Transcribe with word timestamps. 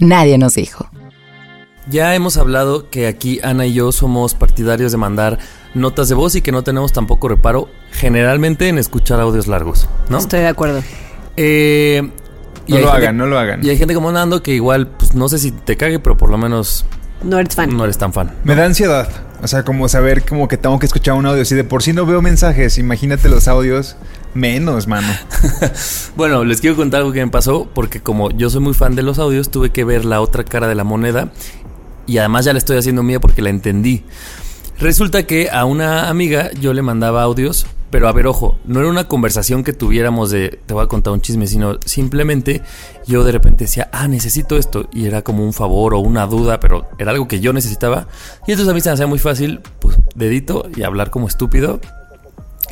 Nadie 0.00 0.36
nos 0.38 0.54
dijo. 0.54 0.88
Ya 1.88 2.14
hemos 2.14 2.36
hablado 2.36 2.90
que 2.90 3.06
aquí 3.06 3.40
Ana 3.42 3.66
y 3.66 3.72
yo 3.74 3.90
somos 3.92 4.34
partidarios 4.34 4.92
de 4.92 4.98
mandar 4.98 5.38
notas 5.74 6.08
de 6.08 6.14
voz 6.14 6.34
y 6.36 6.42
que 6.42 6.52
no 6.52 6.62
tenemos 6.62 6.92
tampoco 6.92 7.28
reparo 7.28 7.68
generalmente 7.92 8.68
en 8.68 8.78
escuchar 8.78 9.18
audios 9.20 9.46
largos, 9.46 9.88
¿no? 10.08 10.18
Estoy 10.18 10.40
de 10.40 10.48
acuerdo. 10.48 10.82
Eh, 11.36 12.02
No 12.68 12.76
lo 12.78 12.82
gente- 12.86 12.96
hagan, 12.96 13.16
no 13.16 13.26
lo 13.26 13.38
hagan. 13.38 13.64
Y 13.64 13.70
hay 13.70 13.78
gente 13.78 13.94
como 13.94 14.12
Nando 14.12 14.42
que 14.42 14.52
igual, 14.54 14.88
pues 14.88 15.14
no 15.14 15.28
sé 15.28 15.38
si 15.38 15.50
te 15.52 15.76
cague, 15.76 15.98
pero 15.98 16.16
por 16.16 16.30
lo 16.30 16.38
menos 16.38 16.84
No 17.22 17.38
eres 17.38 17.54
fan. 17.56 17.76
no 17.76 17.84
eres 17.84 17.98
tan 17.98 18.12
fan. 18.12 18.32
Me 18.44 18.54
da 18.54 18.66
ansiedad. 18.66 19.08
O 19.42 19.48
sea, 19.48 19.64
como 19.64 19.88
saber 19.88 20.22
como 20.24 20.48
que 20.48 20.58
tengo 20.58 20.78
que 20.78 20.86
escuchar 20.86 21.14
un 21.14 21.24
audio. 21.26 21.44
Si 21.44 21.54
de 21.54 21.64
por 21.64 21.82
sí 21.82 21.92
no 21.94 22.04
veo 22.06 22.20
mensajes, 22.22 22.76
imagínate 22.78 23.28
los 23.30 23.48
audios. 23.48 23.96
Menos, 24.34 24.86
mano. 24.86 25.08
Bueno, 26.16 26.44
les 26.44 26.60
quiero 26.60 26.76
contar 26.76 27.00
algo 27.00 27.12
que 27.12 27.24
me 27.24 27.30
pasó 27.30 27.68
porque 27.72 28.00
como 28.00 28.30
yo 28.30 28.50
soy 28.50 28.60
muy 28.60 28.74
fan 28.74 28.94
de 28.94 29.02
los 29.02 29.18
audios, 29.18 29.50
tuve 29.50 29.70
que 29.70 29.84
ver 29.84 30.04
la 30.04 30.20
otra 30.20 30.44
cara 30.44 30.68
de 30.68 30.74
la 30.74 30.84
moneda 30.84 31.32
y 32.06 32.18
además 32.18 32.44
ya 32.44 32.52
la 32.52 32.58
estoy 32.58 32.76
haciendo 32.76 33.02
mía 33.02 33.20
porque 33.20 33.42
la 33.42 33.50
entendí. 33.50 34.04
Resulta 34.78 35.24
que 35.24 35.50
a 35.50 35.64
una 35.64 36.08
amiga 36.08 36.50
yo 36.60 36.72
le 36.72 36.82
mandaba 36.82 37.22
audios, 37.22 37.66
pero 37.90 38.08
a 38.08 38.12
ver, 38.12 38.26
ojo, 38.26 38.58
no 38.64 38.80
era 38.80 38.88
una 38.88 39.08
conversación 39.08 39.62
que 39.62 39.72
tuviéramos 39.72 40.30
de 40.30 40.60
te 40.66 40.74
voy 40.74 40.84
a 40.84 40.88
contar 40.88 41.12
un 41.12 41.20
chisme, 41.20 41.46
sino 41.46 41.78
simplemente 41.84 42.62
yo 43.06 43.24
de 43.24 43.32
repente 43.32 43.64
decía, 43.64 43.90
ah, 43.92 44.08
necesito 44.08 44.56
esto, 44.56 44.88
y 44.92 45.06
era 45.06 45.22
como 45.22 45.44
un 45.44 45.52
favor 45.52 45.94
o 45.94 45.98
una 45.98 46.26
duda, 46.26 46.60
pero 46.60 46.88
era 46.98 47.10
algo 47.10 47.28
que 47.28 47.40
yo 47.40 47.52
necesitaba. 47.52 48.08
Y 48.46 48.52
entonces 48.52 48.70
a 48.70 48.74
mí 48.74 48.80
se 48.80 48.88
me 48.88 48.94
hacía 48.94 49.06
muy 49.06 49.18
fácil, 49.18 49.60
pues 49.80 49.98
dedito 50.14 50.68
y 50.74 50.82
hablar 50.82 51.10
como 51.10 51.28
estúpido 51.28 51.80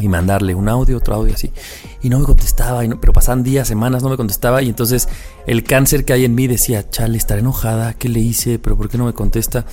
y 0.00 0.08
mandarle 0.08 0.54
un 0.54 0.68
audio, 0.68 0.96
otro 0.98 1.14
audio 1.14 1.34
así. 1.34 1.50
Y 2.02 2.08
no 2.08 2.18
me 2.20 2.24
contestaba, 2.24 2.84
y 2.84 2.88
no- 2.88 3.00
pero 3.00 3.12
pasaban 3.12 3.42
días, 3.42 3.66
semanas, 3.68 4.02
no 4.02 4.08
me 4.10 4.16
contestaba. 4.16 4.62
Y 4.62 4.68
entonces 4.68 5.08
el 5.46 5.64
cáncer 5.64 6.04
que 6.04 6.12
hay 6.12 6.24
en 6.24 6.34
mí 6.34 6.46
decía, 6.46 6.88
chale, 6.88 7.18
estaré 7.18 7.40
enojada, 7.40 7.94
¿qué 7.94 8.08
le 8.08 8.20
hice? 8.20 8.58
¿Pero 8.58 8.76
por 8.76 8.88
qué 8.88 8.98
no 8.98 9.04
me 9.06 9.12
contesta? 9.14 9.64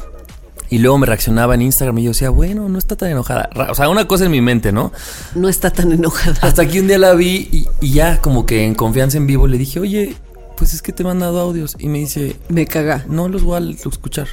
Y 0.71 0.79
luego 0.79 0.97
me 0.97 1.05
reaccionaba 1.05 1.53
en 1.53 1.61
Instagram 1.61 1.99
y 1.99 2.03
yo 2.05 2.09
decía, 2.09 2.31
bueno, 2.31 2.67
no 2.69 2.79
está 2.79 2.95
tan 2.95 3.09
enojada. 3.11 3.49
O 3.69 3.75
sea, 3.75 3.87
una 3.87 4.07
cosa 4.07 4.25
en 4.25 4.31
mi 4.31 4.41
mente, 4.41 4.71
¿no? 4.71 4.91
No 5.35 5.47
está 5.47 5.69
tan 5.69 5.91
enojada. 5.91 6.35
Hasta 6.41 6.67
que 6.67 6.79
un 6.81 6.87
día 6.87 6.97
la 6.97 7.13
vi 7.13 7.47
y, 7.51 7.67
y 7.81 7.91
ya 7.93 8.19
como 8.19 8.47
que 8.47 8.65
en 8.65 8.73
confianza 8.73 9.17
en 9.17 9.27
vivo 9.27 9.45
le 9.45 9.59
dije, 9.59 9.79
oye, 9.79 10.15
pues 10.57 10.73
es 10.73 10.81
que 10.81 10.91
te 10.91 11.03
he 11.03 11.05
mandado 11.05 11.39
audios. 11.39 11.75
Y 11.77 11.87
me 11.87 11.99
dice, 11.99 12.35
Me 12.49 12.65
caga. 12.65 13.05
no 13.07 13.29
los 13.29 13.43
voy 13.43 13.61
a 13.61 13.89
escuchar. 13.89 14.27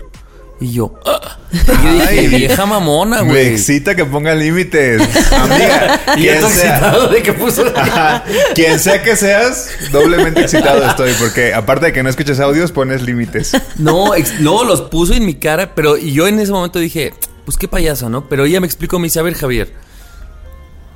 Y 0.62 0.72
yo, 0.74 0.94
"Ah". 1.04 1.38
Y 1.52 1.56
yo 1.84 1.92
dije, 1.92 2.08
Ay. 2.08 2.26
vieja 2.28 2.64
mamona, 2.66 3.22
Me 3.22 3.30
güey. 3.30 3.46
excita 3.48 3.94
que 3.94 4.04
ponga 4.04 4.34
límites. 4.34 5.02
Amiga, 5.32 6.00
Y 6.16 6.22
yo 6.22 6.32
quien 6.32 6.34
estoy 6.36 6.50
sea. 6.52 6.70
excitado 6.78 7.08
de 7.08 7.22
que 7.22 7.32
puso... 7.32 7.64
Ajá. 7.76 8.24
Quien 8.54 8.78
sea 8.78 9.02
que 9.02 9.16
seas, 9.16 9.68
doblemente 9.90 10.40
excitado 10.40 10.84
estoy. 10.88 11.12
Porque 11.18 11.52
aparte 11.52 11.86
de 11.86 11.92
que 11.92 12.02
no 12.02 12.08
escuches 12.08 12.38
audios, 12.40 12.70
pones 12.72 13.02
límites. 13.02 13.52
No, 13.76 14.14
ex- 14.14 14.40
no, 14.40 14.64
los 14.64 14.82
puso 14.82 15.12
en 15.14 15.26
mi 15.26 15.34
cara, 15.34 15.74
pero 15.74 15.96
y 15.98 16.12
yo 16.12 16.26
en 16.28 16.38
ese 16.38 16.52
momento 16.52 16.78
dije, 16.78 17.12
pues 17.44 17.56
qué 17.58 17.66
payaso, 17.68 18.08
¿no? 18.08 18.28
Pero 18.28 18.44
ella 18.44 18.60
me 18.60 18.66
explicó, 18.66 18.98
me 18.98 19.06
dice, 19.06 19.18
a 19.18 19.22
ver, 19.22 19.34
Javier, 19.34 19.72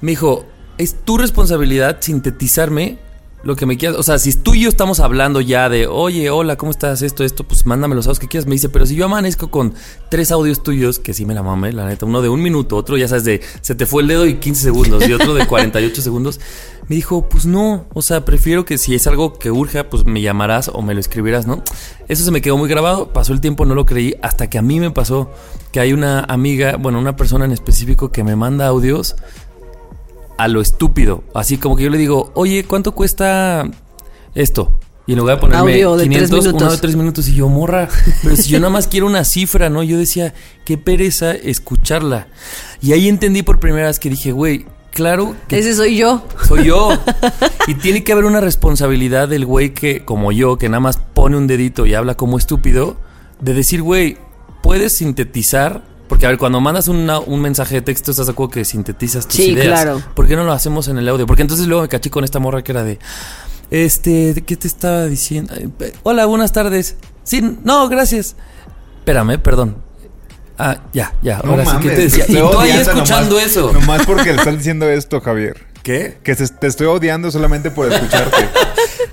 me 0.00 0.12
dijo, 0.12 0.46
es 0.78 0.94
tu 1.04 1.18
responsabilidad 1.18 1.96
sintetizarme 2.00 2.98
lo 3.42 3.56
que 3.56 3.66
me 3.66 3.76
quieras. 3.76 3.98
O 3.98 4.02
sea, 4.02 4.18
si 4.18 4.32
tú 4.34 4.54
y 4.54 4.62
yo 4.62 4.68
estamos 4.68 5.00
hablando 5.00 5.40
ya 5.40 5.68
de, 5.68 5.86
oye, 5.86 6.30
hola, 6.30 6.56
¿cómo 6.56 6.70
estás? 6.70 7.02
Esto, 7.02 7.24
esto, 7.24 7.44
pues 7.44 7.66
mándame 7.66 7.94
los 7.94 8.06
audios 8.06 8.18
que 8.18 8.28
quieras. 8.28 8.46
Me 8.46 8.54
dice, 8.54 8.68
pero 8.68 8.86
si 8.86 8.96
yo 8.96 9.04
amanezco 9.04 9.50
con 9.50 9.74
tres 10.10 10.32
audios 10.32 10.62
tuyos, 10.62 10.98
que 10.98 11.14
sí 11.14 11.24
me 11.24 11.34
la 11.34 11.42
mamé, 11.42 11.72
la 11.72 11.86
neta, 11.86 12.06
uno 12.06 12.22
de 12.22 12.28
un 12.28 12.42
minuto, 12.42 12.76
otro 12.76 12.96
ya 12.96 13.08
sabes, 13.08 13.24
de 13.24 13.40
se 13.60 13.74
te 13.74 13.86
fue 13.86 14.02
el 14.02 14.08
dedo 14.08 14.26
y 14.26 14.34
15 14.36 14.62
segundos, 14.62 15.08
y 15.08 15.12
otro 15.12 15.34
de 15.34 15.46
48 15.48 16.02
segundos. 16.02 16.40
Me 16.88 16.96
dijo, 16.96 17.28
pues 17.28 17.46
no, 17.46 17.86
o 17.94 18.02
sea, 18.02 18.24
prefiero 18.24 18.64
que 18.64 18.78
si 18.78 18.94
es 18.94 19.06
algo 19.06 19.38
que 19.38 19.50
urja, 19.50 19.90
pues 19.90 20.04
me 20.04 20.20
llamarás 20.20 20.70
o 20.72 20.82
me 20.82 20.94
lo 20.94 21.00
escribirás, 21.00 21.46
¿no? 21.46 21.62
Eso 22.08 22.24
se 22.24 22.30
me 22.30 22.40
quedó 22.40 22.56
muy 22.56 22.68
grabado, 22.68 23.12
pasó 23.12 23.32
el 23.32 23.40
tiempo, 23.40 23.64
no 23.66 23.74
lo 23.74 23.86
creí, 23.86 24.14
hasta 24.22 24.48
que 24.48 24.58
a 24.58 24.62
mí 24.62 24.78
me 24.78 24.92
pasó 24.92 25.30
que 25.72 25.80
hay 25.80 25.92
una 25.92 26.20
amiga, 26.20 26.76
bueno, 26.76 26.98
una 27.00 27.16
persona 27.16 27.44
en 27.44 27.52
específico 27.52 28.12
que 28.12 28.22
me 28.22 28.36
manda 28.36 28.66
audios 28.68 29.16
a 30.36 30.48
lo 30.48 30.60
estúpido. 30.60 31.24
Así 31.34 31.58
como 31.58 31.76
que 31.76 31.84
yo 31.84 31.90
le 31.90 31.98
digo, 31.98 32.30
oye, 32.34 32.64
¿cuánto 32.64 32.92
cuesta 32.92 33.68
esto? 34.34 34.78
Y 35.06 35.12
en 35.12 35.18
lugar 35.20 35.36
de 35.36 35.40
ponerme 35.40 35.72
Audio 35.72 35.96
de 35.96 36.04
500, 36.04 36.30
tres 36.30 36.42
minutos. 36.42 36.62
uno 36.62 36.72
de 36.72 36.78
tres 36.78 36.96
minutos, 36.96 37.28
y 37.28 37.34
yo, 37.34 37.48
morra, 37.48 37.88
pero 38.24 38.34
si 38.36 38.50
yo 38.50 38.58
nada 38.58 38.70
más 38.70 38.88
quiero 38.88 39.06
una 39.06 39.24
cifra, 39.24 39.70
¿no? 39.70 39.84
Yo 39.84 39.98
decía, 39.98 40.34
qué 40.64 40.78
pereza 40.78 41.32
escucharla. 41.32 42.26
Y 42.82 42.92
ahí 42.92 43.08
entendí 43.08 43.42
por 43.42 43.60
primera 43.60 43.86
vez 43.86 44.00
que 44.00 44.10
dije, 44.10 44.32
güey, 44.32 44.66
claro 44.90 45.36
que 45.46 45.60
Ese 45.60 45.74
soy 45.76 45.96
yo. 45.96 46.26
soy 46.46 46.64
yo. 46.64 46.88
Y 47.68 47.74
tiene 47.74 48.02
que 48.04 48.12
haber 48.12 48.24
una 48.24 48.40
responsabilidad 48.40 49.28
del 49.28 49.44
güey 49.46 49.74
que, 49.74 50.04
como 50.04 50.32
yo, 50.32 50.56
que 50.58 50.68
nada 50.68 50.80
más 50.80 50.98
pone 50.98 51.36
un 51.36 51.46
dedito 51.46 51.86
y 51.86 51.94
habla 51.94 52.16
como 52.16 52.36
estúpido, 52.38 52.96
de 53.40 53.54
decir, 53.54 53.82
güey, 53.82 54.18
puedes 54.62 54.96
sintetizar. 54.96 55.82
Porque, 56.08 56.26
a 56.26 56.28
ver, 56.28 56.38
cuando 56.38 56.60
mandas 56.60 56.88
una- 56.88 57.18
un 57.18 57.40
mensaje 57.40 57.76
de 57.76 57.82
texto, 57.82 58.10
estás 58.12 58.26
de 58.26 58.32
acuerdo 58.32 58.50
que 58.52 58.64
sintetizas 58.64 59.26
tus 59.26 59.36
Sí, 59.36 59.50
ideas. 59.50 59.66
claro. 59.82 60.02
¿Por 60.14 60.26
qué 60.28 60.36
no 60.36 60.44
lo 60.44 60.52
hacemos 60.52 60.86
en 60.88 60.98
el 60.98 61.08
audio? 61.08 61.26
Porque 61.26 61.42
entonces 61.42 61.66
luego 61.66 61.82
me 61.82 61.88
caché 61.88 62.10
con 62.10 62.22
esta 62.24 62.38
morra 62.38 62.62
que 62.62 62.72
era 62.72 62.84
de. 62.84 62.98
Este, 63.70 64.32
¿de 64.34 64.42
¿qué 64.42 64.56
te 64.56 64.68
estaba 64.68 65.06
diciendo? 65.06 65.52
Hola, 66.04 66.26
buenas 66.26 66.52
tardes. 66.52 66.96
Sí, 67.24 67.42
no, 67.64 67.88
gracias. 67.88 68.36
Espérame, 68.98 69.38
perdón. 69.40 69.76
Ah, 70.58 70.78
ya, 70.92 71.12
ya. 71.22 71.40
No 71.44 71.50
ahora 71.50 71.64
sí 71.64 71.70
que 71.72 71.76
mames, 71.88 71.94
te 71.96 72.02
decía. 72.02 72.26
te 72.26 72.32
Y 72.32 72.36
estoy 72.36 72.52
tú 72.52 72.58
ahí 72.60 72.70
escuchando 72.70 73.34
nomás- 73.36 73.46
eso. 73.50 73.72
Nomás 73.72 74.06
porque 74.06 74.32
le 74.32 74.38
estás 74.38 74.56
diciendo 74.56 74.88
esto, 74.88 75.20
Javier. 75.20 75.56
¿Qué? 75.86 76.18
Que 76.24 76.34
te, 76.34 76.48
te 76.48 76.66
estoy 76.66 76.88
odiando 76.88 77.30
solamente 77.30 77.70
por 77.70 77.90
escucharte. 77.92 78.36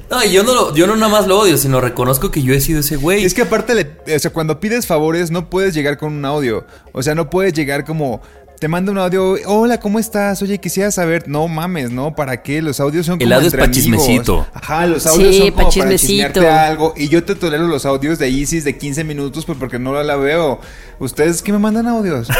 No, 0.09 0.23
yo 0.25 0.43
no, 0.43 0.53
lo- 0.53 0.75
yo 0.75 0.85
no 0.85 0.95
nada 0.95 1.11
más 1.11 1.25
lo 1.27 1.39
odio, 1.39 1.57
sino 1.57 1.81
reconozco 1.81 2.29
que 2.29 2.43
yo 2.43 2.53
he 2.53 2.61
sido 2.61 2.81
ese 2.81 2.97
güey. 2.97 3.25
Es 3.25 3.33
que 3.33 3.41
aparte, 3.41 3.73
le- 3.73 4.15
o 4.15 4.19
sea, 4.19 4.31
cuando 4.31 4.59
pides 4.59 4.85
favores 4.85 5.31
no 5.31 5.49
puedes 5.49 5.73
llegar 5.73 5.97
con 5.97 6.13
un 6.13 6.23
audio. 6.23 6.67
O 6.91 7.01
sea, 7.01 7.15
no 7.15 7.31
puedes 7.31 7.53
llegar 7.53 7.83
como... 7.83 8.21
Te 8.59 8.67
manda 8.67 8.91
un 8.91 8.99
audio, 8.99 9.35
hola, 9.47 9.79
¿cómo 9.79 9.97
estás? 9.97 10.39
Oye, 10.43 10.59
quisiera 10.59 10.91
saber. 10.91 11.27
No 11.27 11.47
mames, 11.47 11.89
¿no? 11.89 12.15
¿Para 12.15 12.43
qué? 12.43 12.61
Los 12.61 12.79
audios 12.79 13.07
son 13.07 13.15
El 13.15 13.21
como 13.27 13.35
audio 13.35 13.47
es 13.47 13.53
entre 13.53 13.65
pa' 13.67 13.71
chismecito. 13.71 14.47
Ajá, 14.53 14.85
los 14.85 15.05
audios 15.07 15.35
Sí, 15.35 15.41
son 15.41 15.47
pa' 15.49 15.53
como 15.55 15.59
para 15.63 15.71
chismecito. 15.71 16.07
chismearte 16.07 16.47
algo. 16.47 16.93
Y 16.95 17.09
yo 17.09 17.23
te 17.23 17.33
tolero 17.35 17.67
los 17.67 17.85
audios 17.87 18.19
de 18.19 18.29
Isis 18.29 18.63
de 18.63 18.77
15 18.77 19.03
minutos 19.03 19.45
pues 19.45 19.57
porque 19.57 19.79
no 19.79 20.01
la 20.03 20.15
veo. 20.15 20.59
¿Ustedes 20.99 21.41
qué 21.41 21.51
me 21.51 21.59
mandan 21.59 21.87
audios? 21.87 22.27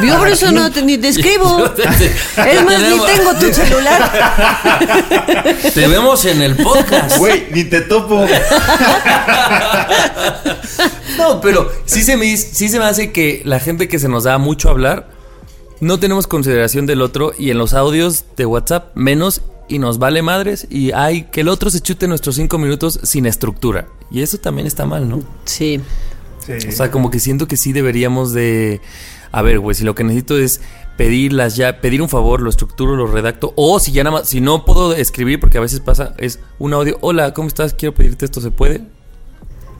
Yo 0.00 0.18
por 0.18 0.28
eso 0.28 0.50
no 0.52 0.70
te, 0.70 0.82
ni 0.82 0.98
te 0.98 1.08
escribo. 1.08 1.64
Es 1.74 2.64
más, 2.64 2.80
ni 2.80 2.98
tengo 3.00 3.34
tu 3.38 3.52
celular. 3.52 4.12
Te 5.74 5.86
vemos 5.86 6.24
en 6.24 6.42
el 6.42 6.56
podcast. 6.56 7.18
Güey, 7.18 7.48
ni 7.52 7.64
te 7.64 7.82
topo. 7.82 8.26
No, 11.18 11.40
pero 11.40 11.70
sí 11.84 12.02
se, 12.02 12.16
me, 12.16 12.36
sí 12.36 12.68
se 12.68 12.78
me 12.78 12.86
hace 12.86 13.12
que 13.12 13.42
la 13.44 13.60
gente 13.60 13.86
que 13.86 13.98
se 13.98 14.08
nos 14.08 14.24
da 14.24 14.38
mucho 14.38 14.68
a 14.68 14.70
hablar, 14.72 15.10
no 15.80 16.00
tenemos 16.00 16.26
consideración 16.26 16.86
del 16.86 17.02
otro 17.02 17.32
y 17.38 17.50
en 17.50 17.58
los 17.58 17.74
audios 17.74 18.24
de 18.36 18.46
WhatsApp 18.46 18.96
menos 18.96 19.42
y 19.68 19.78
nos 19.78 19.98
vale 19.98 20.22
madres 20.22 20.66
y 20.70 20.92
hay 20.92 21.24
que 21.24 21.42
el 21.42 21.48
otro 21.48 21.70
se 21.70 21.80
chute 21.80 22.08
nuestros 22.08 22.36
cinco 22.36 22.58
minutos 22.58 22.98
sin 23.02 23.26
estructura. 23.26 23.88
Y 24.10 24.22
eso 24.22 24.38
también 24.38 24.66
está 24.66 24.86
mal, 24.86 25.08
¿no? 25.08 25.22
Sí. 25.44 25.80
O 26.48 26.72
sea, 26.72 26.90
como 26.90 27.10
que 27.10 27.20
siento 27.20 27.46
que 27.46 27.56
sí 27.56 27.72
deberíamos 27.72 28.32
de... 28.32 28.80
A 29.32 29.42
ver, 29.42 29.58
güey, 29.58 29.74
si 29.74 29.84
lo 29.84 29.94
que 29.94 30.04
necesito 30.04 30.38
es 30.38 30.60
pedirlas 30.96 31.56
ya, 31.56 31.80
pedir 31.80 32.02
un 32.02 32.08
favor, 32.08 32.40
lo 32.42 32.50
estructuro, 32.50 32.94
lo 32.94 33.06
redacto, 33.06 33.54
o 33.56 33.80
si 33.80 33.92
ya 33.92 34.04
nada 34.04 34.18
más, 34.18 34.28
si 34.28 34.40
no 34.40 34.64
puedo 34.64 34.94
escribir, 34.94 35.40
porque 35.40 35.58
a 35.58 35.60
veces 35.60 35.80
pasa, 35.80 36.14
es 36.18 36.38
un 36.58 36.74
audio, 36.74 36.98
hola, 37.00 37.32
¿cómo 37.32 37.48
estás? 37.48 37.74
Quiero 37.74 37.94
pedirte 37.94 38.26
esto, 38.26 38.40
¿se 38.40 38.50
puede? 38.50 38.82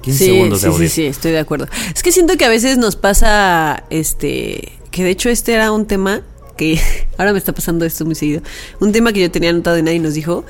15 0.01 0.19
sí, 0.19 0.25
segundos 0.31 0.61
sí, 0.61 0.67
de 0.67 0.73
audio. 0.73 0.89
sí, 0.89 0.95
sí, 0.95 1.07
estoy 1.07 1.33
de 1.33 1.39
acuerdo. 1.39 1.69
Es 1.95 2.03
que 2.03 2.13
siento 2.13 2.37
que 2.37 2.45
a 2.45 2.49
veces 2.49 2.79
nos 2.79 2.97
pasa, 2.97 3.85
este, 3.91 4.73
que 4.91 5.05
de 5.05 5.11
hecho 5.11 5.29
este 5.29 5.53
era 5.53 5.71
un 5.71 5.87
tema 5.87 6.23
que 6.57 6.81
ahora 7.19 7.33
me 7.33 7.39
está 7.39 7.53
pasando 7.53 7.85
esto 7.85 8.05
muy 8.05 8.15
seguido. 8.15 8.43
Un 8.81 8.93
tema 8.93 9.13
que 9.13 9.21
yo 9.21 9.31
tenía 9.31 9.51
anotado 9.51 9.79
y 9.79 9.83
nadie 9.83 9.99
nos 9.99 10.15
dijo. 10.15 10.45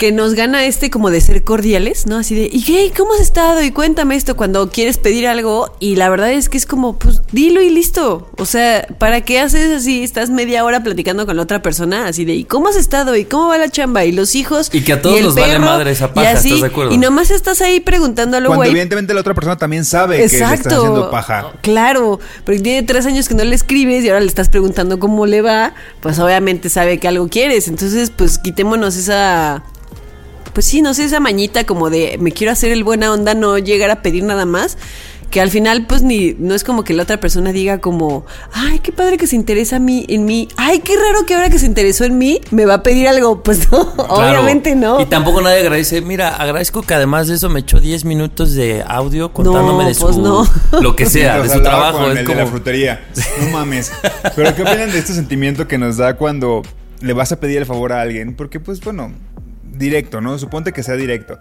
Que 0.00 0.12
nos 0.12 0.32
gana 0.32 0.64
este 0.64 0.88
como 0.88 1.10
de 1.10 1.20
ser 1.20 1.44
cordiales, 1.44 2.06
¿no? 2.06 2.16
Así 2.16 2.34
de, 2.34 2.48
¿y 2.50 2.64
qué? 2.64 2.90
¿Cómo 2.96 3.12
has 3.12 3.20
estado? 3.20 3.62
Y 3.62 3.70
cuéntame 3.70 4.16
esto 4.16 4.34
cuando 4.34 4.70
quieres 4.70 4.96
pedir 4.96 5.28
algo. 5.28 5.76
Y 5.78 5.96
la 5.96 6.08
verdad 6.08 6.32
es 6.32 6.48
que 6.48 6.56
es 6.56 6.64
como, 6.64 6.98
pues 6.98 7.20
dilo 7.32 7.60
y 7.60 7.68
listo. 7.68 8.30
O 8.38 8.46
sea, 8.46 8.88
¿para 8.96 9.20
qué 9.20 9.40
haces 9.40 9.70
así? 9.70 10.02
Estás 10.02 10.30
media 10.30 10.64
hora 10.64 10.82
platicando 10.82 11.26
con 11.26 11.36
la 11.36 11.42
otra 11.42 11.60
persona, 11.60 12.06
así 12.06 12.24
de, 12.24 12.32
¿y 12.32 12.44
cómo 12.44 12.68
has 12.68 12.76
estado? 12.76 13.14
¿Y 13.14 13.26
cómo 13.26 13.48
va 13.48 13.58
la 13.58 13.68
chamba? 13.68 14.06
¿Y 14.06 14.12
los 14.12 14.34
hijos? 14.34 14.70
Y 14.72 14.80
que 14.80 14.94
a 14.94 15.02
todos 15.02 15.18
el 15.18 15.24
nos 15.24 15.34
vale 15.34 15.58
madre 15.58 15.90
esa 15.90 16.14
paja, 16.14 16.32
y 16.32 16.34
así, 16.34 16.48
¿estás 16.48 16.62
de 16.62 16.68
acuerdo? 16.68 16.94
Y 16.94 16.96
nomás 16.96 17.30
estás 17.30 17.60
ahí 17.60 17.80
preguntando 17.80 18.38
a 18.38 18.40
lo 18.40 18.46
Cuando 18.46 18.60
güey. 18.60 18.70
evidentemente 18.70 19.12
la 19.12 19.20
otra 19.20 19.34
persona 19.34 19.58
también 19.58 19.84
sabe 19.84 20.16
que 20.16 20.28
le 20.28 20.34
estás 20.34 20.66
haciendo 20.66 21.10
paja. 21.10 21.52
Claro, 21.60 22.20
porque 22.46 22.60
tiene 22.60 22.84
tres 22.84 23.04
años 23.04 23.28
que 23.28 23.34
no 23.34 23.44
le 23.44 23.54
escribes 23.54 24.02
y 24.02 24.08
ahora 24.08 24.20
le 24.20 24.28
estás 24.28 24.48
preguntando 24.48 24.98
cómo 24.98 25.26
le 25.26 25.42
va, 25.42 25.74
pues 26.00 26.18
obviamente 26.20 26.70
sabe 26.70 26.96
que 26.96 27.06
algo 27.06 27.28
quieres. 27.28 27.68
Entonces, 27.68 28.08
pues 28.08 28.38
quitémonos 28.38 28.96
esa. 28.96 29.62
Pues 30.60 30.66
sí, 30.68 30.82
no 30.82 30.92
sé, 30.92 31.04
esa 31.04 31.20
mañita 31.20 31.64
como 31.64 31.88
de 31.88 32.18
me 32.20 32.32
quiero 32.32 32.52
hacer 32.52 32.70
el 32.70 32.84
buena 32.84 33.10
onda, 33.10 33.32
no 33.32 33.56
llegar 33.56 33.88
a 33.90 34.02
pedir 34.02 34.24
nada 34.24 34.44
más. 34.44 34.76
Que 35.30 35.40
al 35.40 35.48
final, 35.48 35.86
pues 35.86 36.02
ni, 36.02 36.34
no 36.38 36.54
es 36.54 36.64
como 36.64 36.84
que 36.84 36.92
la 36.92 37.04
otra 37.04 37.18
persona 37.18 37.50
diga 37.50 37.78
como, 37.78 38.26
ay, 38.52 38.80
qué 38.80 38.92
padre 38.92 39.16
que 39.16 39.26
se 39.26 39.36
interesa 39.36 39.76
a 39.76 39.78
mí, 39.78 40.04
en 40.10 40.26
mí, 40.26 40.48
ay, 40.58 40.80
qué 40.80 40.92
raro 40.96 41.24
que 41.24 41.32
ahora 41.34 41.48
que 41.48 41.58
se 41.58 41.64
interesó 41.64 42.04
en 42.04 42.18
mí, 42.18 42.42
me 42.50 42.66
va 42.66 42.74
a 42.74 42.82
pedir 42.82 43.08
algo. 43.08 43.42
Pues 43.42 43.72
no, 43.72 43.90
Claro. 43.94 44.12
obviamente 44.18 44.74
no. 44.76 45.00
Y 45.00 45.06
tampoco 45.06 45.40
nadie 45.40 45.60
agradece. 45.60 46.02
Mira, 46.02 46.28
agradezco 46.36 46.82
que 46.82 46.92
además 46.92 47.26
de 47.28 47.36
eso 47.36 47.48
me 47.48 47.60
echó 47.60 47.80
10 47.80 48.04
minutos 48.04 48.52
de 48.52 48.84
audio 48.86 49.32
contándome 49.32 49.84
No, 49.84 49.88
de 49.88 49.94
su. 49.94 50.02
pues 50.02 50.18
no. 50.18 50.46
Lo 50.82 50.94
que 50.94 51.06
sea, 51.06 51.40
de 51.40 51.48
su 51.48 51.62
trabajo. 51.62 52.00
con 52.00 52.10
Es 52.12 52.18
el 52.18 52.26
de 52.26 52.34
la 52.34 52.40
como. 52.42 52.50
frutería. 52.50 53.08
No 53.40 53.48
mames. 53.48 53.92
Pero 54.36 54.54
¿qué 54.54 54.60
opinan 54.60 54.92
de 54.92 54.98
este 54.98 55.14
sentimiento 55.14 55.66
que 55.66 55.78
nos 55.78 55.96
da 55.96 56.16
cuando 56.18 56.60
le 57.00 57.14
vas 57.14 57.32
a 57.32 57.40
pedir 57.40 57.56
el 57.56 57.64
favor 57.66 57.94
a 57.94 58.02
alguien? 58.02 58.34
Porque, 58.36 58.60
pues, 58.60 58.78
bueno, 58.82 59.12
directo, 59.80 60.20
¿no? 60.20 60.38
Suponte 60.38 60.72
que 60.72 60.84
sea 60.84 60.94
directo. 60.94 61.36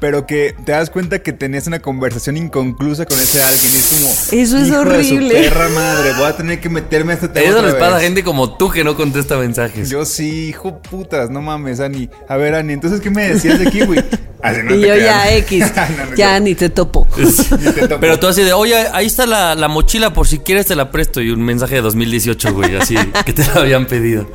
Pero 0.00 0.26
que 0.26 0.54
te 0.66 0.72
das 0.72 0.90
cuenta 0.90 1.20
que 1.20 1.32
tenías 1.32 1.66
una 1.68 1.78
conversación 1.78 2.36
inconclusa 2.36 3.06
con 3.06 3.18
ese 3.18 3.42
alguien. 3.42 3.72
Y 3.72 3.76
es 3.76 3.86
como. 3.94 4.10
Eso 4.42 4.58
es 4.58 4.66
"Hijo 4.68 4.84
de 4.84 5.04
su 5.04 5.14
horrible". 5.14 5.34
perra 5.34 5.68
madre, 5.70 6.12
voy 6.14 6.24
a 6.24 6.36
tener 6.36 6.60
que 6.60 6.68
meterme 6.68 7.12
a 7.12 7.14
este 7.14 7.28
tema. 7.28 7.46
Eso 7.48 7.62
les 7.62 7.74
pasa 7.74 7.92
a 7.92 7.94
vez". 7.98 8.02
gente 8.02 8.24
como 8.24 8.56
tú 8.56 8.70
que 8.70 8.82
no 8.84 8.96
contesta 8.96 9.36
mensajes. 9.38 9.88
Yo 9.88 10.04
sí, 10.04 10.48
hijo 10.48 10.82
putas, 10.82 11.30
no 11.30 11.40
mames, 11.42 11.78
Ani. 11.80 12.10
A 12.28 12.36
ver, 12.36 12.54
Ani, 12.56 12.72
entonces, 12.72 13.00
¿qué 13.00 13.08
me 13.10 13.28
decías 13.30 13.58
de 13.60 13.68
aquí, 13.68 13.80
güey? 13.84 14.00
Así 14.42 14.60
no 14.64 14.74
y 14.74 14.80
yo 14.80 14.96
ya 14.96 15.32
X, 15.36 15.60
No, 15.74 16.04
no, 16.10 16.14
ya 16.16 16.38
no. 16.38 16.44
ni 16.44 16.54
te 16.56 16.68
topo. 16.68 17.06
Ni 17.16 17.72
te 17.72 17.82
topo. 17.88 18.00
Pero 18.00 18.18
tú 18.18 18.26
así 18.26 18.42
de, 18.42 18.52
oye, 18.52 18.76
ahí 18.92 19.06
está 19.06 19.24
la, 19.26 19.54
la 19.54 19.68
mochila, 19.68 20.12
por 20.12 20.26
si 20.26 20.40
quieres 20.40 20.66
te 20.66 20.74
la 20.74 20.90
presto. 20.90 21.22
Y 21.22 21.30
un 21.30 21.42
mensaje 21.42 21.76
de 21.76 21.80
2018, 21.82 22.52
güey, 22.52 22.76
así, 22.76 22.96
que 23.24 23.32
te 23.32 23.42
la 23.46 23.60
habían 23.60 23.86
pedido. 23.86 24.28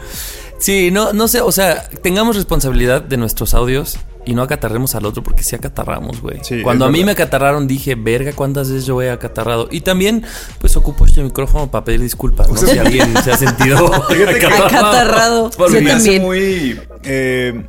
Sí, 0.60 0.92
no, 0.92 1.14
no 1.14 1.28
sé, 1.28 1.42
o 1.42 1.52
sea, 1.52 1.88
tengamos 2.04 2.36
responsabilidad 2.36 3.02
de 3.02 3.18
nuestros 3.18 3.54
audios 3.54 3.98
y 4.26 4.34
no 4.34 4.44
acatarremos 4.44 4.94
al 4.96 5.06
otro 5.06 5.24
porque 5.24 5.42
sí 5.42 5.56
acatarramos, 5.56 6.22
güey. 6.22 6.40
Sí, 6.44 6.62
Cuando 6.62 6.86
a 6.86 6.90
mí 6.92 7.04
me 7.04 7.14
acatarraron 7.14 7.66
dije, 7.68 7.96
verga, 7.96 8.34
¿cuántas 8.34 8.70
veces 8.70 8.86
yo 8.86 9.02
he 9.02 9.10
acatarrado? 9.10 9.68
Y 9.72 9.82
también, 9.82 10.24
pues 10.60 10.76
ocupo 10.76 11.06
este 11.06 11.24
micrófono 11.24 11.72
para 11.72 11.86
pedir 11.86 12.02
disculpas, 12.02 12.50
¿no? 12.50 12.58
Si 12.58 12.78
alguien 12.78 13.14
se 13.24 13.32
ha 13.32 13.38
sentido 13.38 13.92
Acatarrado. 13.94 15.50
Por 15.52 15.72
mí. 15.72 15.82
me 15.82 15.92
hace 15.94 16.20
muy. 16.20 16.80
eh, 17.04 17.66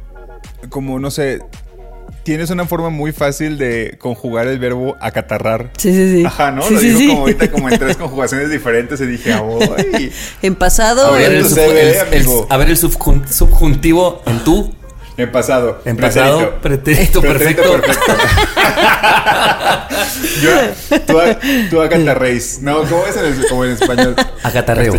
como 0.68 0.98
no 0.98 1.10
sé. 1.10 1.40
Tienes 2.30 2.48
una 2.50 2.64
forma 2.64 2.90
muy 2.90 3.10
fácil 3.10 3.58
de 3.58 3.96
conjugar 3.98 4.46
el 4.46 4.60
verbo 4.60 4.96
acatarrar. 5.00 5.72
Sí, 5.76 5.92
sí, 5.92 6.18
sí. 6.18 6.24
Ajá, 6.24 6.52
¿no? 6.52 6.62
Sí, 6.62 6.74
Lo 6.74 6.78
sí, 6.80 6.86
digo 6.86 6.98
sí. 7.00 7.08
como 7.08 7.20
ahorita, 7.22 7.50
como 7.50 7.68
en 7.70 7.76
tres 7.80 7.96
conjugaciones 7.98 8.50
diferentes. 8.50 9.00
Y 9.00 9.06
dije, 9.06 9.32
¡ay! 9.32 10.12
En 10.40 10.54
pasado, 10.54 11.06
A 11.08 11.10
ver, 11.10 11.32
el, 11.32 11.36
en- 11.38 11.42
tu 11.42 11.48
sub- 11.48 11.58
CV, 11.58 11.80
el- 11.80 11.88
el- 11.88 12.00
amigo. 12.02 12.46
a 12.48 12.56
ver 12.56 12.70
el 12.70 12.76
subjun- 12.76 13.26
subjuntivo 13.26 14.22
en 14.26 14.38
tú, 14.44 14.72
En 15.16 15.32
pasado. 15.32 15.82
en 15.84 15.96
pasado, 15.96 16.60
pretérito 16.60 17.20
Pretérito 17.20 17.20
perfecto. 17.20 17.80
perfecto. 17.80 18.12
Yo, 20.40 20.98
tú, 21.08 21.18
tú 21.68 21.82
acatarréis. 21.82 22.60
No, 22.62 22.82
¿cómo 22.84 23.06
es 23.06 23.16
en, 23.16 23.24
el- 23.24 23.48
como 23.48 23.64
en 23.64 23.72
español? 23.72 24.14
Acatarreos. 24.44 24.94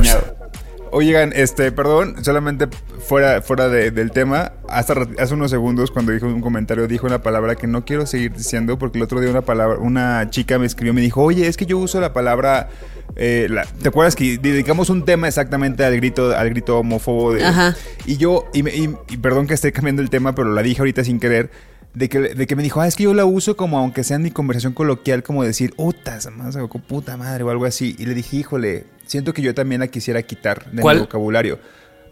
Oigan, 0.93 1.31
este, 1.33 1.71
perdón, 1.71 2.23
solamente 2.23 2.67
fuera, 3.07 3.41
fuera 3.41 3.69
de- 3.69 3.91
del 3.91 4.11
tema, 4.11 4.51
hasta 4.67 4.93
hace 5.19 5.33
unos 5.33 5.49
segundos 5.49 5.89
cuando 5.89 6.11
dijo 6.11 6.25
un 6.27 6.41
comentario, 6.41 6.85
dijo 6.88 7.07
una 7.07 7.21
palabra 7.23 7.55
que 7.55 7.65
no 7.65 7.85
quiero 7.85 8.05
seguir 8.05 8.33
diciendo 8.33 8.77
porque 8.77 8.97
el 8.97 9.03
otro 9.03 9.21
día 9.21 9.29
una 9.29 9.41
palabra, 9.41 9.77
una 9.79 10.29
chica 10.29 10.59
me 10.59 10.65
escribió, 10.65 10.93
me 10.93 10.99
dijo, 11.01 11.23
oye, 11.23 11.47
es 11.47 11.55
que 11.55 11.65
yo 11.65 11.77
uso 11.77 12.01
la 12.01 12.11
palabra, 12.11 12.67
eh, 13.15 13.47
la- 13.49 13.65
¿te 13.65 13.88
acuerdas 13.88 14.17
que 14.17 14.38
dedicamos 14.38 14.89
un 14.89 15.05
tema 15.05 15.29
exactamente 15.29 15.85
al 15.85 15.95
grito, 15.95 16.35
al 16.35 16.49
grito 16.49 16.77
homófobo? 16.79 17.33
De, 17.35 17.45
Ajá. 17.45 17.73
Y 18.05 18.17
yo, 18.17 18.49
y, 18.53 18.67
y- 18.69 18.95
y 19.09 19.17
perdón 19.17 19.47
que 19.47 19.53
esté 19.53 19.71
cambiando 19.71 20.01
el 20.01 20.09
tema, 20.09 20.35
pero 20.35 20.51
la 20.53 20.61
dije 20.61 20.81
ahorita 20.81 21.03
sin 21.05 21.19
querer. 21.19 21.49
De 21.94 22.07
que, 22.07 22.19
de 22.19 22.47
que 22.47 22.55
me 22.55 22.63
dijo, 22.63 22.79
ah, 22.79 22.87
es 22.87 22.95
que 22.95 23.03
yo 23.03 23.13
la 23.13 23.25
uso 23.25 23.57
como 23.57 23.77
aunque 23.77 24.05
sea 24.05 24.15
en 24.15 24.21
mi 24.23 24.31
conversación 24.31 24.71
coloquial, 24.71 25.23
como 25.23 25.44
decir, 25.44 25.73
putas, 25.75 26.29
más 26.31 26.55
o 26.55 26.69
puta 26.69 27.17
madre 27.17 27.44
o 27.44 27.49
algo 27.49 27.65
así. 27.65 27.97
Y 27.99 28.05
le 28.05 28.13
dije, 28.13 28.37
híjole, 28.37 28.85
siento 29.11 29.33
que 29.33 29.41
yo 29.41 29.53
también 29.53 29.81
la 29.81 29.87
quisiera 29.87 30.21
quitar 30.23 30.71
de 30.71 30.81
¿Cuál? 30.81 30.97
mi 30.97 31.01
vocabulario. 31.01 31.59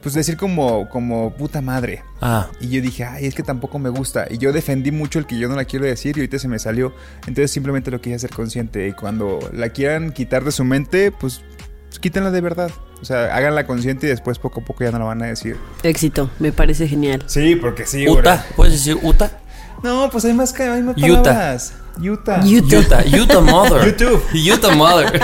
Pues 0.02 0.16
decir 0.16 0.38
como, 0.38 0.88
como 0.88 1.34
puta 1.36 1.62
madre. 1.62 2.04
Ah, 2.22 2.48
Y 2.62 2.70
yo 2.70 2.82
dije, 2.82 3.04
ay, 3.04 3.26
es 3.26 3.36
que 3.36 3.44
tampoco 3.44 3.80
me 3.80 3.90
gusta. 3.90 4.28
Y 4.30 4.38
yo 4.38 4.54
defendí 4.54 4.92
mucho 4.92 5.20
el 5.20 5.26
que 5.26 5.38
yo 5.38 5.50
no 5.50 5.56
la 5.56 5.66
quiero 5.66 5.86
decir 5.86 6.16
y 6.16 6.22
ahorita 6.22 6.40
se 6.40 6.48
me 6.48 6.58
salió. 6.60 6.94
Entonces 7.28 7.52
simplemente 7.52 7.92
lo 7.92 8.00
quise 8.00 8.16
hacer 8.16 8.30
consciente. 8.30 8.88
Y 8.88 8.94
cuando 8.94 9.40
la 9.52 9.70
quieran 9.70 10.12
quitar 10.12 10.44
de 10.46 10.52
su 10.54 10.64
mente, 10.64 11.12
pues, 11.12 11.42
pues 11.88 12.00
quítenla 12.00 12.32
de 12.32 12.40
verdad. 12.40 12.72
O 13.02 13.06
sea, 13.06 13.36
háganla 13.36 13.66
consciente 13.66 14.08
y 14.08 14.10
después 14.10 14.40
poco 14.40 14.62
a 14.62 14.64
poco 14.66 14.84
ya 14.86 14.92
no 14.92 15.00
la 15.00 15.06
van 15.06 15.22
a 15.22 15.26
decir. 15.28 15.58
éxito, 15.84 16.30
me 16.40 16.52
parece 16.54 16.88
genial. 16.88 17.24
Sí, 17.28 17.56
porque 17.58 17.86
sí, 17.86 18.08
Uta, 18.08 18.46
¿puedes 18.56 18.74
decir 18.74 18.98
Uta? 19.04 19.40
No, 19.84 20.10
pues 20.12 20.24
hay 20.26 20.34
más, 20.34 20.58
hay 20.60 20.82
más 20.82 20.96
palabras. 20.96 21.74
Utah. 21.74 21.89
YouTube. 22.00 22.46
Utah, 22.46 23.04
Utah 23.06 23.42
Mother. 23.42 23.86
YouTube. 23.86 24.22
Utah 24.34 24.76
Mother. 24.76 25.20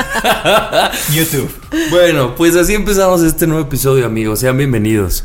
YouTube. 1.13 1.49
bueno, 1.89 2.35
pues 2.35 2.55
así 2.55 2.73
empezamos 2.73 3.21
este 3.21 3.47
nuevo 3.47 3.63
episodio, 3.65 4.05
amigos. 4.05 4.39
Sean 4.41 4.57
bienvenidos. 4.57 5.23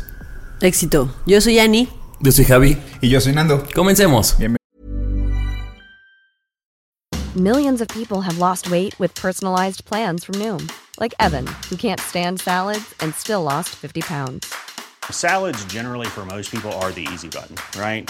Éxito. 0.61 1.09
Yo 1.25 1.41
soy 1.41 1.59
Ani. 1.59 1.89
Yo 2.21 2.31
soy 2.31 2.45
Javi. 2.45 2.77
Y 3.01 3.09
yo 3.09 3.19
soy 3.19 3.33
Nando. 3.33 3.63
Comencemos. 3.75 4.37
Millions 7.35 7.81
of 7.81 7.87
people 7.89 8.21
have 8.21 8.37
lost 8.37 8.69
weight 8.69 8.97
with 8.99 9.15
personalized 9.15 9.85
plans 9.85 10.25
from 10.25 10.35
Noom, 10.35 10.69
like 10.99 11.13
Evan, 11.19 11.47
who 11.69 11.77
can't 11.77 11.99
stand 11.99 12.41
salads 12.41 12.93
and 12.99 13.15
still 13.15 13.41
lost 13.41 13.69
50 13.69 14.01
pounds. 14.01 14.53
Salads, 15.09 15.63
generally, 15.65 16.07
for 16.07 16.25
most 16.25 16.51
people, 16.51 16.71
are 16.73 16.91
the 16.91 17.07
easy 17.13 17.29
button, 17.29 17.55
right? 17.79 18.09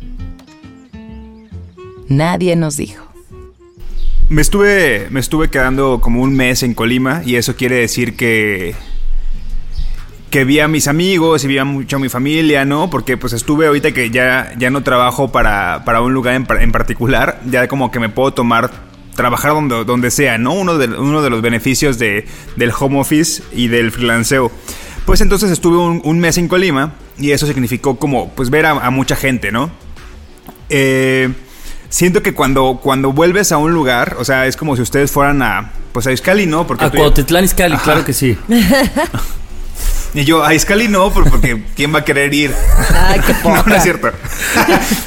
Nadie 2.11 2.55
nos 2.57 2.75
dijo. 2.75 3.07
Me 4.27 4.41
estuve, 4.41 5.07
me 5.11 5.19
estuve 5.19 5.49
quedando 5.49 5.99
como 6.01 6.21
un 6.21 6.35
mes 6.35 6.61
en 6.63 6.73
Colima 6.73 7.21
y 7.25 7.35
eso 7.35 7.55
quiere 7.55 7.77
decir 7.77 8.15
que 8.15 8.75
que 10.29 10.45
vi 10.45 10.61
a 10.61 10.69
mis 10.69 10.87
amigos 10.87 11.43
y 11.43 11.47
vi 11.47 11.57
a 11.57 11.65
mucho 11.65 11.97
a 11.97 11.99
mi 11.99 12.07
familia, 12.07 12.63
¿no? 12.63 12.89
Porque 12.89 13.17
pues 13.17 13.33
estuve 13.33 13.67
ahorita 13.67 13.91
que 13.91 14.11
ya, 14.11 14.53
ya 14.57 14.69
no 14.69 14.81
trabajo 14.81 15.29
para, 15.29 15.83
para 15.83 16.01
un 16.01 16.13
lugar 16.13 16.35
en, 16.35 16.47
en 16.61 16.71
particular, 16.71 17.41
ya 17.45 17.67
como 17.67 17.91
que 17.91 17.99
me 17.99 18.07
puedo 18.07 18.33
tomar, 18.33 18.71
trabajar 19.15 19.51
donde, 19.51 19.83
donde 19.83 20.09
sea, 20.09 20.37
¿no? 20.37 20.53
Uno 20.53 20.77
de, 20.77 20.87
uno 20.87 21.21
de 21.21 21.29
los 21.29 21.41
beneficios 21.41 21.99
de, 21.99 22.25
del 22.55 22.71
home 22.77 23.01
office 23.01 23.43
y 23.53 23.67
del 23.67 23.91
freelanceo. 23.91 24.51
Pues 25.05 25.19
entonces 25.19 25.51
estuve 25.51 25.77
un, 25.77 26.01
un 26.05 26.19
mes 26.19 26.37
en 26.37 26.47
Colima 26.47 26.93
y 27.19 27.31
eso 27.31 27.45
significó 27.45 27.97
como 27.97 28.29
pues 28.29 28.49
ver 28.49 28.65
a, 28.65 28.71
a 28.71 28.89
mucha 28.89 29.17
gente, 29.17 29.51
¿no? 29.51 29.69
Eh, 30.69 31.29
siento 31.91 32.23
que 32.23 32.33
cuando, 32.33 32.79
cuando 32.81 33.11
vuelves 33.11 33.51
a 33.51 33.57
un 33.57 33.71
lugar, 33.73 34.15
o 34.19 34.25
sea, 34.25 34.47
es 34.47 34.57
como 34.57 34.75
si 34.75 34.81
ustedes 34.81 35.11
fueran 35.11 35.43
a, 35.43 35.71
pues 35.91 36.07
a 36.07 36.11
Izcali, 36.11 36.47
¿no? 36.47 36.65
Porque 36.65 36.85
A 36.85 36.89
Cuautitlán 36.89 37.43
Izcalli, 37.43 37.75
Ajá. 37.75 37.83
claro 37.83 38.03
que 38.05 38.13
sí. 38.13 38.35
y 40.13 40.23
yo, 40.25 40.43
a 40.43 40.53
Izcali 40.53 40.87
no, 40.87 41.11
por- 41.13 41.29
porque 41.29 41.63
¿quién 41.75 41.93
va 41.93 41.99
a 41.99 42.05
querer 42.05 42.33
ir? 42.33 42.53
Ay, 43.07 43.19
qué 43.25 43.33
no, 43.47 43.63
no 43.63 43.75
es 43.75 43.83
cierto. 43.83 44.09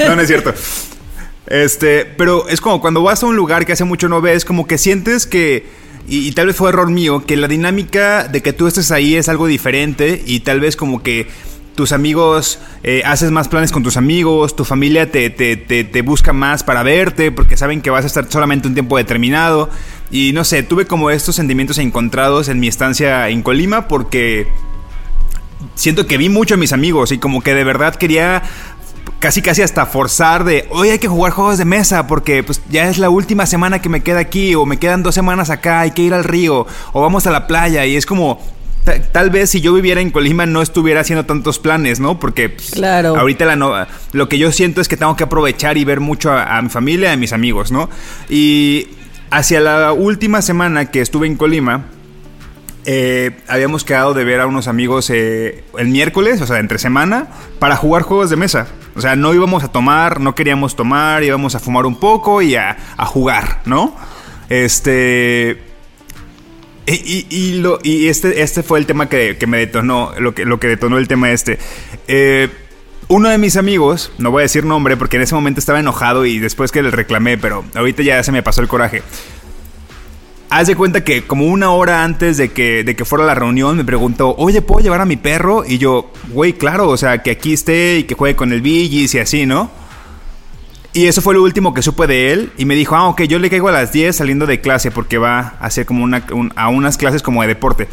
no, 0.07 0.17
no 0.17 0.23
es 0.23 0.29
cierto. 0.29 0.55
Este, 1.47 2.07
pero 2.07 2.49
es 2.49 2.61
como 2.61 2.81
cuando 2.81 3.03
vas 3.03 3.23
a 3.23 3.27
un 3.27 3.37
lugar 3.37 3.67
que 3.67 3.73
hace 3.73 3.85
mucho 3.85 4.09
no 4.09 4.21
ves, 4.23 4.45
como 4.45 4.67
que 4.67 4.79
sientes 4.79 5.27
que, 5.27 5.67
y, 6.09 6.29
y 6.29 6.33
tal 6.33 6.47
vez 6.47 6.57
fue 6.57 6.71
error 6.71 6.91
mío, 6.91 7.25
que 7.27 7.37
la 7.37 7.49
dinámica 7.49 8.29
de 8.29 8.41
que 8.43 8.53
tú 8.55 8.67
estés 8.67 8.91
ahí 8.91 9.15
es 9.17 9.29
algo 9.29 9.47
diferente 9.47 10.23
y 10.25 10.41
tal 10.41 10.61
vez 10.61 10.75
como 10.77 11.03
que 11.03 11.29
tus 11.75 11.93
amigos, 11.93 12.59
eh, 12.83 13.03
haces 13.05 13.31
más 13.31 13.49
planes 13.49 13.73
con 13.73 13.83
tus 13.83 13.97
amigos, 13.97 14.55
tu 14.55 14.65
familia 14.65 15.11
te, 15.11 15.31
te, 15.31 15.57
te, 15.57 15.85
te 15.85 16.03
busca 16.03 16.33
más 16.33 16.63
para 16.63 16.83
verte 16.83 17.33
porque 17.33 17.57
saben 17.57 17.83
que 17.83 17.91
vas 17.91 18.05
a 18.05 18.07
estar 18.07 18.27
solamente 18.31 18.69
un 18.69 18.75
tiempo 18.75 18.97
determinado. 18.97 19.71
Y 20.11 20.33
no 20.33 20.45
sé, 20.45 20.63
tuve 20.63 20.87
como 20.87 21.11
estos 21.11 21.35
sentimientos 21.37 21.79
encontrados 21.79 22.49
en 22.49 22.61
mi 22.61 22.69
estancia 22.69 23.29
en 23.29 23.43
Colima 23.43 23.89
porque 23.89 24.47
siento 25.75 26.07
que 26.07 26.19
vi 26.19 26.29
mucho 26.29 26.55
a 26.55 26.57
mis 26.57 26.73
amigos 26.73 27.13
y 27.13 27.19
como 27.19 27.43
que 27.43 27.55
de 27.55 27.65
verdad 27.65 27.95
quería 27.95 28.43
casi 29.19 29.43
casi 29.43 29.63
hasta 29.63 29.87
forzar 29.87 30.45
de 30.45 30.67
hoy 30.71 30.91
hay 30.91 30.99
que 30.99 31.09
jugar 31.09 31.33
juegos 31.33 31.59
de 31.59 31.65
mesa 31.65 32.07
porque 32.07 32.43
pues 32.43 32.61
ya 32.69 32.89
es 32.89 32.99
la 32.99 33.11
última 33.11 33.47
semana 33.47 33.81
que 33.81 33.89
me 33.89 34.03
queda 34.03 34.21
aquí 34.21 34.55
o 34.55 34.67
me 34.67 34.79
quedan 34.79 35.03
dos 35.03 35.15
semanas 35.15 35.51
acá 35.51 35.81
hay 35.81 35.93
que 35.93 36.03
ir 36.03 36.15
al 36.15 36.25
río 36.25 36.67
o 36.93 37.01
vamos 37.01 37.27
a 37.27 37.31
la 37.31 37.47
playa 37.47 37.87
y 37.87 37.97
es 37.97 38.07
como 38.07 38.41
tal 39.13 39.31
vez 39.31 39.51
si 39.51 39.61
yo 39.61 39.73
viviera 39.73 40.01
en 40.01 40.11
Colima 40.11 40.45
no 40.47 40.61
estuviera 40.61 41.01
haciendo 41.01 41.25
tantos 41.25 41.59
planes 41.59 42.01
no 42.01 42.21
porque 42.21 42.51
pues, 42.51 42.71
Claro. 42.73 43.17
ahorita 43.17 43.45
la 43.47 43.57
no- 43.57 43.87
lo 44.13 44.29
que 44.29 44.39
yo 44.39 44.53
siento 44.53 44.81
es 44.81 44.89
que 44.89 44.97
tengo 44.97 45.17
que 45.17 45.25
aprovechar 45.25 45.79
y 45.79 45.85
ver 45.85 46.01
mucho 46.01 46.31
a, 46.33 46.57
a 46.59 46.63
mi 46.63 46.69
familia 46.69 47.13
a 47.13 47.17
mis 47.17 47.33
amigos 47.33 47.73
no 47.73 47.89
y 48.29 48.89
hacia 49.31 49.61
la 49.61 49.93
última 49.93 50.43
semana 50.43 50.91
que 50.91 51.01
estuve 51.01 51.27
en 51.27 51.37
Colima 51.37 51.87
eh, 52.87 53.39
habíamos 53.49 53.83
quedado 53.85 54.13
de 54.13 54.25
ver 54.25 54.41
a 54.43 54.47
unos 54.47 54.69
amigos 54.69 55.09
eh, 55.09 55.65
el 55.79 55.89
miércoles, 55.89 56.43
o 56.43 56.47
sea, 56.47 56.59
entre 56.59 56.79
semana, 56.79 57.29
para 57.59 57.77
jugar 57.77 58.03
juegos 58.03 58.29
de 58.29 58.37
mesa. 58.37 58.67
O 58.95 59.01
sea, 59.01 59.17
no 59.17 59.33
íbamos 59.33 59.65
a 59.65 59.69
tomar, 59.69 60.21
no 60.21 60.35
queríamos 60.35 60.77
tomar, 60.77 61.25
íbamos 61.25 61.55
a 61.55 61.61
fumar 61.61 61.87
un 61.87 61.99
poco 61.99 62.43
y 62.43 62.57
a, 62.57 62.77
a 62.99 63.07
jugar, 63.07 63.63
¿no? 63.65 63.97
Este. 64.51 65.63
Y, 66.87 67.27
y- 67.31 67.53
lo, 67.61 67.79
y 67.83 68.09
este, 68.09 68.43
este 68.43 68.63
fue 68.63 68.79
el 68.79 68.87
tema 68.87 69.09
que, 69.09 69.37
que 69.39 69.47
me 69.47 69.59
detonó, 69.59 70.13
lo 70.19 70.35
que, 70.35 70.45
lo 70.45 70.61
que 70.61 70.69
detonó 70.69 70.99
el 70.99 71.09
tema 71.09 71.31
este. 71.31 71.59
Eh, 72.09 72.49
uno 73.09 73.29
de 73.29 73.39
mis 73.39 73.57
amigos, 73.57 74.13
no 74.19 74.31
voy 74.31 74.41
a 74.41 74.43
decir 74.45 74.65
nombre 74.65 74.97
porque 74.97 75.17
en 75.17 75.23
ese 75.23 75.35
momento 75.35 75.61
estaba 75.61 75.81
enojado 75.81 76.25
y 76.27 76.39
después 76.39 76.73
que 76.73 76.83
le 76.83 76.91
reclamé, 76.91 77.39
pero 77.39 77.65
ahorita 77.75 78.03
ya 78.03 78.23
se 78.23 78.33
me 78.33 78.43
pasó 78.43 78.61
el 78.61 78.69
coraje. 78.69 79.03
Haz 80.51 80.69
de 80.69 80.77
cuenta 80.77 81.03
que 81.05 81.23
como 81.27 81.47
una 81.47 81.71
hora 81.71 82.05
antes 82.05 82.37
de 82.37 82.51
que, 82.53 82.85
de 82.85 82.95
que 82.95 83.05
fuera 83.05 83.25
la 83.25 83.35
reunión 83.35 83.77
me 83.77 83.85
preguntó, 83.85 84.35
oye, 84.37 84.63
¿puedo 84.63 84.81
llevar 84.85 85.01
a 85.01 85.05
mi 85.07 85.17
perro? 85.17 85.65
Y 85.67 85.79
yo, 85.79 86.13
güey, 86.29 86.53
claro, 86.53 86.89
o 86.89 86.97
sea, 86.97 87.23
que 87.23 87.33
aquí 87.33 87.53
esté 87.55 87.99
y 87.99 88.05
que 88.05 88.15
juegue 88.15 88.37
con 88.37 88.53
el 88.53 88.61
Billys 88.61 89.15
y 89.15 89.19
así, 89.19 89.47
¿no? 89.47 89.71
Y 90.95 91.07
eso 91.07 91.21
fue 91.21 91.35
lo 91.35 91.43
último 91.43 91.75
que 91.75 91.83
supe 91.83 92.07
de 92.07 92.33
él. 92.33 92.53
Y 92.57 92.65
me 92.65 92.75
dijo, 92.77 92.95
ah, 92.95 93.09
ok, 93.09 93.23
yo 93.23 93.39
le 93.39 93.51
caigo 93.51 93.69
a 93.69 93.73
las 93.73 93.93
10 93.93 94.15
saliendo 94.17 94.47
de 94.47 94.61
clase 94.61 94.91
porque 94.91 95.19
va 95.19 95.39
a 95.61 95.67
hacer 95.67 95.85
como 95.87 96.05
una, 96.05 96.25
un- 96.33 96.53
a 96.57 96.69
unas 96.69 96.97
clases 96.97 97.21
como 97.23 97.43
de 97.43 97.49
deporte. 97.49 97.89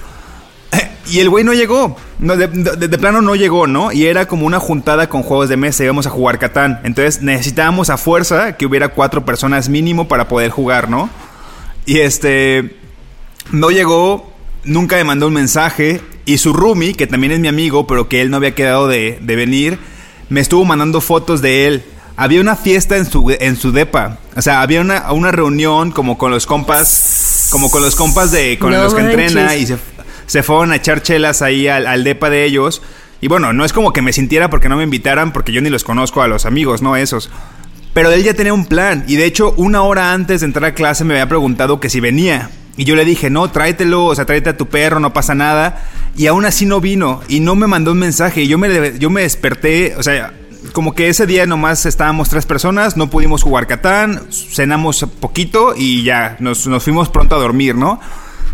Y 1.11 1.19
el 1.19 1.29
güey 1.29 1.43
no 1.43 1.53
llegó. 1.53 1.97
No, 2.19 2.37
de, 2.37 2.47
plano 2.97 3.21
no 3.21 3.35
llegó, 3.35 3.67
¿no? 3.67 3.91
Y 3.91 4.05
era 4.05 4.27
como 4.27 4.45
una 4.45 4.59
juntada 4.59 5.09
con 5.09 5.23
juegos 5.23 5.49
de 5.49 5.57
mesa. 5.57 5.83
Íbamos 5.83 6.05
a 6.07 6.09
jugar 6.11 6.39
Catán. 6.39 6.79
Entonces 6.83 7.21
necesitábamos 7.21 7.89
a 7.89 7.97
fuerza 7.97 8.55
que 8.55 8.65
hubiera 8.67 8.89
cuatro 8.89 9.25
personas 9.25 9.67
mínimo 9.67 10.07
para 10.07 10.27
poder 10.29 10.51
jugar, 10.51 10.89
¿no? 10.89 11.09
Y 11.85 11.97
este. 11.99 12.77
No 13.51 13.71
llegó. 13.71 14.31
Nunca 14.63 14.95
me 14.95 15.03
mandó 15.03 15.27
un 15.27 15.33
mensaje. 15.33 15.99
Y 16.25 16.37
su 16.37 16.53
roomie, 16.53 16.93
que 16.93 17.07
también 17.07 17.33
es 17.33 17.39
mi 17.39 17.47
amigo, 17.49 17.87
pero 17.87 18.07
que 18.07 18.21
él 18.21 18.29
no 18.29 18.37
había 18.37 18.53
quedado 18.55 18.87
de, 18.87 19.17
de 19.21 19.35
venir, 19.35 19.79
me 20.29 20.39
estuvo 20.39 20.63
mandando 20.63 21.01
fotos 21.01 21.41
de 21.41 21.65
él. 21.67 21.83
Había 22.17 22.41
una 22.41 22.55
fiesta 22.55 22.97
en 22.97 23.05
su, 23.05 23.35
en 23.39 23.55
su 23.55 23.71
depa. 23.71 24.17
O 24.35 24.41
sea, 24.41 24.61
había 24.61 24.81
una, 24.81 25.11
una 25.11 25.31
reunión 25.31 25.91
como 25.91 26.17
con 26.17 26.31
los 26.31 26.45
compas. 26.45 27.47
Como 27.51 27.69
con 27.71 27.81
los 27.81 27.95
compas 27.95 28.31
de. 28.31 28.57
Con 28.59 28.71
No 28.71 28.83
los 28.83 28.93
que 28.93 29.01
manches. 29.03 29.27
entrena. 29.27 29.55
Y 29.55 29.65
se, 29.65 29.77
se 30.27 30.43
fueron 30.43 30.71
a 30.71 30.75
echar 30.75 31.01
chelas 31.01 31.41
ahí 31.41 31.67
al, 31.67 31.87
al 31.87 32.03
depa 32.03 32.29
de 32.29 32.45
ellos. 32.45 32.81
Y 33.21 33.27
bueno, 33.27 33.53
no 33.53 33.65
es 33.65 33.73
como 33.73 33.93
que 33.93 34.01
me 34.01 34.13
sintiera 34.13 34.49
porque 34.49 34.69
no 34.69 34.77
me 34.77 34.83
invitaran, 34.83 35.31
porque 35.33 35.51
yo 35.51 35.61
ni 35.61 35.69
los 35.69 35.83
conozco 35.83 36.21
a 36.21 36.27
los 36.27 36.45
amigos, 36.45 36.81
¿no? 36.81 36.95
Esos. 36.95 37.29
Pero 37.93 38.11
él 38.11 38.23
ya 38.23 38.33
tenía 38.33 38.53
un 38.53 38.65
plan. 38.65 39.03
Y 39.07 39.15
de 39.15 39.25
hecho, 39.25 39.53
una 39.57 39.83
hora 39.83 40.13
antes 40.13 40.41
de 40.41 40.45
entrar 40.47 40.65
a 40.65 40.73
clase 40.73 41.03
me 41.03 41.13
había 41.15 41.27
preguntado 41.29 41.79
que 41.79 41.89
si 41.89 41.99
venía. 41.99 42.49
Y 42.77 42.85
yo 42.85 42.95
le 42.95 43.03
dije, 43.05 43.29
no, 43.29 43.51
tráetelo, 43.51 44.05
o 44.05 44.15
sea, 44.15 44.25
tráete 44.25 44.49
a 44.51 44.57
tu 44.57 44.67
perro, 44.67 44.99
no 44.99 45.11
pasa 45.13 45.35
nada. 45.35 45.83
Y 46.15 46.27
aún 46.27 46.45
así 46.45 46.65
no 46.65 46.79
vino. 46.81 47.21
Y 47.27 47.41
no 47.41 47.55
me 47.55 47.67
mandó 47.67 47.91
un 47.91 47.99
mensaje. 47.99 48.43
Y 48.43 48.47
yo 48.47 48.57
me, 48.57 48.97
yo 48.97 49.09
me 49.09 49.21
desperté, 49.23 49.95
o 49.97 50.03
sea, 50.03 50.33
como 50.73 50.93
que 50.93 51.09
ese 51.09 51.25
día 51.25 51.45
nomás 51.45 51.85
estábamos 51.85 52.29
tres 52.29 52.45
personas, 52.45 52.97
no 52.97 53.09
pudimos 53.09 53.43
jugar 53.43 53.67
Catán, 53.67 54.27
cenamos 54.31 55.05
poquito 55.19 55.73
y 55.75 56.03
ya, 56.03 56.37
nos, 56.39 56.67
nos 56.67 56.83
fuimos 56.83 57.09
pronto 57.09 57.35
a 57.35 57.39
dormir, 57.39 57.75
¿no? 57.75 57.99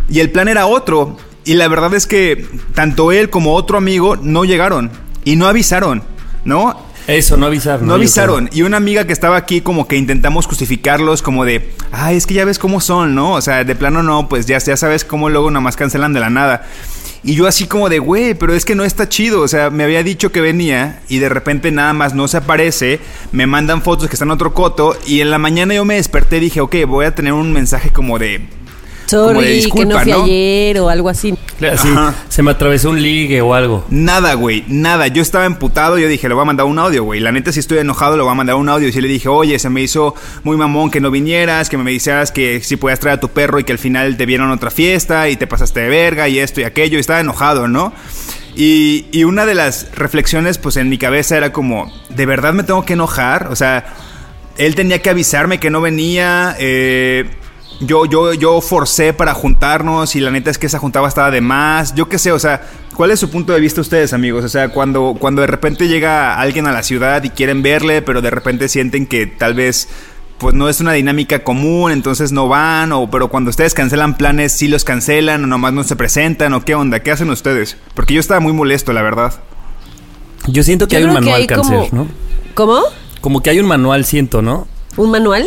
Y 0.08 0.20
el 0.20 0.30
plan 0.30 0.48
era 0.48 0.66
otro. 0.66 1.16
Y 1.44 1.54
la 1.54 1.68
verdad 1.68 1.94
es 1.94 2.06
que 2.06 2.46
tanto 2.74 3.12
él 3.12 3.30
como 3.30 3.54
otro 3.54 3.78
amigo 3.78 4.16
no 4.16 4.44
llegaron. 4.44 4.90
Y 5.24 5.36
no 5.36 5.46
avisaron, 5.46 6.02
¿no? 6.44 6.88
Eso, 7.06 7.38
no 7.38 7.46
avisar. 7.46 7.80
No 7.80 7.94
avisaron. 7.94 8.50
Y 8.52 8.62
una 8.62 8.76
amiga 8.76 9.06
que 9.06 9.14
estaba 9.14 9.38
aquí 9.38 9.62
como 9.62 9.88
que 9.88 9.96
intentamos 9.96 10.46
justificarlos 10.46 11.22
como 11.22 11.46
de, 11.46 11.72
ay, 11.90 12.16
es 12.16 12.26
que 12.26 12.34
ya 12.34 12.44
ves 12.44 12.58
cómo 12.58 12.82
son, 12.82 13.14
¿no? 13.14 13.32
O 13.32 13.40
sea, 13.40 13.64
de 13.64 13.74
plano 13.74 14.02
no, 14.02 14.28
pues 14.28 14.44
ya, 14.44 14.58
ya 14.58 14.76
sabes 14.76 15.04
cómo 15.04 15.30
luego 15.30 15.50
nada 15.50 15.62
más 15.62 15.76
cancelan 15.76 16.12
de 16.12 16.20
la 16.20 16.28
nada. 16.28 16.66
Y 17.22 17.34
yo 17.34 17.46
así 17.46 17.66
como 17.66 17.88
de, 17.88 17.98
güey, 17.98 18.34
pero 18.34 18.54
es 18.54 18.64
que 18.64 18.74
no 18.74 18.84
está 18.84 19.08
chido. 19.08 19.42
O 19.42 19.48
sea, 19.48 19.70
me 19.70 19.84
había 19.84 20.02
dicho 20.02 20.30
que 20.32 20.40
venía 20.40 21.02
y 21.08 21.18
de 21.18 21.28
repente 21.28 21.70
nada 21.70 21.92
más 21.92 22.14
no 22.14 22.28
se 22.28 22.36
aparece. 22.36 23.00
Me 23.32 23.46
mandan 23.46 23.82
fotos 23.82 24.08
que 24.08 24.14
están 24.14 24.28
en 24.28 24.32
otro 24.32 24.54
coto. 24.54 24.96
Y 25.06 25.20
en 25.20 25.30
la 25.30 25.38
mañana 25.38 25.74
yo 25.74 25.84
me 25.84 25.96
desperté 25.96 26.36
y 26.36 26.40
dije, 26.40 26.60
ok, 26.60 26.76
voy 26.86 27.06
a 27.06 27.14
tener 27.14 27.32
un 27.32 27.52
mensaje 27.52 27.90
como 27.90 28.18
de... 28.18 28.46
como 29.10 29.26
de 29.28 29.34
Sorry, 29.34 29.46
que 29.46 29.54
disculpa, 29.54 29.94
no 29.94 30.00
fui 30.00 30.12
¿no? 30.12 30.24
ayer 30.24 30.80
o 30.80 30.88
algo 30.88 31.08
así. 31.08 31.34
se 32.28 32.42
me 32.42 32.50
atravesó 32.50 32.90
un 32.90 33.02
ligue 33.02 33.40
o 33.40 33.54
algo. 33.54 33.84
Nada, 33.88 34.34
güey, 34.34 34.64
nada. 34.68 35.06
Yo 35.08 35.22
estaba 35.22 35.46
emputado, 35.46 35.98
yo 35.98 36.08
dije, 36.08 36.28
le 36.28 36.34
voy 36.34 36.42
a 36.42 36.46
mandar 36.46 36.66
un 36.66 36.78
audio, 36.78 37.04
güey. 37.04 37.20
La 37.20 37.32
neta, 37.32 37.50
si 37.52 37.60
estoy 37.60 37.78
enojado, 37.78 38.16
le 38.16 38.22
voy 38.22 38.32
a 38.32 38.34
mandar 38.34 38.56
un 38.56 38.68
audio. 38.68 38.86
Y 38.88 38.92
sí 38.92 39.00
le 39.00 39.08
dije, 39.08 39.28
oye, 39.28 39.58
se 39.58 39.68
me 39.70 39.80
hizo 39.82 40.14
muy 40.44 40.56
mamón 40.56 40.90
que 40.90 41.00
no 41.00 41.10
vinieras, 41.10 41.68
que 41.68 41.76
me 41.76 41.90
dijeras 41.90 42.30
que 42.32 42.60
si 42.62 42.76
podías 42.76 43.00
traer 43.00 43.18
a 43.18 43.20
tu 43.20 43.28
perro 43.28 43.58
y 43.58 43.64
que 43.64 43.72
al 43.72 43.78
final 43.78 44.16
te 44.16 44.26
vieron 44.26 44.50
a 44.50 44.54
otra 44.54 44.70
fiesta 44.70 45.28
y 45.28 45.36
te 45.36 45.46
pasaste 45.46 45.80
de 45.80 45.88
verga 45.88 46.28
y 46.28 46.38
esto 46.38 46.60
y 46.60 46.64
aquello. 46.64 46.98
Y 46.98 47.00
estaba 47.00 47.20
enojado, 47.20 47.66
¿no? 47.66 47.92
Y, 48.54 49.06
y 49.12 49.24
una 49.24 49.46
de 49.46 49.54
las 49.54 49.88
reflexiones, 49.94 50.58
pues 50.58 50.76
en 50.76 50.88
mi 50.88 50.98
cabeza 50.98 51.36
era 51.36 51.52
como, 51.52 51.92
¿de 52.08 52.26
verdad 52.26 52.52
me 52.52 52.62
tengo 52.62 52.84
que 52.84 52.92
enojar? 52.94 53.48
O 53.50 53.56
sea, 53.56 53.84
él 54.56 54.74
tenía 54.74 55.00
que 55.00 55.10
avisarme 55.10 55.58
que 55.60 55.70
no 55.70 55.80
venía. 55.80 56.56
eh, 56.58 57.24
yo, 57.80 58.06
yo, 58.06 58.32
yo 58.34 58.60
forcé 58.60 59.12
para 59.12 59.34
juntarnos 59.34 60.16
y 60.16 60.20
la 60.20 60.30
neta 60.30 60.50
es 60.50 60.58
que 60.58 60.66
esa 60.66 60.78
juntada 60.78 61.06
estaba 61.08 61.30
de 61.30 61.40
más. 61.40 61.94
Yo 61.94 62.08
qué 62.08 62.18
sé, 62.18 62.32
o 62.32 62.38
sea, 62.38 62.62
¿cuál 62.94 63.10
es 63.10 63.20
su 63.20 63.30
punto 63.30 63.52
de 63.52 63.60
vista 63.60 63.80
ustedes, 63.80 64.12
amigos? 64.12 64.44
O 64.44 64.48
sea, 64.48 64.70
cuando, 64.70 65.16
cuando 65.18 65.40
de 65.42 65.46
repente 65.46 65.86
llega 65.88 66.38
alguien 66.40 66.66
a 66.66 66.72
la 66.72 66.82
ciudad 66.82 67.22
y 67.22 67.30
quieren 67.30 67.62
verle, 67.62 68.02
pero 68.02 68.20
de 68.20 68.30
repente 68.30 68.68
sienten 68.68 69.06
que 69.06 69.26
tal 69.26 69.54
vez 69.54 69.88
pues 70.38 70.54
no 70.54 70.68
es 70.68 70.80
una 70.80 70.92
dinámica 70.92 71.42
común, 71.42 71.90
entonces 71.90 72.30
no 72.30 72.46
van, 72.46 72.92
o 72.92 73.10
pero 73.10 73.28
cuando 73.28 73.50
ustedes 73.50 73.74
cancelan 73.74 74.16
planes, 74.16 74.52
sí 74.52 74.68
los 74.68 74.84
cancelan, 74.84 75.42
o 75.42 75.46
nomás 75.48 75.72
no 75.72 75.82
se 75.82 75.96
presentan, 75.96 76.54
o 76.54 76.64
qué 76.64 76.76
onda, 76.76 77.00
¿qué 77.00 77.10
hacen 77.10 77.28
ustedes? 77.30 77.76
Porque 77.94 78.14
yo 78.14 78.20
estaba 78.20 78.38
muy 78.38 78.52
molesto, 78.52 78.92
la 78.92 79.02
verdad. 79.02 79.34
Yo 80.46 80.62
siento 80.62 80.86
que 80.86 80.92
Yo 80.92 80.98
hay 80.98 81.04
un 81.06 81.12
manual 81.14 81.40
hay 81.40 81.46
cáncer, 81.48 81.88
como- 81.90 82.04
¿no? 82.04 82.08
¿Cómo? 82.54 82.82
Como 83.20 83.42
que 83.42 83.50
hay 83.50 83.58
un 83.58 83.66
manual, 83.66 84.04
siento, 84.04 84.40
¿no? 84.40 84.68
¿Un 84.96 85.10
manual? 85.10 85.44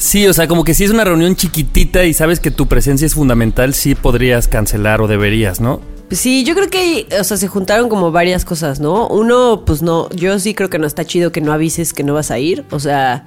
Sí, 0.00 0.26
o 0.26 0.32
sea, 0.32 0.48
como 0.48 0.64
que 0.64 0.72
si 0.72 0.84
es 0.84 0.90
una 0.90 1.04
reunión 1.04 1.36
chiquitita 1.36 2.04
y 2.04 2.14
sabes 2.14 2.40
que 2.40 2.50
tu 2.50 2.68
presencia 2.68 3.04
es 3.04 3.14
fundamental, 3.14 3.74
sí 3.74 3.94
podrías 3.94 4.48
cancelar 4.48 5.02
o 5.02 5.08
deberías, 5.08 5.60
¿no? 5.60 5.82
Pues 6.08 6.18
Sí, 6.18 6.42
yo 6.42 6.54
creo 6.54 6.70
que, 6.70 7.06
o 7.20 7.22
sea, 7.22 7.36
se 7.36 7.48
juntaron 7.48 7.90
como 7.90 8.10
varias 8.10 8.46
cosas, 8.46 8.80
¿no? 8.80 9.06
Uno, 9.08 9.62
pues 9.66 9.82
no, 9.82 10.08
yo 10.12 10.38
sí 10.38 10.54
creo 10.54 10.70
que 10.70 10.78
no 10.78 10.86
está 10.86 11.04
chido 11.04 11.32
que 11.32 11.42
no 11.42 11.52
avises 11.52 11.92
que 11.92 12.02
no 12.02 12.14
vas 12.14 12.30
a 12.30 12.38
ir, 12.38 12.64
o 12.70 12.80
sea, 12.80 13.26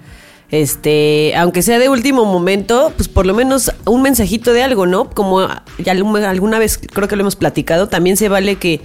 este, 0.49 1.35
aunque 1.35 1.61
sea 1.61 1.77
de 1.77 1.89
último 1.89 2.25
momento, 2.25 2.91
pues 2.97 3.07
por 3.07 3.27
lo 3.27 3.35
menos 3.35 3.71
un 3.85 4.01
mensajito 4.01 4.51
de 4.51 4.63
algo, 4.63 4.87
¿no? 4.87 5.11
Como 5.11 5.47
ya 5.77 5.91
alguna 5.91 6.57
vez 6.57 6.79
creo 6.91 7.07
que 7.07 7.15
lo 7.15 7.21
hemos 7.21 7.35
platicado, 7.35 7.87
también 7.87 8.17
se 8.17 8.29
vale 8.29 8.55
que 8.55 8.81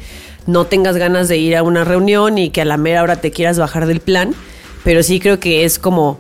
no 0.46 0.66
tengas 0.66 0.98
ganas 0.98 1.26
de 1.28 1.38
ir 1.38 1.56
a 1.56 1.62
una 1.62 1.84
reunión 1.84 2.36
y 2.36 2.50
que 2.50 2.60
a 2.60 2.66
la 2.66 2.76
mera 2.76 3.02
hora 3.02 3.16
te 3.22 3.30
quieras 3.30 3.58
bajar 3.58 3.86
del 3.86 4.00
plan, 4.00 4.34
pero 4.84 5.02
sí 5.02 5.20
creo 5.20 5.40
que 5.40 5.64
es 5.64 5.78
como 5.78 6.18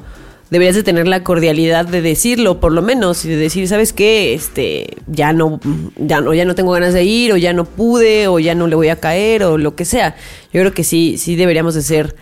deberías 0.50 0.74
de 0.74 0.82
tener 0.82 1.06
la 1.06 1.22
cordialidad 1.22 1.86
de 1.86 2.00
decirlo, 2.00 2.60
por 2.60 2.72
lo 2.72 2.82
menos, 2.82 3.24
y 3.24 3.28
de 3.28 3.36
decir, 3.36 3.68
¿sabes 3.68 3.92
qué? 3.92 4.34
Este, 4.34 4.96
ya 5.06 5.32
no, 5.32 5.60
ya 5.96 6.20
no, 6.20 6.32
ya 6.34 6.44
no 6.44 6.54
tengo 6.54 6.72
ganas 6.72 6.94
de 6.94 7.04
ir, 7.04 7.32
o 7.32 7.36
ya 7.36 7.52
no 7.52 7.64
pude, 7.64 8.28
o 8.28 8.38
ya 8.38 8.54
no 8.54 8.66
le 8.66 8.74
voy 8.74 8.88
a 8.88 8.96
caer, 8.96 9.44
o 9.44 9.58
lo 9.58 9.74
que 9.74 9.84
sea. 9.84 10.16
Yo 10.52 10.60
creo 10.60 10.72
que 10.72 10.84
sí, 10.84 11.16
sí 11.18 11.36
deberíamos 11.36 11.74
de 11.74 11.82
ser, 11.82 12.16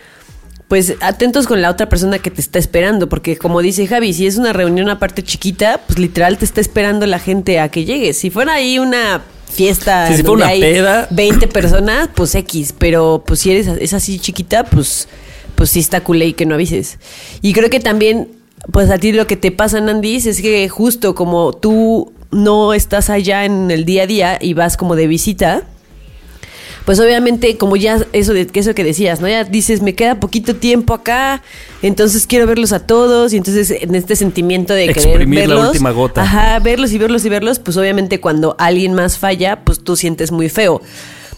pues, 0.68 0.94
atentos 1.00 1.46
con 1.46 1.62
la 1.62 1.70
otra 1.70 1.88
persona 1.88 2.18
que 2.18 2.30
te 2.30 2.40
está 2.40 2.58
esperando, 2.58 3.08
porque 3.08 3.36
como 3.36 3.62
dice 3.62 3.86
Javi, 3.86 4.12
si 4.12 4.26
es 4.26 4.36
una 4.36 4.52
reunión 4.52 4.88
aparte 4.88 5.22
chiquita, 5.22 5.80
pues 5.86 5.98
literal 5.98 6.38
te 6.38 6.44
está 6.44 6.60
esperando 6.60 7.06
la 7.06 7.20
gente 7.20 7.60
a 7.60 7.68
que 7.68 7.84
llegues. 7.84 8.18
Si 8.18 8.30
fuera 8.30 8.54
ahí 8.54 8.78
una 8.78 9.22
fiesta 9.48 10.08
Sí, 10.08 10.16
si 10.16 10.22
donde 10.22 10.44
fuera 10.44 10.44
una 10.44 10.52
hay 10.52 10.60
peda. 10.60 11.08
20 11.10 11.46
personas, 11.48 12.08
pues 12.14 12.34
X, 12.34 12.74
pero 12.76 13.22
pues 13.24 13.40
si 13.40 13.52
eres 13.52 13.68
es 13.68 13.94
así 13.94 14.18
chiquita, 14.18 14.64
pues 14.64 15.08
pues 15.56 15.70
sí 15.70 15.80
está 15.80 16.02
culé 16.04 16.26
y 16.26 16.32
que 16.34 16.46
no 16.46 16.54
avises. 16.54 16.98
Y 17.42 17.52
creo 17.52 17.68
que 17.70 17.80
también, 17.80 18.28
pues 18.72 18.88
a 18.90 18.98
ti 18.98 19.10
lo 19.12 19.26
que 19.26 19.36
te 19.36 19.50
pasa, 19.50 19.80
Nandis, 19.80 20.26
es 20.26 20.40
que 20.40 20.68
justo 20.68 21.14
como 21.16 21.52
tú 21.52 22.12
no 22.30 22.72
estás 22.74 23.10
allá 23.10 23.44
en 23.44 23.70
el 23.70 23.84
día 23.84 24.04
a 24.04 24.06
día 24.06 24.38
y 24.40 24.54
vas 24.54 24.76
como 24.76 24.94
de 24.96 25.06
visita, 25.06 25.64
pues 26.84 27.00
obviamente 27.00 27.56
como 27.56 27.74
ya 27.76 27.98
eso 28.12 28.32
de 28.32 28.46
que 28.46 28.60
eso 28.60 28.72
que 28.74 28.84
decías, 28.84 29.20
¿no? 29.20 29.28
Ya 29.28 29.42
dices, 29.42 29.82
me 29.82 29.94
queda 29.96 30.20
poquito 30.20 30.54
tiempo 30.54 30.94
acá, 30.94 31.42
entonces 31.82 32.26
quiero 32.28 32.46
verlos 32.46 32.72
a 32.72 32.86
todos 32.86 33.32
y 33.32 33.38
entonces 33.38 33.72
en 33.72 33.94
este 33.96 34.14
sentimiento 34.14 34.72
de 34.72 34.86
querer 34.88 35.08
Exprimir 35.08 35.48
la 35.48 35.54
verlos, 35.54 35.68
última 35.70 35.90
gota. 35.90 36.22
ajá, 36.22 36.58
verlos 36.60 36.92
y 36.92 36.98
verlos 36.98 37.24
y 37.24 37.28
verlos, 37.28 37.58
pues 37.58 37.76
obviamente 37.76 38.20
cuando 38.20 38.54
alguien 38.58 38.94
más 38.94 39.18
falla, 39.18 39.64
pues 39.64 39.80
tú 39.82 39.96
sientes 39.96 40.30
muy 40.30 40.48
feo. 40.48 40.80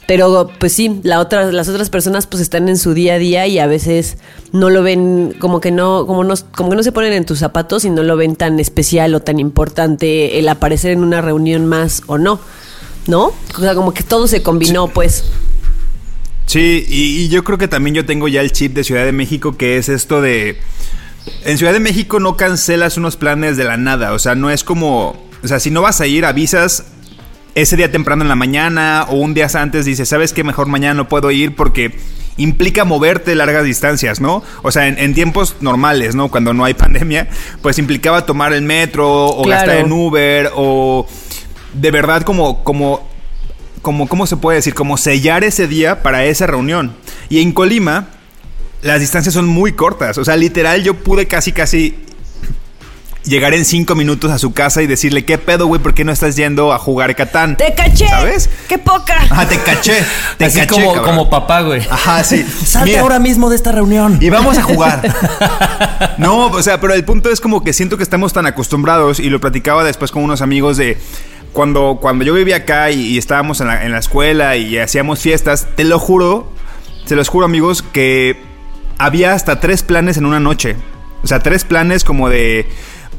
Pero 0.08 0.50
pues 0.58 0.72
sí, 0.72 1.00
la 1.02 1.20
otra, 1.20 1.52
las 1.52 1.68
otras 1.68 1.90
personas 1.90 2.26
pues 2.26 2.40
están 2.40 2.70
en 2.70 2.78
su 2.78 2.94
día 2.94 3.16
a 3.16 3.18
día 3.18 3.46
y 3.46 3.58
a 3.58 3.66
veces 3.66 4.16
no 4.52 4.70
lo 4.70 4.82
ven 4.82 5.34
como 5.38 5.60
que 5.60 5.70
no, 5.70 6.06
como 6.06 6.24
no, 6.24 6.32
como 6.56 6.70
que 6.70 6.76
no 6.76 6.82
se 6.82 6.92
ponen 6.92 7.12
en 7.12 7.26
tus 7.26 7.40
zapatos 7.40 7.84
y 7.84 7.90
no 7.90 8.02
lo 8.02 8.16
ven 8.16 8.34
tan 8.34 8.58
especial 8.58 9.14
o 9.14 9.20
tan 9.20 9.38
importante 9.38 10.38
el 10.38 10.48
aparecer 10.48 10.92
en 10.92 11.04
una 11.04 11.20
reunión 11.20 11.66
más 11.66 12.04
o 12.06 12.16
no. 12.16 12.40
¿No? 13.06 13.34
O 13.54 13.60
sea, 13.60 13.74
como 13.74 13.92
que 13.92 14.02
todo 14.02 14.26
se 14.28 14.42
combinó, 14.42 14.88
pues. 14.88 15.24
Sí, 16.46 16.86
y, 16.88 17.24
y 17.24 17.28
yo 17.28 17.44
creo 17.44 17.58
que 17.58 17.68
también 17.68 17.94
yo 17.94 18.06
tengo 18.06 18.28
ya 18.28 18.40
el 18.40 18.50
chip 18.50 18.72
de 18.72 18.84
Ciudad 18.84 19.04
de 19.04 19.12
México, 19.12 19.58
que 19.58 19.76
es 19.76 19.90
esto 19.90 20.22
de... 20.22 20.58
En 21.44 21.58
Ciudad 21.58 21.74
de 21.74 21.80
México 21.80 22.18
no 22.18 22.38
cancelas 22.38 22.96
unos 22.96 23.16
planes 23.16 23.58
de 23.58 23.64
la 23.64 23.76
nada, 23.76 24.14
o 24.14 24.18
sea, 24.18 24.34
no 24.34 24.48
es 24.48 24.64
como... 24.64 25.22
O 25.44 25.48
sea, 25.48 25.60
si 25.60 25.70
no 25.70 25.82
vas 25.82 26.00
a 26.00 26.06
ir, 26.06 26.24
avisas 26.24 26.84
ese 27.60 27.76
día 27.76 27.90
temprano 27.90 28.22
en 28.22 28.28
la 28.28 28.36
mañana 28.36 29.06
o 29.08 29.16
un 29.16 29.34
día 29.34 29.48
antes, 29.54 29.84
dices, 29.84 30.08
¿sabes 30.08 30.32
qué? 30.32 30.44
Mejor 30.44 30.66
mañana 30.68 30.94
no 30.94 31.08
puedo 31.08 31.30
ir 31.30 31.54
porque 31.54 31.96
implica 32.36 32.84
moverte 32.84 33.34
largas 33.34 33.64
distancias, 33.64 34.20
¿no? 34.20 34.42
O 34.62 34.70
sea, 34.70 34.86
en, 34.86 34.98
en 34.98 35.14
tiempos 35.14 35.56
normales, 35.60 36.14
¿no? 36.14 36.28
Cuando 36.28 36.54
no 36.54 36.64
hay 36.64 36.74
pandemia, 36.84 37.28
pues 37.62 37.78
implicaba 37.78 38.26
tomar 38.26 38.52
el 38.52 38.62
metro 38.62 39.26
o 39.26 39.42
Claro. 39.42 39.66
gastar 39.66 39.84
en 39.84 39.92
Uber 39.92 40.50
o 40.54 41.06
de 41.74 41.90
verdad 41.90 42.22
como, 42.22 42.62
como, 42.64 43.08
como, 43.82 44.08
¿cómo 44.08 44.26
se 44.26 44.36
puede 44.36 44.56
decir? 44.56 44.74
Como 44.74 44.96
sellar 44.96 45.44
ese 45.44 45.66
día 45.66 46.02
para 46.02 46.24
esa 46.24 46.46
reunión. 46.46 46.94
Y 47.28 47.40
en 47.40 47.52
Colima, 47.52 48.08
las 48.82 49.00
distancias 49.00 49.34
son 49.34 49.46
muy 49.46 49.72
cortas. 49.72 50.18
O 50.18 50.24
sea, 50.24 50.36
literal, 50.36 50.82
yo 50.82 50.94
pude 50.94 51.26
casi, 51.26 51.52
casi 51.52 51.96
llegar 53.28 53.54
en 53.54 53.64
cinco 53.64 53.94
minutos 53.94 54.30
a 54.30 54.38
su 54.38 54.52
casa 54.52 54.82
y 54.82 54.86
decirle, 54.86 55.24
¿qué 55.24 55.38
pedo, 55.38 55.66
güey? 55.66 55.80
¿Por 55.80 55.94
qué 55.94 56.04
no 56.04 56.12
estás 56.12 56.36
yendo 56.36 56.72
a 56.72 56.78
jugar 56.78 57.14
Catán? 57.14 57.56
¡Te 57.56 57.74
caché! 57.74 58.08
¿Sabes? 58.08 58.50
¡Qué 58.68 58.78
poca! 58.78 59.16
Ajá, 59.20 59.46
te 59.48 59.58
caché. 59.58 59.94
Te 60.36 60.46
Así 60.46 60.58
caché, 60.60 60.68
como, 60.70 60.94
cabrón. 60.94 61.04
como 61.04 61.30
papá, 61.30 61.60
güey. 61.62 61.82
Ajá, 61.90 62.24
sí. 62.24 62.44
Salte 62.64 62.90
Mira, 62.90 63.02
ahora 63.02 63.18
mismo 63.18 63.48
de 63.50 63.56
esta 63.56 63.72
reunión. 63.72 64.18
y 64.20 64.30
vamos 64.30 64.58
a 64.58 64.62
jugar. 64.62 65.02
No, 66.18 66.46
o 66.46 66.62
sea, 66.62 66.80
pero 66.80 66.94
el 66.94 67.04
punto 67.04 67.30
es 67.30 67.40
como 67.40 67.62
que 67.62 67.72
siento 67.72 67.96
que 67.96 68.02
estamos 68.02 68.32
tan 68.32 68.46
acostumbrados 68.46 69.20
y 69.20 69.30
lo 69.30 69.40
platicaba 69.40 69.84
después 69.84 70.10
con 70.10 70.22
unos 70.24 70.42
amigos 70.42 70.76
de 70.76 70.98
cuando, 71.52 71.98
cuando 72.00 72.24
yo 72.24 72.34
vivía 72.34 72.56
acá 72.56 72.90
y, 72.90 73.00
y 73.00 73.18
estábamos 73.18 73.60
en 73.60 73.68
la, 73.68 73.84
en 73.84 73.92
la 73.92 73.98
escuela 73.98 74.56
y 74.56 74.78
hacíamos 74.78 75.20
fiestas, 75.20 75.66
te 75.76 75.84
lo 75.84 75.98
juro, 75.98 76.52
se 77.04 77.14
los 77.16 77.28
juro 77.28 77.46
amigos, 77.46 77.82
que 77.82 78.36
había 78.98 79.32
hasta 79.32 79.60
tres 79.60 79.82
planes 79.82 80.16
en 80.16 80.26
una 80.26 80.40
noche. 80.40 80.76
O 81.22 81.26
sea, 81.26 81.40
tres 81.40 81.64
planes 81.64 82.04
como 82.04 82.28
de... 82.28 82.68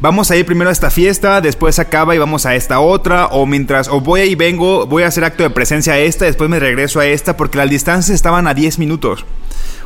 Vamos 0.01 0.31
a 0.31 0.37
ir 0.37 0.45
primero 0.45 0.69
a 0.69 0.73
esta 0.73 0.89
fiesta, 0.89 1.41
después 1.41 1.77
acaba 1.77 2.15
y 2.15 2.17
vamos 2.17 2.45
a 2.45 2.55
esta 2.55 2.79
otra, 2.79 3.27
o 3.27 3.45
mientras, 3.45 3.89
o 3.89 3.99
voy 3.99 4.21
y 4.21 4.35
vengo, 4.35 4.85
voy 4.85 5.03
a 5.03 5.07
hacer 5.07 5.25
acto 5.25 5.43
de 5.43 5.49
presencia 5.49 5.93
a 5.93 5.99
esta, 5.99 6.23
después 6.23 6.49
me 6.49 6.57
regreso 6.57 7.01
a 7.01 7.05
esta, 7.05 7.35
porque 7.35 7.57
las 7.57 7.69
distancias 7.69 8.15
estaban 8.15 8.47
a 8.47 8.53
10 8.53 8.79
minutos. 8.79 9.25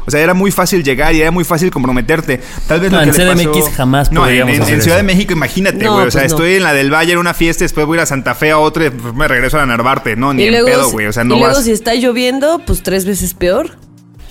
O 0.05 0.12
sea, 0.12 0.20
era 0.20 0.34
muy 0.34 0.51
fácil 0.51 0.84
llegar 0.84 1.15
y 1.15 1.22
era 1.22 1.32
muy 1.32 1.46
fácil 1.46 1.72
comprometerte. 1.72 2.41
Tal 2.67 2.79
vez 2.82 2.91
No, 2.91 2.98
lo 3.03 3.11
que 3.11 3.22
en 3.22 3.27
le 3.27 3.33
pasó- 3.46 3.51
CDMX 3.53 3.75
jamás 3.75 4.11
No, 4.11 4.27
en, 4.27 4.44
hacer 4.44 4.55
en 4.55 4.66
Ciudad 4.66 4.79
eso. 4.79 4.96
de 4.98 5.03
México, 5.03 5.33
imagínate, 5.33 5.77
No, 5.83 5.94
güey. 5.94 6.07
o 6.07 6.11
sea, 6.11 6.22
pues 6.22 6.31
no. 6.33 6.37
estoy 6.37 6.53
en 6.55 6.64
la 6.64 6.74
del 6.74 6.94
Valle 6.94 7.14
en 7.14 7.18
una 7.20 7.33
fiesta, 7.33 7.64
después 7.64 7.87
voy 7.87 7.96
a 7.96 8.00
ir 8.00 8.03
a 8.03 8.05
Santa 8.05 8.35
Fe 8.35 8.51
a 8.51 8.59
otra 8.59 8.85
y 8.85 8.90
después 8.90 9.14
me 9.16 9.27
regreso 9.27 9.57
a 9.57 9.61
la 9.61 9.66
Narvarte. 9.68 10.16
No, 10.18 10.33
ni 10.33 10.44
y 10.44 10.46
en 10.48 10.51
luego, 10.51 10.68
pedo, 10.68 10.92
güey. 10.92 11.07
O 11.07 11.14
sea, 11.14 11.24
no 11.24 11.35
y 11.35 11.40
luego 11.40 11.55
vas. 11.55 11.64
si 11.64 11.72
está 11.72 11.96
lloviendo, 11.96 12.61
pues 12.68 12.83
tres 12.83 13.05
veces 13.05 13.33
peor. 13.33 13.77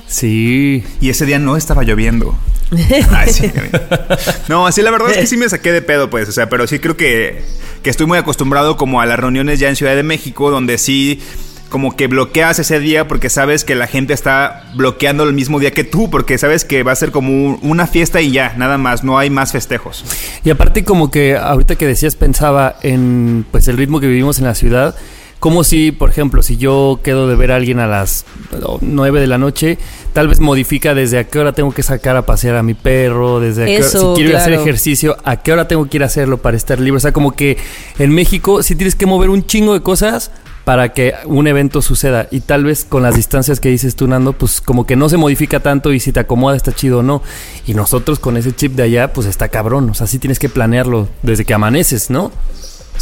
Sí. 0.06 0.84
Y 1.00 1.08
ese 1.10 1.26
día 1.26 1.38
no 1.38 1.56
estaba 1.56 1.82
lloviendo. 1.84 2.36
Ay, 3.10 3.32
sí, 3.32 3.48
güey. 3.54 3.70
no, 4.48 4.66
así 4.66 4.82
la 4.82 4.90
verdad 4.90 5.10
es 5.10 5.18
que 5.18 5.26
sí 5.26 5.36
me 5.36 5.48
saqué 5.48 5.72
de 5.72 5.82
pedo, 5.82 6.10
pues. 6.10 6.28
O 6.28 6.32
sea, 6.32 6.48
pero 6.48 6.66
sí 6.66 6.78
creo 6.78 6.96
que, 6.96 7.42
que 7.82 7.90
estoy 7.90 8.06
muy 8.06 8.18
acostumbrado 8.18 8.76
como 8.76 9.00
a 9.00 9.06
las 9.06 9.18
reuniones 9.18 9.58
ya 9.60 9.68
en 9.68 9.76
Ciudad 9.76 9.94
de 9.94 10.02
México, 10.02 10.50
donde 10.50 10.78
sí 10.78 11.20
como 11.68 11.96
que 11.96 12.06
bloqueas 12.06 12.58
ese 12.58 12.80
día 12.80 13.08
porque 13.08 13.30
sabes 13.30 13.64
que 13.64 13.74
la 13.74 13.86
gente 13.86 14.12
está 14.12 14.70
bloqueando 14.74 15.24
el 15.24 15.32
mismo 15.32 15.58
día 15.58 15.70
que 15.70 15.84
tú, 15.84 16.10
porque 16.10 16.36
sabes 16.36 16.66
que 16.66 16.82
va 16.82 16.92
a 16.92 16.96
ser 16.96 17.12
como 17.12 17.30
un- 17.30 17.58
una 17.62 17.86
fiesta 17.86 18.20
y 18.20 18.30
ya, 18.30 18.52
nada 18.58 18.76
más, 18.76 19.04
no 19.04 19.18
hay 19.18 19.30
más 19.30 19.52
festejos. 19.52 20.04
Y 20.44 20.50
aparte 20.50 20.84
como 20.84 21.10
que 21.10 21.34
ahorita 21.36 21.76
que 21.76 21.86
decías 21.86 22.14
pensaba 22.14 22.76
en 22.82 23.46
pues 23.50 23.68
el 23.68 23.78
ritmo 23.78 24.00
que 24.00 24.06
vivimos 24.06 24.38
en 24.38 24.44
la 24.44 24.54
ciudad, 24.54 24.94
como 25.42 25.64
si, 25.64 25.90
por 25.90 26.08
ejemplo, 26.08 26.40
si 26.40 26.56
yo 26.56 27.00
quedo 27.02 27.26
de 27.26 27.34
ver 27.34 27.50
a 27.50 27.56
alguien 27.56 27.80
a 27.80 27.88
las 27.88 28.24
9 28.80 29.18
de 29.20 29.26
la 29.26 29.38
noche, 29.38 29.76
tal 30.12 30.28
vez 30.28 30.38
modifica 30.38 30.94
desde 30.94 31.18
a 31.18 31.24
qué 31.24 31.40
hora 31.40 31.52
tengo 31.52 31.72
que 31.72 31.82
sacar 31.82 32.16
a 32.16 32.24
pasear 32.24 32.54
a 32.54 32.62
mi 32.62 32.74
perro, 32.74 33.40
desde 33.40 33.64
a 33.64 33.66
qué 33.66 33.78
hora- 33.78 33.88
si 33.88 33.98
quiero 34.14 34.36
a 34.36 34.40
hacer 34.40 34.52
claro. 34.52 34.62
ejercicio, 34.62 35.16
a 35.24 35.38
qué 35.42 35.50
hora 35.52 35.66
tengo 35.66 35.84
que 35.88 35.96
ir 35.96 36.04
a 36.04 36.06
hacerlo 36.06 36.38
para 36.38 36.56
estar 36.56 36.78
libre. 36.78 36.98
O 36.98 37.00
sea, 37.00 37.10
como 37.12 37.32
que 37.32 37.58
en 37.98 38.14
México 38.14 38.62
sí 38.62 38.76
tienes 38.76 38.94
que 38.94 39.04
mover 39.04 39.30
un 39.30 39.44
chingo 39.44 39.74
de 39.74 39.80
cosas 39.82 40.30
para 40.64 40.92
que 40.92 41.12
un 41.24 41.48
evento 41.48 41.82
suceda. 41.82 42.28
Y 42.30 42.42
tal 42.42 42.62
vez 42.62 42.84
con 42.88 43.02
las 43.02 43.16
distancias 43.16 43.58
que 43.58 43.68
dices 43.68 43.96
tú, 43.96 44.06
Nando, 44.06 44.34
pues 44.34 44.60
como 44.60 44.86
que 44.86 44.94
no 44.94 45.08
se 45.08 45.16
modifica 45.16 45.58
tanto 45.58 45.92
y 45.92 45.98
si 45.98 46.12
te 46.12 46.20
acomoda 46.20 46.54
está 46.54 46.70
chido 46.72 47.00
o 47.00 47.02
no. 47.02 47.20
Y 47.66 47.74
nosotros 47.74 48.20
con 48.20 48.36
ese 48.36 48.54
chip 48.54 48.74
de 48.76 48.84
allá, 48.84 49.12
pues 49.12 49.26
está 49.26 49.48
cabrón. 49.48 49.90
O 49.90 49.94
sea, 49.94 50.06
sí 50.06 50.20
tienes 50.20 50.38
que 50.38 50.48
planearlo 50.48 51.08
desde 51.22 51.44
que 51.44 51.52
amaneces, 51.52 52.10
¿no? 52.10 52.30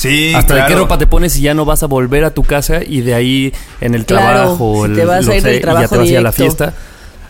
Sí, 0.00 0.32
Hasta 0.34 0.54
de 0.54 0.60
qué 0.62 0.66
claro. 0.68 0.82
ropa 0.84 0.96
te 0.98 1.06
pones 1.06 1.36
y 1.36 1.42
ya 1.42 1.52
no 1.52 1.66
vas 1.66 1.82
a 1.82 1.86
volver 1.86 2.24
a 2.24 2.30
tu 2.30 2.42
casa 2.42 2.80
y 2.82 3.02
de 3.02 3.12
ahí 3.14 3.52
en 3.82 3.94
el 3.94 4.06
Claro, 4.06 4.24
trabajo. 4.56 4.84
si 4.86 4.90
el- 4.92 4.96
te 4.96 5.04
vas 5.04 5.28
a 5.28 5.36
ir 5.36 5.42
del 5.42 5.42
sé, 5.42 5.50
y 5.50 5.54
ya 5.56 5.60
trabajo 5.60 5.88
te 5.88 5.96
vas 5.98 6.06
a 6.08 6.10
ir 6.10 6.16
a 6.16 6.20
la 6.22 6.32
fiesta. 6.32 6.72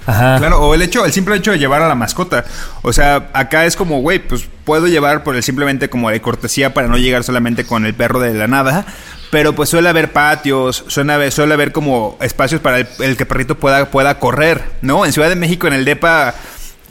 Ajá. 0.06 0.38
Claro, 0.38 0.60
o 0.62 0.74
el 0.74 0.82
hecho, 0.82 1.04
el 1.04 1.12
simple 1.12 1.36
hecho 1.36 1.50
de 1.50 1.58
llevar 1.58 1.82
a 1.82 1.88
la 1.88 1.94
mascota. 1.94 2.44
O 2.82 2.92
sea, 2.92 3.28
acá 3.32 3.66
es 3.66 3.76
como, 3.76 4.00
güey, 4.00 4.18
pues 4.20 4.48
puedo 4.64 4.86
llevar 4.86 5.22
por 5.24 5.36
el 5.36 5.42
simplemente 5.42 5.90
como 5.90 6.10
de 6.10 6.20
cortesía 6.20 6.72
para 6.72 6.86
no 6.88 6.96
llegar 6.96 7.22
solamente 7.24 7.64
con 7.64 7.84
el 7.86 7.94
perro 7.94 8.20
de 8.20 8.32
la 8.34 8.46
nada. 8.46 8.86
Pero 9.30 9.52
pues 9.54 9.68
suele 9.68 9.88
haber 9.88 10.12
patios, 10.12 10.84
suele 10.88 11.12
haber, 11.12 11.32
suele 11.32 11.54
haber 11.54 11.72
como 11.72 12.16
espacios 12.20 12.60
para 12.60 12.78
el, 12.78 12.88
el 13.00 13.16
que 13.16 13.24
el 13.24 13.28
perrito 13.28 13.56
pueda, 13.56 13.90
pueda 13.90 14.18
correr, 14.18 14.62
¿no? 14.80 15.04
En 15.06 15.12
Ciudad 15.12 15.28
de 15.28 15.36
México, 15.36 15.66
en 15.68 15.74
el 15.74 15.84
DEPA, 15.84 16.34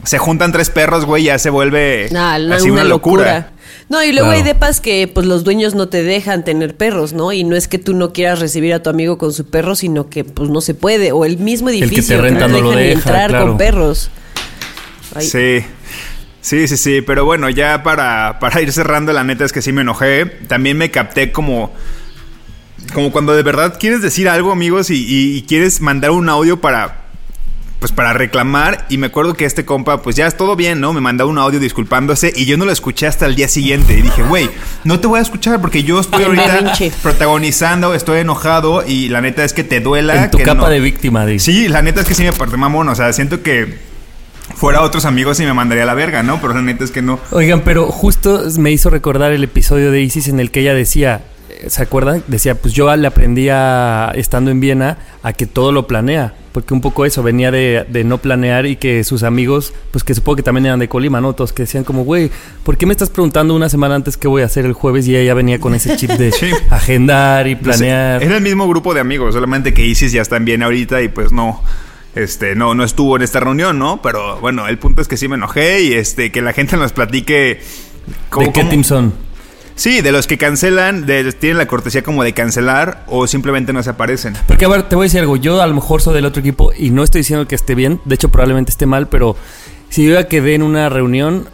se 0.04 0.18
juntan 0.18 0.52
tres 0.52 0.70
perros, 0.70 1.06
güey, 1.06 1.24
ya 1.26 1.38
se 1.40 1.50
vuelve 1.50 2.08
Nah, 2.12 2.38
no, 2.40 2.56
así 2.56 2.70
una, 2.70 2.84
locura. 2.84 3.52
No, 3.90 4.04
y 4.04 4.12
luego 4.12 4.28
Claro. 4.28 4.38
hay 4.38 4.44
depas 4.44 4.80
que 4.82 5.08
pues 5.12 5.26
los 5.26 5.44
dueños 5.44 5.74
no 5.76 5.90
te 5.90 6.04
dejan 6.04 6.46
tener 6.46 6.76
perros, 6.78 7.14
¿no? 7.14 7.34
Y 7.34 7.44
no 7.44 7.56
es 7.56 7.68
que 7.68 7.80
tú 7.80 7.94
no 7.96 8.14
quieras 8.14 8.40
recibir 8.40 8.74
a 8.74 8.84
tu 8.84 8.90
amigo 8.90 9.18
con 9.18 9.34
su 9.34 9.46
perro, 9.50 9.76
sino 9.76 10.10
que 10.10 10.24
pues 10.24 10.50
no 10.50 10.62
se 10.62 10.74
puede. 10.76 11.12
O 11.12 11.26
el 11.26 11.38
mismo 11.40 11.70
que 11.70 11.80
te 11.80 11.86
edificio 11.86 12.22
renta 12.22 12.48
no 12.48 12.60
no 12.60 12.72
lo 12.72 12.78
deja, 12.78 12.92
entrar 12.94 13.30
claro. 13.32 13.48
con 13.48 13.58
perros. 13.58 14.10
Ay, 15.16 15.26
Sí. 15.28 15.66
Sí, 16.42 16.68
sí, 16.70 16.78
sí, 16.78 17.02
pero 17.02 17.26
bueno, 17.26 17.50
ya 17.50 17.84
para, 17.84 18.38
para 18.40 18.62
ir 18.62 18.72
cerrando, 18.72 19.12
la 19.12 19.24
neta 19.26 19.44
es 19.44 19.52
que 19.52 19.62
sí 19.62 19.74
me 19.74 19.82
enojé. 19.82 20.26
También 20.48 20.78
me 20.78 20.90
capté 20.90 21.32
como, 21.34 21.74
como 22.94 23.12
cuando 23.12 23.36
de 23.36 23.44
verdad 23.44 23.76
quieres 23.78 24.02
decir 24.02 24.30
algo, 24.30 24.52
amigos, 24.52 24.90
y, 24.90 24.96
y- 24.96 25.36
y 25.38 25.42
quieres 25.44 25.82
mandar 25.82 26.12
un 26.12 26.30
audio 26.30 26.62
para, 26.62 26.99
pues 27.80 27.92
para 27.92 28.14
reclamar. 28.14 28.86
Y 28.90 28.98
me 28.98 29.08
acuerdo 29.08 29.34
que 29.36 29.46
este 29.46 29.66
compa, 29.66 30.02
pues 30.02 30.16
ya 30.16 30.28
es 30.28 30.36
todo 30.38 30.56
bien, 30.56 30.80
¿no? 30.82 30.94
Me 30.94 31.02
mandó 31.02 31.28
un 31.28 31.38
audio 31.38 31.60
disculpándose 31.60 32.32
y 32.36 32.46
yo 32.46 32.58
no 32.58 32.66
lo 32.66 32.72
escuché 32.72 33.08
hasta 33.08 33.26
el 33.26 33.36
día 33.36 33.48
siguiente. 33.48 33.98
Y 33.98 34.02
dije, 34.02 34.22
güey, 34.24 34.50
no 34.84 35.00
te 35.00 35.08
voy 35.08 35.20
a 35.20 35.22
escuchar 35.22 35.62
porque 35.62 35.84
yo 35.84 36.00
estoy 36.00 36.24
ahorita 36.24 36.74
protagonizando, 37.02 37.94
estoy 37.94 38.20
enojado 38.20 38.84
y 38.86 39.10
la 39.10 39.22
neta 39.22 39.44
es 39.44 39.54
que 39.54 39.64
te 39.64 39.80
duela. 39.80 40.24
En 40.26 40.32
tu 40.32 40.38
que 40.38 40.44
capa 40.44 40.64
no- 40.64 40.70
de 40.70 40.80
víctima, 40.80 41.26
dice. 41.26 41.52
Sí, 41.52 41.68
la 41.68 41.82
neta 41.82 42.02
es 42.02 42.08
que 42.08 42.14
sí 42.16 42.24
me 42.24 42.34
parte 42.34 42.58
mamón. 42.58 42.88
O 42.90 42.96
sea, 42.96 43.12
siento 43.14 43.42
que 43.42 43.78
fuera 44.56 44.82
otros 44.82 45.06
amigos 45.06 45.40
y 45.40 45.44
me 45.46 45.54
mandaría 45.54 45.84
a 45.84 45.88
la 45.88 45.94
verga, 45.94 46.24
¿no? 46.24 46.40
Pero 46.42 46.54
la 46.54 46.62
neta 46.62 46.84
es 46.84 46.92
que 46.92 47.02
no. 47.02 47.20
Oigan, 47.32 47.62
pero 47.62 47.88
justo 47.88 48.44
me 48.58 48.72
hizo 48.72 48.90
recordar 48.90 49.32
el 49.32 49.44
episodio 49.44 49.92
de 49.92 50.02
Isis 50.02 50.28
en 50.28 50.40
el 50.40 50.52
que 50.52 50.62
ella 50.62 50.74
decía, 50.74 51.22
¿se 51.68 51.82
acuerdan? 51.84 52.24
Decía, 52.28 52.56
pues 52.56 52.74
yo 52.74 52.94
le 52.96 53.08
aprendí 53.08 53.50
a, 53.50 54.12
estando 54.16 54.52
en 54.52 54.60
Viena 54.60 54.98
a 55.24 55.34
que 55.34 55.46
todo 55.46 55.72
lo 55.72 55.88
planea. 55.88 56.34
Porque 56.52 56.74
un 56.74 56.82
poco 56.82 57.06
eso, 57.06 57.22
venía 57.22 57.52
de, 57.52 57.86
de 57.88 58.04
no 58.04 58.18
planear 58.18 58.66
y 58.66 58.76
que 58.76 59.04
sus 59.04 59.22
amigos, 59.22 59.72
pues 59.92 60.04
que 60.04 60.16
supongo 60.16 60.38
que 60.38 60.44
también 60.44 60.66
eran 60.66 60.80
de 60.80 60.90
Colima, 60.90 61.22
¿no? 61.22 61.34
Todos 61.34 61.54
que 61.54 61.64
decían 61.64 61.84
como, 61.84 62.04
güey, 62.04 62.32
¿por 62.64 62.76
qué 62.76 62.88
me 62.88 62.92
estás 62.92 63.10
preguntando 63.12 63.56
una 63.56 63.70
semana 63.70 63.96
antes 63.96 64.18
qué 64.18 64.28
voy 64.28 64.42
a 64.42 64.46
hacer 64.46 64.66
el 64.66 64.74
jueves? 64.74 65.08
Y 65.08 65.16
ella 65.16 65.36
venía 65.36 65.60
con 65.60 65.76
ese 65.76 65.96
chip 65.96 66.10
de 66.12 66.32
Sí. 66.40 66.50
agendar 66.72 67.48
y 67.48 67.52
sé, 67.52 67.62
planear. 67.62 68.24
Era 68.24 68.38
el 68.38 68.44
mismo 68.44 68.68
grupo 68.68 68.94
de 68.96 69.00
amigos, 69.02 69.36
solamente 69.36 69.74
que 69.74 69.86
Isis 69.86 70.12
ya 70.12 70.22
está 70.22 70.38
en 70.38 70.46
Viena 70.46 70.66
ahorita 70.66 71.02
y 71.02 71.10
pues 71.10 71.32
no. 71.32 71.62
Este, 72.16 72.56
no, 72.56 72.74
no 72.74 72.84
estuvo 72.84 73.16
en 73.16 73.22
esta 73.22 73.40
reunión, 73.40 73.78
¿no? 73.78 74.02
Pero 74.02 74.40
bueno, 74.42 74.68
el 74.68 74.80
punto 74.80 75.02
es 75.02 75.08
que 75.08 75.16
sí 75.16 75.28
me 75.28 75.36
enojé 75.36 75.84
y 75.84 75.94
este, 75.94 76.32
que 76.32 76.42
la 76.42 76.54
gente 76.54 76.76
nos 76.78 76.92
platique 76.92 77.60
¿De 78.38 78.52
qué 78.52 78.64
team 78.64 78.84
son? 78.84 79.14
Sí, 79.80 80.02
de 80.02 80.12
los 80.12 80.28
que 80.28 80.38
cancelan, 80.38 81.06
de, 81.06 81.32
tienen 81.32 81.58
la 81.58 81.66
cortesía 81.66 82.04
como 82.04 82.26
de 82.26 82.34
cancelar 82.34 83.06
o 83.08 83.28
simplemente 83.28 83.72
no 83.72 83.82
se 83.82 83.92
aparecen. 83.92 84.34
Porque, 84.46 84.66
a 84.66 84.68
ver, 84.68 84.84
te 84.84 84.98
voy 84.98 85.04
a 85.04 85.06
decir 85.06 85.22
algo. 85.22 85.38
Yo 85.38 85.62
a 85.62 85.68
lo 85.68 85.74
mejor 85.74 86.02
soy 86.02 86.16
del 86.16 86.26
otro 86.26 86.42
equipo 86.42 86.74
y 86.78 86.90
no 86.90 87.02
estoy 87.02 87.20
diciendo 87.20 87.48
que 87.48 87.56
esté 87.56 87.76
bien. 87.76 88.02
De 88.04 88.16
hecho, 88.16 88.28
probablemente 88.28 88.72
esté 88.72 88.86
mal, 88.86 89.08
pero 89.08 89.38
si 89.88 90.06
yo 90.06 90.16
ya 90.16 90.28
quedé 90.28 90.56
en 90.56 90.64
una 90.64 90.90
reunión 90.90 91.48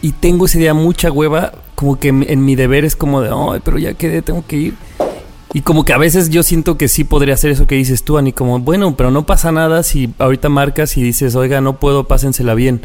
y 0.00 0.12
tengo 0.12 0.46
ese 0.46 0.58
día 0.58 0.72
mucha 0.72 1.12
hueva, 1.12 1.52
como 1.74 2.00
que 2.00 2.08
en 2.08 2.42
mi 2.46 2.54
deber 2.54 2.86
es 2.86 2.96
como 2.96 3.20
de, 3.20 3.28
ay, 3.28 3.60
pero 3.62 3.76
ya 3.76 3.92
quedé, 3.92 4.22
tengo 4.22 4.42
que 4.46 4.56
ir. 4.56 4.74
Y 5.52 5.60
como 5.60 5.84
que 5.84 5.92
a 5.92 5.98
veces 5.98 6.30
yo 6.30 6.42
siento 6.42 6.78
que 6.78 6.88
sí 6.88 7.04
podría 7.04 7.34
hacer 7.34 7.50
eso 7.50 7.66
que 7.66 7.74
dices 7.74 8.04
tú, 8.04 8.16
Ani, 8.16 8.32
como, 8.32 8.60
bueno, 8.60 8.96
pero 8.96 9.10
no 9.10 9.26
pasa 9.26 9.52
nada 9.52 9.82
si 9.82 10.14
ahorita 10.18 10.48
marcas 10.48 10.96
y 10.96 11.02
dices, 11.02 11.34
oiga, 11.34 11.60
no 11.60 11.78
puedo, 11.78 12.04
pásensela 12.04 12.54
bien. 12.54 12.80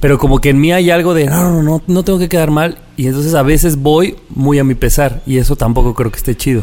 Pero 0.00 0.18
como 0.18 0.40
que 0.40 0.50
en 0.50 0.60
mí 0.60 0.72
hay 0.72 0.90
algo 0.90 1.14
de, 1.14 1.26
no, 1.26 1.50
no, 1.50 1.62
no, 1.62 1.82
no 1.86 2.02
tengo 2.04 2.18
que 2.18 2.28
quedar 2.28 2.50
mal. 2.50 2.78
Y 2.96 3.06
entonces 3.06 3.34
a 3.34 3.42
veces 3.42 3.76
voy 3.76 4.16
muy 4.28 4.58
a 4.58 4.64
mi 4.64 4.74
pesar. 4.74 5.22
Y 5.26 5.38
eso 5.38 5.56
tampoco 5.56 5.94
creo 5.94 6.10
que 6.10 6.18
esté 6.18 6.36
chido. 6.36 6.62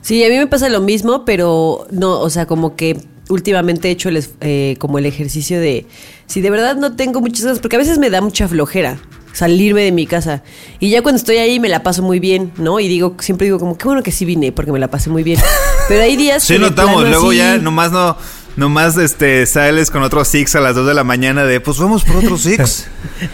Sí, 0.00 0.22
a 0.24 0.28
mí 0.28 0.36
me 0.36 0.46
pasa 0.46 0.68
lo 0.68 0.80
mismo, 0.80 1.24
pero 1.24 1.86
no, 1.90 2.20
o 2.20 2.30
sea, 2.30 2.46
como 2.46 2.76
que 2.76 2.98
últimamente 3.30 3.88
he 3.88 3.90
hecho 3.90 4.08
el, 4.10 4.22
eh, 4.42 4.76
como 4.78 4.98
el 4.98 5.06
ejercicio 5.06 5.58
de 5.58 5.86
si 6.26 6.42
de 6.42 6.50
verdad 6.50 6.76
no 6.76 6.94
tengo 6.94 7.20
muchas 7.22 7.42
cosas, 7.42 7.58
porque 7.58 7.76
a 7.76 7.78
veces 7.78 7.98
me 7.98 8.10
da 8.10 8.20
mucha 8.20 8.46
flojera 8.46 8.98
salirme 9.32 9.82
de 9.82 9.92
mi 9.92 10.06
casa. 10.06 10.42
Y 10.78 10.90
ya 10.90 11.02
cuando 11.02 11.16
estoy 11.16 11.38
ahí 11.38 11.58
me 11.58 11.68
la 11.68 11.82
paso 11.82 12.02
muy 12.02 12.20
bien, 12.20 12.52
¿no? 12.58 12.78
Y 12.80 12.86
digo, 12.88 13.16
siempre 13.18 13.46
digo 13.46 13.58
como, 13.58 13.76
qué 13.78 13.86
bueno 13.86 14.02
que 14.02 14.12
sí 14.12 14.24
vine, 14.24 14.52
porque 14.52 14.70
me 14.72 14.78
la 14.78 14.88
pasé 14.88 15.10
muy 15.10 15.22
bien. 15.22 15.40
Pero 15.88 16.02
hay 16.02 16.16
días 16.16 16.44
Sí, 16.44 16.52
que 16.54 16.60
notamos. 16.60 17.02
Luego 17.08 17.28
así- 17.30 17.38
ya 17.38 17.56
nomás 17.58 17.90
no. 17.90 18.16
Nomás 18.56 18.96
este, 18.96 19.44
sales 19.46 19.90
con 19.90 20.02
otros 20.02 20.28
Six 20.28 20.54
a 20.54 20.60
las 20.60 20.76
2 20.76 20.86
de 20.86 20.94
la 20.94 21.02
mañana 21.02 21.44
de, 21.44 21.60
pues 21.60 21.78
vamos 21.78 22.04
por 22.04 22.16
otros 22.16 22.42
Six. 22.42 22.86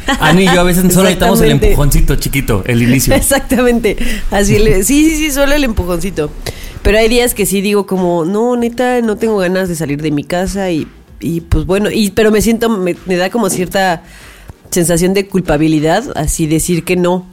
Ani 0.21 0.45
y 0.45 0.47
yo 0.47 0.61
a 0.61 0.63
veces 0.63 0.83
solo 0.93 1.05
necesitamos 1.05 1.41
el 1.43 1.51
empujoncito 1.51 2.17
chiquito, 2.17 2.63
el 2.67 2.83
inicio. 2.83 3.15
Exactamente. 3.17 3.97
Así 4.31 4.59
le- 4.59 4.83
sí, 4.83 5.11
sí, 5.11 5.17
sí, 5.17 5.31
solo 5.31 5.53
el 5.53 5.65
empujoncito. 5.65 6.31
Pero 6.83 6.99
hay 6.99 7.09
días 7.09 7.35
que 7.35 7.45
sí 7.45 7.61
digo 7.61 7.87
como, 7.87 8.25
no, 8.25 8.57
neta, 8.57 9.03
no 9.03 9.17
tengo 9.17 9.37
ganas 9.37 9.69
de 9.69 9.77
salir 9.77 10.01
de 10.01 10.11
mi 10.11 10.25
casa 10.25 10.71
y, 10.71 10.89
y 11.21 11.43
pues 11.43 11.67
bueno, 11.67 11.91
y 11.91 12.11
pero 12.11 12.31
me 12.31 12.41
siento, 12.41 12.71
me, 12.71 12.97
me 13.05 13.17
da 13.17 13.29
como 13.29 13.51
cierta 13.51 14.03
sensación 14.71 15.13
de 15.13 15.27
culpabilidad, 15.27 16.05
así 16.17 16.47
decir 16.47 16.85
que 16.85 16.97
no. 16.97 17.27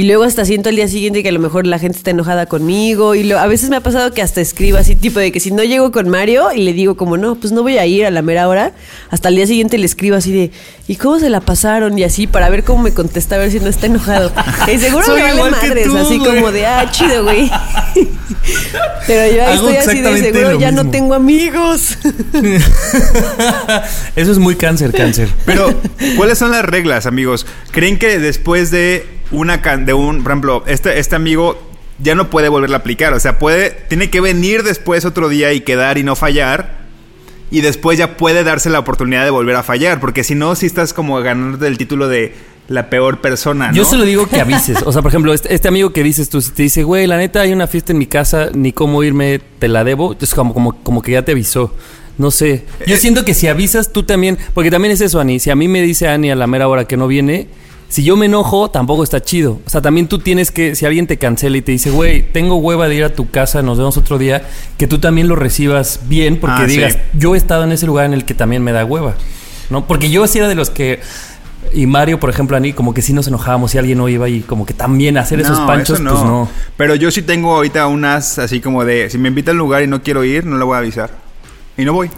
Y 0.00 0.04
luego 0.04 0.24
hasta 0.24 0.46
siento 0.46 0.70
al 0.70 0.76
día 0.76 0.88
siguiente 0.88 1.22
que 1.22 1.28
a 1.28 1.32
lo 1.32 1.40
mejor 1.40 1.66
la 1.66 1.78
gente 1.78 1.98
está 1.98 2.10
enojada 2.12 2.46
conmigo. 2.46 3.14
Y 3.14 3.22
lo- 3.22 3.38
a 3.38 3.46
veces 3.46 3.68
me 3.68 3.76
ha 3.76 3.82
pasado 3.82 4.14
que 4.14 4.22
hasta 4.22 4.40
escribo 4.40 4.78
así, 4.78 4.96
tipo 4.96 5.18
de 5.20 5.30
que 5.30 5.40
si 5.40 5.50
no 5.50 5.62
llego 5.62 5.92
con 5.92 6.08
Mario 6.08 6.52
y 6.54 6.62
le 6.62 6.72
digo 6.72 6.96
como, 6.96 7.18
no, 7.18 7.34
pues 7.34 7.52
no 7.52 7.60
voy 7.62 7.76
a 7.76 7.84
ir 7.84 8.06
a 8.06 8.10
la 8.10 8.22
mera 8.22 8.48
hora, 8.48 8.72
hasta 9.10 9.28
el 9.28 9.36
día 9.36 9.46
siguiente 9.46 9.76
le 9.76 9.84
escribo 9.84 10.16
así 10.16 10.32
de, 10.32 10.52
¿y 10.88 10.96
cómo 10.96 11.18
se 11.20 11.28
la 11.28 11.42
pasaron? 11.42 11.98
Y 11.98 12.04
así, 12.04 12.26
para 12.26 12.48
ver 12.48 12.64
cómo 12.64 12.82
me 12.84 12.94
contesta, 12.94 13.34
a 13.34 13.38
ver 13.40 13.50
si 13.50 13.60
no 13.60 13.68
está 13.68 13.88
enojado. 13.88 14.32
Y 14.74 14.78
seguro 14.78 15.04
Soy 15.04 15.20
me 15.20 15.34
vale 15.34 15.50
madres, 15.50 15.84
tú, 15.84 15.94
así 15.98 16.16
güey. 16.16 16.30
como 16.34 16.50
de, 16.50 16.64
ah, 16.64 16.88
chido, 16.90 17.22
güey. 17.24 17.50
Pero 19.06 19.36
yo 19.36 19.44
ahí 19.46 19.58
Hago 19.58 19.68
estoy 19.68 19.96
así 20.06 20.22
de 20.22 20.32
seguro, 20.32 20.58
ya 20.58 20.72
no 20.72 20.88
tengo 20.90 21.12
amigos. 21.14 21.98
Eso 24.16 24.32
es 24.32 24.38
muy 24.38 24.54
cáncer, 24.56 24.92
cáncer. 24.92 25.28
Pero, 25.44 25.74
¿cuáles 26.16 26.38
son 26.38 26.52
las 26.52 26.64
reglas, 26.64 27.04
amigos? 27.04 27.44
¿Creen 27.70 27.98
que 27.98 28.18
después 28.18 28.70
de 28.70 29.19
una 29.30 29.62
can 29.62 29.86
de 29.86 29.92
un, 29.92 30.22
por 30.22 30.32
ejemplo, 30.32 30.64
este, 30.66 30.98
este 30.98 31.16
amigo 31.16 31.60
ya 32.02 32.14
no 32.14 32.30
puede 32.30 32.48
volverla 32.48 32.76
a 32.76 32.80
aplicar? 32.80 33.12
O 33.12 33.20
sea, 33.20 33.38
puede, 33.38 33.70
tiene 33.70 34.10
que 34.10 34.20
venir 34.20 34.62
después 34.62 35.04
otro 35.04 35.28
día 35.28 35.52
y 35.52 35.60
quedar 35.60 35.98
y 35.98 36.02
no 36.02 36.16
fallar. 36.16 36.80
Y 37.50 37.62
después 37.62 37.98
ya 37.98 38.16
puede 38.16 38.44
darse 38.44 38.70
la 38.70 38.78
oportunidad 38.78 39.24
de 39.24 39.30
volver 39.30 39.56
a 39.56 39.62
fallar. 39.62 40.00
Porque 40.00 40.22
si 40.22 40.34
no, 40.34 40.54
si 40.54 40.66
estás 40.66 40.92
como 40.92 41.20
ganando 41.20 41.66
el 41.66 41.78
título 41.78 42.08
de 42.08 42.32
la 42.68 42.88
peor 42.88 43.20
persona, 43.20 43.68
¿no? 43.68 43.76
Yo 43.76 43.84
se 43.84 43.96
lo 43.96 44.04
digo 44.04 44.28
que 44.28 44.40
avises. 44.40 44.78
O 44.84 44.92
sea, 44.92 45.02
por 45.02 45.10
ejemplo, 45.10 45.34
este, 45.34 45.52
este 45.52 45.66
amigo 45.66 45.92
que 45.92 46.04
dices 46.04 46.28
tú, 46.28 46.40
si 46.40 46.52
te 46.52 46.62
dice, 46.62 46.84
güey, 46.84 47.08
la 47.08 47.16
neta 47.16 47.40
hay 47.40 47.52
una 47.52 47.66
fiesta 47.66 47.92
en 47.92 47.98
mi 47.98 48.06
casa, 48.06 48.50
ni 48.54 48.72
cómo 48.72 49.02
irme, 49.02 49.40
te 49.58 49.66
la 49.66 49.82
debo. 49.82 50.16
Es 50.20 50.32
como, 50.32 50.54
como, 50.54 50.80
como 50.82 51.02
que 51.02 51.12
ya 51.12 51.24
te 51.24 51.32
avisó. 51.32 51.74
No 52.18 52.30
sé. 52.30 52.64
Yo 52.86 52.96
siento 52.96 53.24
que 53.24 53.34
si 53.34 53.48
avisas 53.48 53.92
tú 53.92 54.04
también, 54.04 54.38
porque 54.54 54.70
también 54.70 54.92
es 54.92 55.00
eso, 55.00 55.18
Ani. 55.20 55.40
Si 55.40 55.50
a 55.50 55.56
mí 55.56 55.68
me 55.68 55.82
dice 55.82 56.06
Ani 56.06 56.30
a 56.30 56.36
la 56.36 56.46
mera 56.46 56.68
hora 56.68 56.84
que 56.84 56.96
no 56.96 57.08
viene, 57.08 57.48
si 57.90 58.04
yo 58.04 58.16
me 58.16 58.26
enojo, 58.26 58.70
tampoco 58.70 59.02
está 59.04 59.20
chido. 59.20 59.60
O 59.66 59.68
sea, 59.68 59.82
también 59.82 60.06
tú 60.08 60.20
tienes 60.20 60.50
que, 60.50 60.74
si 60.74 60.86
alguien 60.86 61.06
te 61.06 61.18
cancela 61.18 61.56
y 61.58 61.60
te 61.62 61.72
dice, 61.72 61.90
güey, 61.90 62.22
tengo 62.22 62.56
hueva 62.56 62.88
de 62.88 62.94
ir 62.94 63.04
a 63.04 63.12
tu 63.14 63.28
casa, 63.30 63.60
nos 63.62 63.76
vemos 63.78 63.96
otro 63.98 64.16
día, 64.16 64.42
que 64.78 64.86
tú 64.86 64.98
también 64.98 65.26
lo 65.28 65.34
recibas 65.36 66.00
bien, 66.08 66.38
porque 66.40 66.62
Ah, 66.62 66.66
sí. 66.68 66.76
digas, 66.76 66.96
yo 67.12 67.34
he 67.34 67.38
estado 67.38 67.64
en 67.64 67.72
ese 67.72 67.86
lugar 67.86 68.06
en 68.06 68.14
el 68.14 68.24
que 68.24 68.32
también 68.32 68.62
me 68.62 68.72
da 68.72 68.84
hueva. 68.84 69.16
¿No? 69.70 69.86
Porque 69.86 70.08
yo 70.08 70.26
sí 70.26 70.38
era 70.38 70.48
de 70.48 70.54
los 70.54 70.70
que. 70.70 71.00
Y 71.74 71.86
Mario, 71.86 72.18
por 72.18 72.30
ejemplo, 72.30 72.56
Ani, 72.56 72.72
como 72.72 72.94
que 72.94 73.02
sí 73.02 73.12
nos 73.12 73.28
enojábamos 73.28 73.72
si 73.72 73.78
alguien 73.78 73.98
no 73.98 74.08
iba 74.08 74.28
y 74.28 74.40
como 74.40 74.64
que 74.66 74.72
también 74.74 75.18
hacer 75.18 75.40
esos 75.40 75.58
No, 75.60 75.66
panchos, 75.66 76.00
eso 76.00 76.08
pues 76.08 76.24
no. 76.24 76.48
Pero 76.76 76.94
yo 76.94 77.10
sí 77.10 77.22
tengo 77.22 77.54
ahorita 77.54 77.86
unas 77.86 78.38
así 78.38 78.60
como 78.60 78.84
de, 78.84 79.10
si 79.10 79.18
me 79.18 79.28
invita 79.28 79.50
al 79.50 79.58
lugar 79.58 79.82
y 79.82 79.86
no 79.86 80.02
quiero 80.02 80.24
ir, 80.24 80.46
no 80.46 80.56
le 80.58 80.64
voy 80.64 80.74
a 80.76 80.78
avisar. 80.78 81.10
Y 81.80 81.84
no 81.84 81.94
voy. 81.94 82.10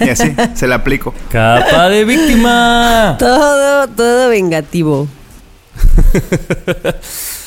y 0.00 0.08
así, 0.08 0.34
se 0.54 0.66
la 0.66 0.76
aplico. 0.76 1.14
Capa 1.30 1.88
de 1.88 2.04
víctima. 2.04 3.16
todo, 3.18 3.88
todo 3.88 4.28
vengativo. 4.28 5.06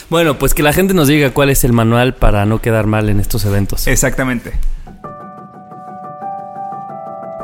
Bueno, 0.10 0.40
pues 0.40 0.54
que 0.54 0.64
la 0.64 0.72
gente 0.72 0.94
nos 0.94 1.10
diga 1.10 1.32
cuál 1.32 1.50
es 1.50 1.66
el 1.66 1.74
manual 1.74 2.14
para 2.16 2.46
no 2.46 2.62
quedar 2.62 2.88
mal 2.88 3.10
en 3.10 3.20
estos 3.20 3.44
eventos. 3.44 3.88
Exactamente. 3.88 4.54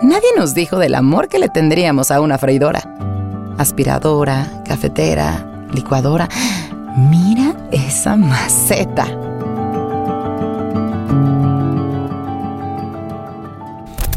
Nadie 0.01 0.29
nos 0.37 0.53
dijo 0.53 0.79
del 0.79 0.95
amor 0.95 1.27
que 1.27 1.39
le 1.39 1.49
tendríamos 1.49 2.09
a 2.09 2.21
una 2.21 2.37
freidora. 2.37 2.81
Aspiradora, 3.57 4.63
cafetera, 4.65 5.45
licuadora. 5.73 6.29
Mira 6.95 7.53
esa 7.73 8.15
maceta. 8.15 9.07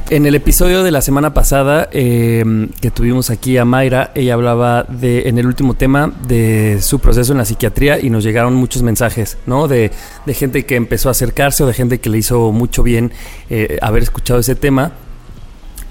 En 0.09 0.25
el 0.25 0.37
episodio 0.37 0.85
de 0.85 0.93
la 0.93 1.03
semana 1.03 1.35
pasada 1.35 1.89
eh, 1.91 2.45
que 2.81 2.93
tuvimos 2.93 3.31
aquí 3.31 3.59
a 3.59 3.65
Mayra, 3.65 4.13
ella 4.15 4.35
hablaba 4.35 4.85
de, 4.85 5.29
en 5.29 5.37
el 5.37 5.47
último 5.47 5.75
tema, 5.75 6.13
de 6.29 6.79
su 6.81 7.01
proceso 7.01 7.33
en 7.33 7.39
la 7.39 7.45
psiquiatría 7.45 7.99
y 7.99 8.09
nos 8.09 8.23
llegaron 8.23 8.55
muchos 8.55 8.85
mensajes, 8.85 9.37
¿no? 9.47 9.67
De, 9.67 9.91
de 10.25 10.35
gente 10.35 10.65
que 10.65 10.77
empezó 10.77 11.09
a 11.09 11.11
acercarse 11.11 11.65
o 11.65 11.67
de 11.67 11.75
gente 11.75 11.99
que 11.99 12.09
le 12.09 12.19
hizo 12.19 12.53
mucho 12.53 12.85
bien 12.85 13.11
eh, 13.51 13.79
haber 13.83 14.05
escuchado 14.05 14.39
ese 14.39 14.55
tema. 14.55 14.93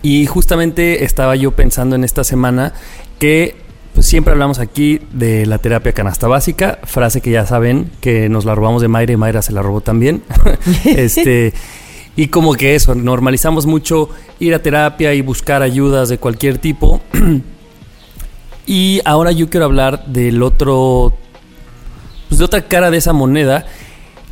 Y 0.01 0.27
justamente 0.27 1.03
estaba 1.03 1.35
yo 1.35 1.51
pensando 1.51 1.97
en 1.97 2.05
esta 2.05 2.23
semana 2.23 2.71
que 3.19 3.57
pues 3.93 4.07
siempre 4.07 4.31
hablamos 4.31 4.59
aquí 4.59 5.01
de 5.11 5.45
la 5.45 5.57
terapia 5.57 5.91
canasta 5.91 6.27
básica, 6.27 6.79
frase 6.83 7.19
que 7.19 7.31
ya 7.31 7.45
saben 7.45 7.91
que 7.99 8.29
nos 8.29 8.45
la 8.45 8.55
robamos 8.55 8.81
de 8.81 8.87
Mayra 8.87 9.11
y 9.11 9.17
Mayra 9.17 9.41
se 9.41 9.51
la 9.51 9.61
robó 9.61 9.81
también. 9.81 10.23
este 10.85 11.53
y 12.15 12.27
como 12.27 12.53
que 12.53 12.75
eso, 12.75 12.95
normalizamos 12.95 13.65
mucho 13.65 14.09
ir 14.39 14.53
a 14.53 14.59
terapia 14.61 15.13
y 15.13 15.21
buscar 15.21 15.61
ayudas 15.61 16.09
de 16.09 16.17
cualquier 16.17 16.57
tipo. 16.57 17.01
y 18.67 19.01
ahora 19.05 19.31
yo 19.31 19.49
quiero 19.49 19.65
hablar 19.65 20.05
del 20.07 20.41
otro 20.41 21.15
pues 22.29 22.39
de 22.39 22.45
otra 22.45 22.67
cara 22.67 22.89
de 22.89 22.97
esa 22.97 23.13
moneda 23.13 23.65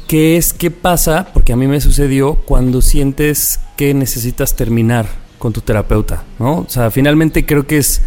que 0.08 0.36
es 0.38 0.54
qué 0.54 0.69
pasa, 0.69 1.30
porque 1.34 1.54
a 1.54 1.56
mí 1.56 1.65
me 1.67 1.80
sucedió 1.80 2.36
cuando 2.36 2.82
sientes 2.82 3.60
que 3.78 3.93
necesitas 3.93 4.56
terminar 4.56 5.08
con 5.39 5.54
tu 5.54 5.62
terapeuta, 5.62 6.24
¿no? 6.39 6.60
O 6.60 6.65
sea, 6.69 6.91
finalmente 6.91 7.46
creo 7.46 7.65
que 7.65 7.78
es, 7.78 8.02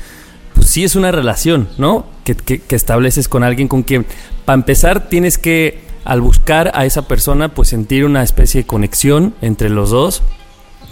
pues 0.54 0.68
sí 0.68 0.84
es 0.84 0.94
una 0.94 1.10
relación, 1.10 1.68
¿no? 1.78 2.06
Que, 2.24 2.34
que- 2.34 2.62
estableces 2.76 3.28
con 3.28 3.42
alguien 3.42 3.66
con 3.66 3.82
quien, 3.82 4.06
para 4.44 4.54
empezar, 4.54 5.08
tienes 5.08 5.38
que, 5.38 5.80
al 6.06 6.20
buscar 6.20 6.70
a 6.74 6.86
esa 6.86 7.02
persona, 7.02 7.52
pues 7.52 7.68
sentir 7.68 8.04
una 8.04 8.22
especie 8.22 8.62
de 8.62 8.66
conexión 8.66 9.34
entre 9.42 9.68
los 9.68 9.90
dos, 9.90 10.22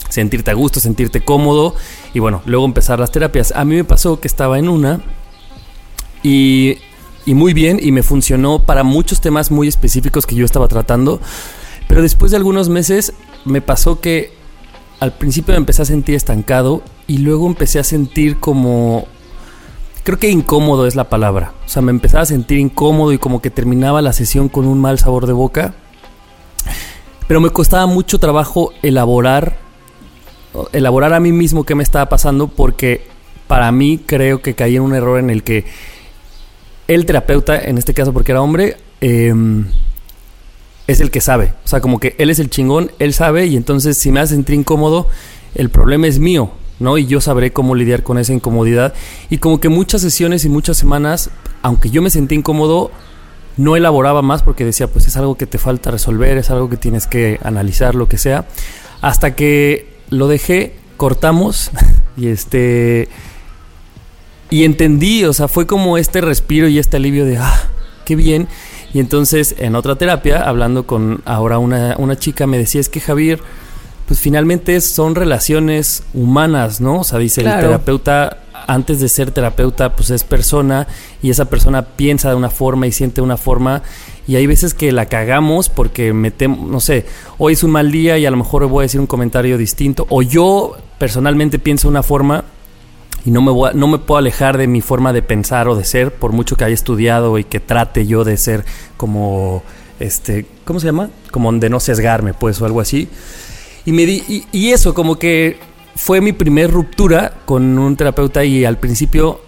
sentirte 0.08 0.50
a 0.50 0.54
gusto, 0.54 0.80
sentirte 0.80 1.24
cómodo 1.24 1.76
y 2.12 2.18
bueno, 2.18 2.42
luego 2.46 2.64
empezar 2.64 2.98
las 2.98 3.12
terapias. 3.12 3.52
A 3.54 3.64
mí 3.64 3.76
me 3.76 3.84
pasó 3.84 4.18
que 4.18 4.26
estaba 4.26 4.58
en 4.58 4.68
una 4.68 5.02
y, 6.24 6.78
y 7.24 7.34
muy 7.34 7.54
bien 7.54 7.78
y 7.80 7.92
me 7.92 8.02
funcionó 8.02 8.64
para 8.64 8.82
muchos 8.82 9.20
temas 9.20 9.52
muy 9.52 9.68
específicos 9.68 10.26
que 10.26 10.34
yo 10.34 10.44
estaba 10.44 10.66
tratando, 10.66 11.20
pero 11.86 12.02
después 12.02 12.32
de 12.32 12.36
algunos 12.36 12.68
meses 12.68 13.12
me 13.44 13.60
pasó 13.60 14.00
que 14.00 14.32
al 14.98 15.12
principio 15.12 15.52
me 15.52 15.58
empecé 15.58 15.82
a 15.82 15.84
sentir 15.84 16.16
estancado 16.16 16.82
y 17.06 17.18
luego 17.18 17.46
empecé 17.46 17.78
a 17.78 17.84
sentir 17.84 18.40
como 18.40 19.06
creo 20.04 20.18
que 20.18 20.30
incómodo 20.30 20.86
es 20.86 20.94
la 20.94 21.08
palabra. 21.08 21.52
O 21.66 21.68
sea, 21.68 21.82
me 21.82 21.90
empezaba 21.90 22.22
a 22.22 22.26
sentir 22.26 22.58
incómodo 22.58 23.12
y 23.12 23.18
como 23.18 23.42
que 23.42 23.50
terminaba 23.50 24.00
la 24.02 24.12
sesión 24.12 24.48
con 24.48 24.66
un 24.66 24.80
mal 24.80 24.98
sabor 25.00 25.26
de 25.26 25.32
boca. 25.32 25.74
Pero 27.26 27.40
me 27.40 27.50
costaba 27.50 27.86
mucho 27.86 28.20
trabajo 28.20 28.72
elaborar 28.82 29.64
elaborar 30.72 31.12
a 31.14 31.20
mí 31.20 31.32
mismo 31.32 31.64
qué 31.64 31.74
me 31.74 31.82
estaba 31.82 32.08
pasando 32.08 32.48
porque 32.48 33.06
para 33.46 33.70
mí 33.72 34.00
creo 34.04 34.40
que 34.40 34.54
caí 34.54 34.76
en 34.76 34.82
un 34.82 34.94
error 34.94 35.18
en 35.18 35.30
el 35.30 35.42
que 35.42 35.64
el 36.86 37.06
terapeuta, 37.06 37.58
en 37.58 37.78
este 37.78 37.94
caso 37.94 38.12
porque 38.12 38.32
era 38.32 38.42
hombre, 38.42 38.76
eh, 39.00 39.34
es 40.86 41.00
el 41.00 41.10
que 41.10 41.20
sabe. 41.20 41.54
O 41.64 41.68
sea, 41.68 41.80
como 41.80 41.98
que 41.98 42.14
él 42.18 42.30
es 42.30 42.38
el 42.38 42.50
chingón, 42.50 42.92
él 42.98 43.14
sabe 43.14 43.46
y 43.46 43.56
entonces 43.56 43.98
si 43.98 44.12
me 44.12 44.20
hace 44.20 44.34
sentir 44.34 44.54
incómodo, 44.54 45.08
el 45.54 45.70
problema 45.70 46.06
es 46.06 46.18
mío, 46.18 46.50
¿no? 46.78 46.98
Y 46.98 47.06
yo 47.06 47.20
sabré 47.20 47.52
cómo 47.52 47.74
lidiar 47.74 48.02
con 48.02 48.18
esa 48.18 48.32
incomodidad. 48.32 48.94
Y 49.30 49.38
como 49.38 49.60
que 49.60 49.68
muchas 49.68 50.00
sesiones 50.00 50.44
y 50.44 50.48
muchas 50.48 50.76
semanas, 50.76 51.30
aunque 51.62 51.90
yo 51.90 52.02
me 52.02 52.10
sentí 52.10 52.34
incómodo, 52.34 52.90
no 53.56 53.76
elaboraba 53.76 54.22
más 54.22 54.42
porque 54.42 54.64
decía, 54.64 54.88
pues 54.88 55.06
es 55.06 55.16
algo 55.16 55.36
que 55.36 55.46
te 55.46 55.58
falta 55.58 55.90
resolver, 55.90 56.36
es 56.38 56.50
algo 56.50 56.68
que 56.68 56.76
tienes 56.76 57.06
que 57.06 57.38
analizar, 57.42 57.94
lo 57.94 58.08
que 58.08 58.18
sea. 58.18 58.46
Hasta 59.00 59.34
que 59.34 59.94
lo 60.10 60.28
dejé, 60.28 60.74
cortamos 60.96 61.70
y 62.16 62.28
este... 62.28 63.08
Y 64.50 64.64
entendí, 64.64 65.24
o 65.24 65.32
sea, 65.32 65.48
fue 65.48 65.66
como 65.66 65.98
este 65.98 66.20
respiro 66.20 66.68
y 66.68 66.78
este 66.78 66.98
alivio 66.98 67.24
de, 67.24 67.38
ah, 67.38 67.68
qué 68.04 68.14
bien. 68.14 68.46
Y 68.92 69.00
entonces 69.00 69.56
en 69.58 69.74
otra 69.74 69.96
terapia, 69.96 70.42
hablando 70.42 70.86
con 70.86 71.22
ahora 71.24 71.58
una, 71.58 71.96
una 71.98 72.16
chica, 72.16 72.46
me 72.46 72.58
decía, 72.58 72.80
es 72.80 72.88
que 72.88 73.00
Javier, 73.00 73.40
pues 74.06 74.20
finalmente 74.20 74.80
son 74.80 75.14
relaciones 75.14 76.02
humanas, 76.12 76.80
¿no? 76.80 77.00
O 77.00 77.04
sea, 77.04 77.18
dice 77.18 77.40
el 77.40 77.46
terapeuta, 77.62 78.38
antes 78.66 79.00
de 79.00 79.08
ser 79.08 79.30
terapeuta, 79.30 79.94
pues 79.96 80.10
es 80.10 80.24
persona 80.24 80.86
y 81.22 81.30
esa 81.30 81.46
persona 81.46 81.82
piensa 81.82 82.28
de 82.30 82.34
una 82.34 82.50
forma 82.50 82.86
y 82.86 82.92
siente 82.92 83.16
de 83.16 83.22
una 83.22 83.36
forma. 83.36 83.82
Y 84.26 84.36
hay 84.36 84.46
veces 84.46 84.72
que 84.74 84.90
la 84.92 85.06
cagamos 85.06 85.68
porque 85.68 86.12
metemos, 86.14 86.68
no 86.70 86.80
sé, 86.80 87.04
hoy 87.38 87.52
es 87.54 87.62
un 87.62 87.70
mal 87.72 87.90
día 87.92 88.16
y 88.18 88.24
a 88.26 88.30
lo 88.30 88.36
mejor 88.38 88.66
voy 88.68 88.82
a 88.82 88.86
decir 88.86 89.00
un 89.00 89.06
comentario 89.06 89.58
distinto. 89.58 90.06
O 90.08 90.22
yo 90.22 90.76
personalmente 90.98 91.58
pienso 91.58 91.88
de 91.88 91.92
una 91.92 92.02
forma 92.02 92.44
y 93.26 93.30
no 93.30 93.40
me, 93.42 93.50
voy 93.50 93.70
a- 93.70 93.72
no 93.72 93.86
me 93.86 93.98
puedo 93.98 94.18
alejar 94.18 94.56
de 94.58 94.66
mi 94.66 94.80
forma 94.82 95.12
de 95.14 95.22
pensar 95.22 95.68
o 95.68 95.76
de 95.76 95.84
ser, 95.84 96.14
por 96.14 96.32
mucho 96.32 96.56
que 96.56 96.64
haya 96.64 96.74
estudiado 96.74 97.38
y 97.38 97.44
que 97.44 97.60
trate 97.60 98.06
yo 98.06 98.24
de 98.24 98.36
ser 98.38 98.64
como, 98.98 99.62
este, 100.00 100.46
¿cómo 100.64 100.80
se 100.80 100.86
llama? 100.86 101.10
Como 101.30 101.50
de 101.52 101.68
no 101.70 101.80
sesgarme, 101.80 102.32
pues, 102.34 102.60
o 102.62 102.66
algo 102.66 102.80
así. 102.80 103.08
Y, 103.84 103.92
me 103.92 104.06
di, 104.06 104.46
y, 104.50 104.70
eso, 104.70 104.94
como 104.94 105.16
que 105.16 105.58
fue 105.94 106.20
mi 106.20 106.32
primer 106.32 106.70
ruptura 106.70 107.34
con 107.44 107.78
un 107.78 107.96
terapeuta 107.96 108.44
y 108.44 108.64
al 108.64 108.78
principio 108.78 109.40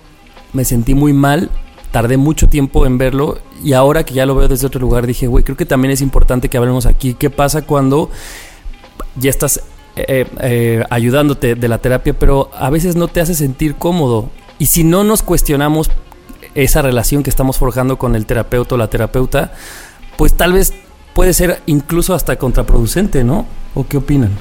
me 0.53 0.65
sentí 0.65 0.95
muy 0.95 1.13
mal, 1.13 1.51
tardé 1.91 2.17
mucho 2.17 2.49
tiempo 2.49 2.87
en 2.87 2.99
verlo 2.99 3.39
y 3.63 3.73
ahora 3.73 4.05
que 4.05 4.15
ya 4.15 4.27
lo 4.27 4.35
veo 4.35 4.49
desde 4.49 4.67
otro 4.67 4.81
lugar 4.81 5.07
dije, 5.07 5.27
güey, 5.27 5.43
creo 5.43 5.57
que 5.57 5.67
también 5.67 5.93
es 5.93 6.03
importante 6.03 6.49
que 6.49 6.59
hablemos 6.59 6.87
aquí 6.87 7.15
qué 7.15 7.31
pasa 7.31 7.63
cuando 7.63 8.11
ya 9.17 9.31
estás 9.31 9.63
eh, 9.97 10.27
eh, 10.41 10.85
ayudándote 10.91 11.55
de 11.55 11.69
la 11.69 11.79
terapia, 11.79 12.13
pero 12.13 12.51
a 12.55 12.69
veces 12.69 12.97
no 12.97 13.09
te 13.09 13.23
hace 13.23 13.35
sentir 13.35 13.77
cómodo. 13.77 14.29
Y 14.59 14.67
si 14.67 14.85
no 14.85 15.05
nos 15.05 15.23
cuestionamos 15.23 15.91
esa 16.55 16.83
relación 16.83 17.23
que 17.23 17.31
estamos 17.31 17.57
forjando 17.57 17.97
con 17.97 18.15
el 18.15 18.27
terapeuta 18.27 18.75
o 18.75 18.79
la 18.79 18.89
terapeuta, 18.89 19.55
pues 20.17 20.35
tal 20.35 20.53
vez 20.53 20.75
puede 21.17 21.33
ser 21.33 21.63
incluso 21.65 22.15
hasta 22.15 22.37
contraproducente, 22.37 23.25
¿no? 23.25 23.47
¿O 23.75 23.87
qué 23.87 23.97
opinan? 23.97 24.33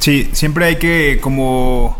Sí, 0.00 0.28
siempre 0.32 0.64
hay 0.64 0.76
que 0.76 1.20
como 1.22 1.96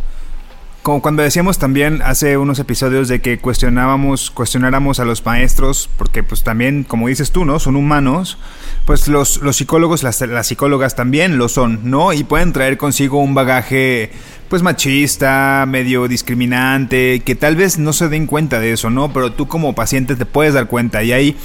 como 0.87 1.03
cuando 1.03 1.25
decíamos 1.25 1.59
también 1.59 2.01
hace 2.03 2.37
unos 2.37 2.61
episodios 2.61 3.09
de 3.09 3.21
que 3.21 3.39
cuestionábamos, 3.39 4.31
cuestionáramos 4.31 5.01
a 5.01 5.05
los 5.05 5.25
maestros, 5.27 5.91
porque 5.97 6.23
pues 6.23 6.45
también, 6.45 6.85
como 6.85 7.09
dices 7.09 7.33
tú, 7.33 7.45
¿no? 7.45 7.59
Son 7.59 7.75
humanos, 7.75 8.39
pues 8.85 9.09
los, 9.09 9.39
los 9.39 9.57
psicólogos, 9.57 10.05
las, 10.05 10.21
las 10.21 10.47
psicólogas 10.47 10.95
también 10.95 11.39
lo 11.39 11.49
son, 11.49 11.91
¿no? 11.91 12.13
Y 12.13 12.23
pueden 12.23 12.53
traer 12.53 12.77
consigo 12.77 13.19
un 13.19 13.35
bagaje, 13.35 14.13
pues 14.49 14.63
machista, 14.63 15.65
medio 15.67 16.07
discriminante, 16.07 17.21
que 17.25 17.35
tal 17.35 17.57
vez 17.57 17.79
no 17.79 17.93
se 17.93 18.09
den 18.09 18.29
cuenta 18.29 18.61
de 18.61 18.73
eso, 18.73 18.89
¿no? 18.89 19.13
Pero 19.13 19.33
tú 19.33 19.49
como 19.49 19.75
paciente 19.75 20.15
te 20.15 20.25
puedes 20.25 20.55
dar 20.55 20.69
cuenta 20.69 21.03
y 21.03 21.13
hay... 21.13 21.37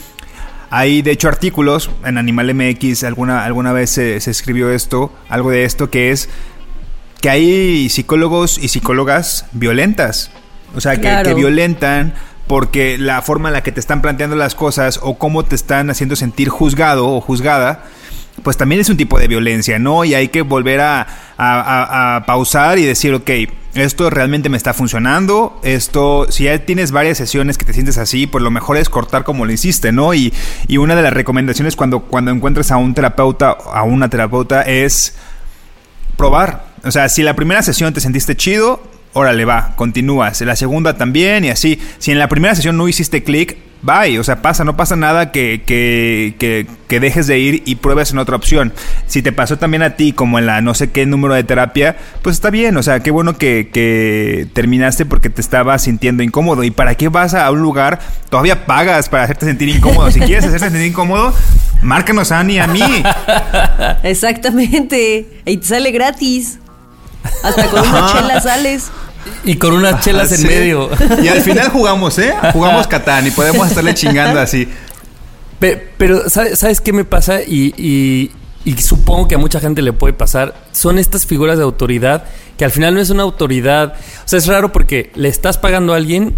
Hay 0.71 1.01
de 1.01 1.11
hecho 1.11 1.27
artículos 1.27 1.91
en 2.05 2.17
Animal 2.17 2.53
MX, 2.55 3.03
alguna, 3.03 3.43
alguna 3.45 3.71
vez 3.73 3.89
se, 3.91 4.19
se 4.21 4.31
escribió 4.31 4.71
esto, 4.71 5.13
algo 5.29 5.51
de 5.51 5.65
esto 5.65 5.89
que 5.89 6.11
es 6.11 6.29
que 7.19 7.29
hay 7.29 7.89
psicólogos 7.89 8.57
y 8.57 8.69
psicólogas 8.69 9.45
violentas. 9.51 10.31
O 10.73 10.81
sea, 10.81 10.95
que- 10.95 11.01
que, 11.01 11.33
violentan 11.35 12.13
porque 12.47 12.97
la 12.97 13.21
forma 13.21 13.49
en 13.49 13.53
la 13.53 13.63
que 13.63 13.71
te 13.71 13.79
están 13.79 14.01
planteando 14.01 14.35
las 14.35 14.55
cosas 14.55 14.99
o 15.03 15.17
cómo 15.17 15.43
te 15.45 15.55
están 15.55 15.89
haciendo 15.89 16.15
sentir 16.15 16.49
juzgado 16.49 17.07
o 17.07 17.21
juzgada, 17.21 17.83
pues 18.43 18.57
también 18.57 18.81
es 18.81 18.89
un 18.89 18.97
tipo 18.97 19.19
de 19.19 19.27
violencia, 19.27 19.79
¿no? 19.79 20.03
Y 20.05 20.13
hay 20.13 20.29
que 20.29 20.41
volver 20.41 20.81
a, 20.81 21.07
pausar 22.27 22.77
y 22.77 22.85
decir, 22.85 23.13
ok, 23.15 23.29
esto 23.73 24.09
realmente 24.11 24.49
me 24.49 24.57
está 24.57 24.73
funcionando, 24.73 25.59
esto, 25.63 26.27
si 26.29 26.43
ya 26.43 26.59
tienes 26.59 26.91
varias 26.91 27.17
sesiones 27.17 27.57
que 27.57 27.65
te 27.65 27.73
sientes 27.73 27.97
así, 27.97 28.27
pues 28.27 28.43
lo 28.43 28.51
mejor 28.51 28.77
es 28.77 28.89
cortar 28.89 29.23
como 29.23 29.45
lo 29.45 29.51
hiciste, 29.51 29.91
¿no? 29.91 30.13
Y, 30.13 30.33
una 30.77 30.95
de 30.95 31.01
las 31.01 31.13
recomendaciones 31.13 31.75
cuando, 31.75 32.01
cuando 32.01 32.31
encuentres 32.31 32.71
a 32.71 32.77
un 32.77 32.93
terapeuta, 32.93 33.51
a 33.51 33.83
una 33.83 34.09
terapeuta, 34.09 34.61
es 34.61 35.15
probar. 36.17 36.65
O 36.83 36.91
sea, 36.91 37.09
si 37.09 37.23
la 37.23 37.35
primera 37.35 37.63
sesión 37.63 37.93
te 37.93 38.01
sentiste 38.01 38.35
chido, 38.35 38.83
órale, 39.13 39.45
va, 39.45 39.73
continúas. 39.75 40.41
La 40.41 40.55
segunda 40.55 40.97
también 40.97 41.45
y 41.45 41.49
así. 41.49 41.79
Si 41.97 42.11
en 42.11 42.19
la 42.19 42.29
primera 42.29 42.55
sesión 42.55 42.77
no 42.77 42.87
hiciste 42.87 43.23
clic, 43.23 43.57
bye. 43.81 44.19
O 44.19 44.23
sea, 44.23 44.41
pasa, 44.41 44.63
no 44.63 44.77
pasa 44.77 44.95
nada 44.95 45.31
que, 45.31 45.63
que, 45.65 46.35
que, 46.39 46.67
que 46.87 46.99
dejes 46.99 47.27
de 47.27 47.39
ir 47.39 47.63
y 47.65 47.75
pruebes 47.75 48.11
en 48.11 48.19
otra 48.19 48.35
opción. 48.35 48.73
Si 49.07 49.21
te 49.21 49.31
pasó 49.31 49.57
también 49.57 49.83
a 49.83 49.95
ti, 49.95 50.13
como 50.13 50.39
en 50.39 50.45
la 50.45 50.61
no 50.61 50.73
sé 50.73 50.91
qué 50.91 51.05
número 51.05 51.33
de 51.33 51.43
terapia, 51.43 51.97
pues 52.21 52.35
está 52.35 52.49
bien. 52.49 52.77
O 52.77 52.83
sea, 52.83 53.01
qué 53.01 53.11
bueno 53.11 53.37
que, 53.37 53.69
que 53.71 54.47
terminaste 54.53 55.05
porque 55.05 55.29
te 55.29 55.41
estabas 55.41 55.83
sintiendo 55.83 56.23
incómodo. 56.23 56.63
¿Y 56.63 56.71
para 56.71 56.95
qué 56.95 57.09
vas 57.09 57.33
a 57.33 57.49
un 57.51 57.61
lugar? 57.61 57.99
Todavía 58.29 58.65
pagas 58.65 59.09
para 59.09 59.23
hacerte 59.23 59.45
sentir 59.45 59.69
incómodo. 59.69 60.11
Si 60.11 60.19
quieres 60.19 60.45
hacerte 60.45 60.69
sentir 60.69 60.87
incómodo, 60.87 61.33
márcanos 61.81 62.31
a 62.31 62.39
Ani 62.39 62.59
a 62.59 62.67
mí. 62.67 63.03
Exactamente. 64.03 65.41
Y 65.45 65.57
te 65.57 65.65
sale 65.65 65.91
gratis. 65.91 66.59
Hasta 67.43 67.67
con 67.67 67.87
una 67.87 68.11
chela 68.11 68.41
sales. 68.41 68.91
Y 69.45 69.55
con 69.55 69.73
unas 69.73 70.03
chelas 70.03 70.31
en 70.31 70.37
Sí. 70.39 70.47
medio. 70.47 70.89
Y 71.23 71.27
al 71.27 71.41
final 71.41 71.69
jugamos, 71.69 72.17
¿eh? 72.19 72.33
Jugamos 72.53 72.87
Catán 72.87 73.25
y 73.27 73.31
podemos 73.31 73.67
estarle 73.67 73.93
chingando 73.93 74.39
así. 74.39 74.67
Pe- 75.59 75.89
Pero, 75.97 76.29
¿sabes, 76.29 76.59
¿sabes 76.59 76.81
qué 76.81 76.91
me 76.93 77.05
pasa? 77.05 77.41
Y, 77.41 77.73
y- 77.77 78.31
y 78.63 78.77
supongo 78.81 79.27
que 79.27 79.35
a 79.35 79.37
mucha 79.37 79.59
gente 79.59 79.81
le 79.81 79.93
puede 79.93 80.13
pasar. 80.13 80.55
Son 80.71 80.97
estas 80.99 81.25
figuras 81.25 81.57
de 81.57 81.63
autoridad 81.63 82.23
que 82.57 82.65
al 82.65 82.71
final 82.71 82.93
no 82.93 82.99
es 83.01 83.09
una 83.09 83.23
autoridad. 83.23 83.93
O 84.25 84.27
sea, 84.27 84.37
es 84.39 84.47
raro 84.47 84.71
porque 84.71 85.11
le 85.15 85.29
estás 85.29 85.57
pagando 85.57 85.93
a 85.93 85.97
alguien. 85.97 86.35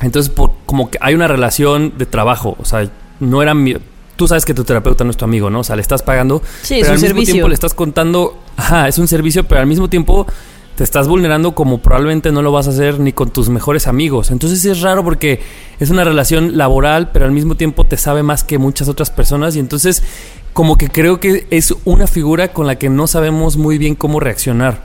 Entonces, 0.00 0.30
por- 0.32 0.52
como 0.66 0.90
que 0.90 0.98
hay 1.00 1.14
una 1.14 1.28
relación 1.28 1.94
de 1.98 2.06
trabajo. 2.06 2.56
O 2.60 2.64
sea, 2.64 2.88
no 3.20 3.42
era 3.42 3.54
mi. 3.54 3.76
Tú 4.16 4.26
sabes 4.28 4.44
que 4.44 4.52
tu 4.54 4.64
terapeuta 4.64 5.04
no 5.04 5.10
es 5.10 5.16
tu 5.16 5.24
amigo, 5.24 5.48
¿no? 5.50 5.60
O 5.60 5.64
sea, 5.64 5.76
le 5.76 5.82
estás 5.82 6.02
pagando. 6.02 6.42
Sí, 6.62 6.74
es 6.74 6.80
pero 6.82 6.86
un 6.86 6.88
al 6.90 6.94
mismo 7.02 7.08
servicio. 7.08 7.34
tiempo 7.34 7.48
le 7.48 7.54
estás 7.54 7.74
contando. 7.74 8.42
Ajá, 8.56 8.88
es 8.88 8.98
un 8.98 9.06
servicio, 9.08 9.44
pero 9.44 9.60
al 9.60 9.66
mismo 9.66 9.88
tiempo 9.88 10.26
te 10.78 10.84
estás 10.84 11.08
vulnerando 11.08 11.56
como 11.56 11.78
probablemente 11.78 12.30
no 12.30 12.40
lo 12.40 12.52
vas 12.52 12.68
a 12.68 12.70
hacer 12.70 13.00
ni 13.00 13.12
con 13.12 13.30
tus 13.30 13.48
mejores 13.48 13.88
amigos. 13.88 14.30
Entonces 14.30 14.64
es 14.64 14.80
raro 14.80 15.02
porque 15.02 15.40
es 15.80 15.90
una 15.90 16.04
relación 16.04 16.56
laboral, 16.56 17.10
pero 17.10 17.24
al 17.24 17.32
mismo 17.32 17.56
tiempo 17.56 17.84
te 17.84 17.96
sabe 17.96 18.22
más 18.22 18.44
que 18.44 18.58
muchas 18.58 18.86
otras 18.86 19.10
personas 19.10 19.56
y 19.56 19.58
entonces 19.58 20.04
como 20.52 20.78
que 20.78 20.88
creo 20.88 21.18
que 21.18 21.48
es 21.50 21.74
una 21.84 22.06
figura 22.06 22.52
con 22.52 22.68
la 22.68 22.76
que 22.76 22.90
no 22.90 23.08
sabemos 23.08 23.56
muy 23.56 23.76
bien 23.76 23.96
cómo 23.96 24.20
reaccionar. 24.20 24.84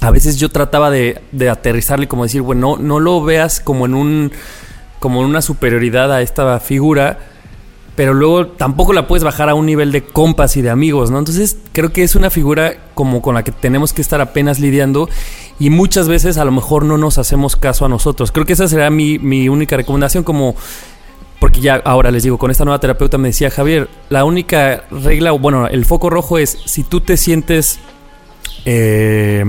A 0.00 0.10
veces 0.10 0.36
yo 0.36 0.50
trataba 0.50 0.90
de, 0.90 1.22
de 1.32 1.48
aterrizarle 1.48 2.06
como 2.06 2.24
decir, 2.24 2.42
bueno, 2.42 2.76
no, 2.76 2.82
no 2.82 3.00
lo 3.00 3.24
veas 3.24 3.60
como 3.60 3.86
en 3.86 3.94
un 3.94 4.32
como 4.98 5.22
en 5.22 5.26
una 5.26 5.40
superioridad 5.40 6.12
a 6.12 6.20
esta 6.20 6.60
figura, 6.60 7.18
pero 7.96 8.12
luego 8.12 8.46
tampoco 8.46 8.92
la 8.92 9.06
puedes 9.06 9.22
bajar 9.22 9.48
a 9.48 9.54
un 9.54 9.66
nivel 9.66 9.92
de 9.92 10.02
compas 10.04 10.56
y 10.56 10.62
de 10.62 10.70
amigos, 10.70 11.10
¿no? 11.10 11.18
Entonces 11.18 11.58
creo 11.72 11.92
que 11.92 12.02
es 12.02 12.16
una 12.16 12.30
figura 12.30 12.74
como 12.94 13.22
con 13.22 13.34
la 13.34 13.44
que 13.44 13.52
tenemos 13.52 13.92
que 13.92 14.02
estar 14.02 14.20
apenas 14.20 14.58
lidiando 14.58 15.08
y 15.60 15.70
muchas 15.70 16.08
veces 16.08 16.36
a 16.38 16.44
lo 16.44 16.50
mejor 16.50 16.84
no 16.84 16.98
nos 16.98 17.18
hacemos 17.18 17.56
caso 17.56 17.84
a 17.84 17.88
nosotros. 17.88 18.32
Creo 18.32 18.46
que 18.46 18.54
esa 18.54 18.66
será 18.66 18.90
mi, 18.90 19.18
mi 19.18 19.48
única 19.48 19.76
recomendación 19.76 20.24
como... 20.24 20.56
Porque 21.38 21.60
ya 21.60 21.74
ahora 21.84 22.10
les 22.10 22.22
digo, 22.22 22.38
con 22.38 22.50
esta 22.50 22.64
nueva 22.64 22.80
terapeuta 22.80 23.18
me 23.18 23.28
decía 23.28 23.50
Javier, 23.50 23.88
la 24.08 24.24
única 24.24 24.84
regla, 24.90 25.32
bueno, 25.32 25.66
el 25.66 25.84
foco 25.84 26.08
rojo 26.08 26.38
es 26.38 26.56
si 26.64 26.84
tú 26.84 27.02
te 27.02 27.18
sientes 27.18 27.80
eh, 28.64 29.44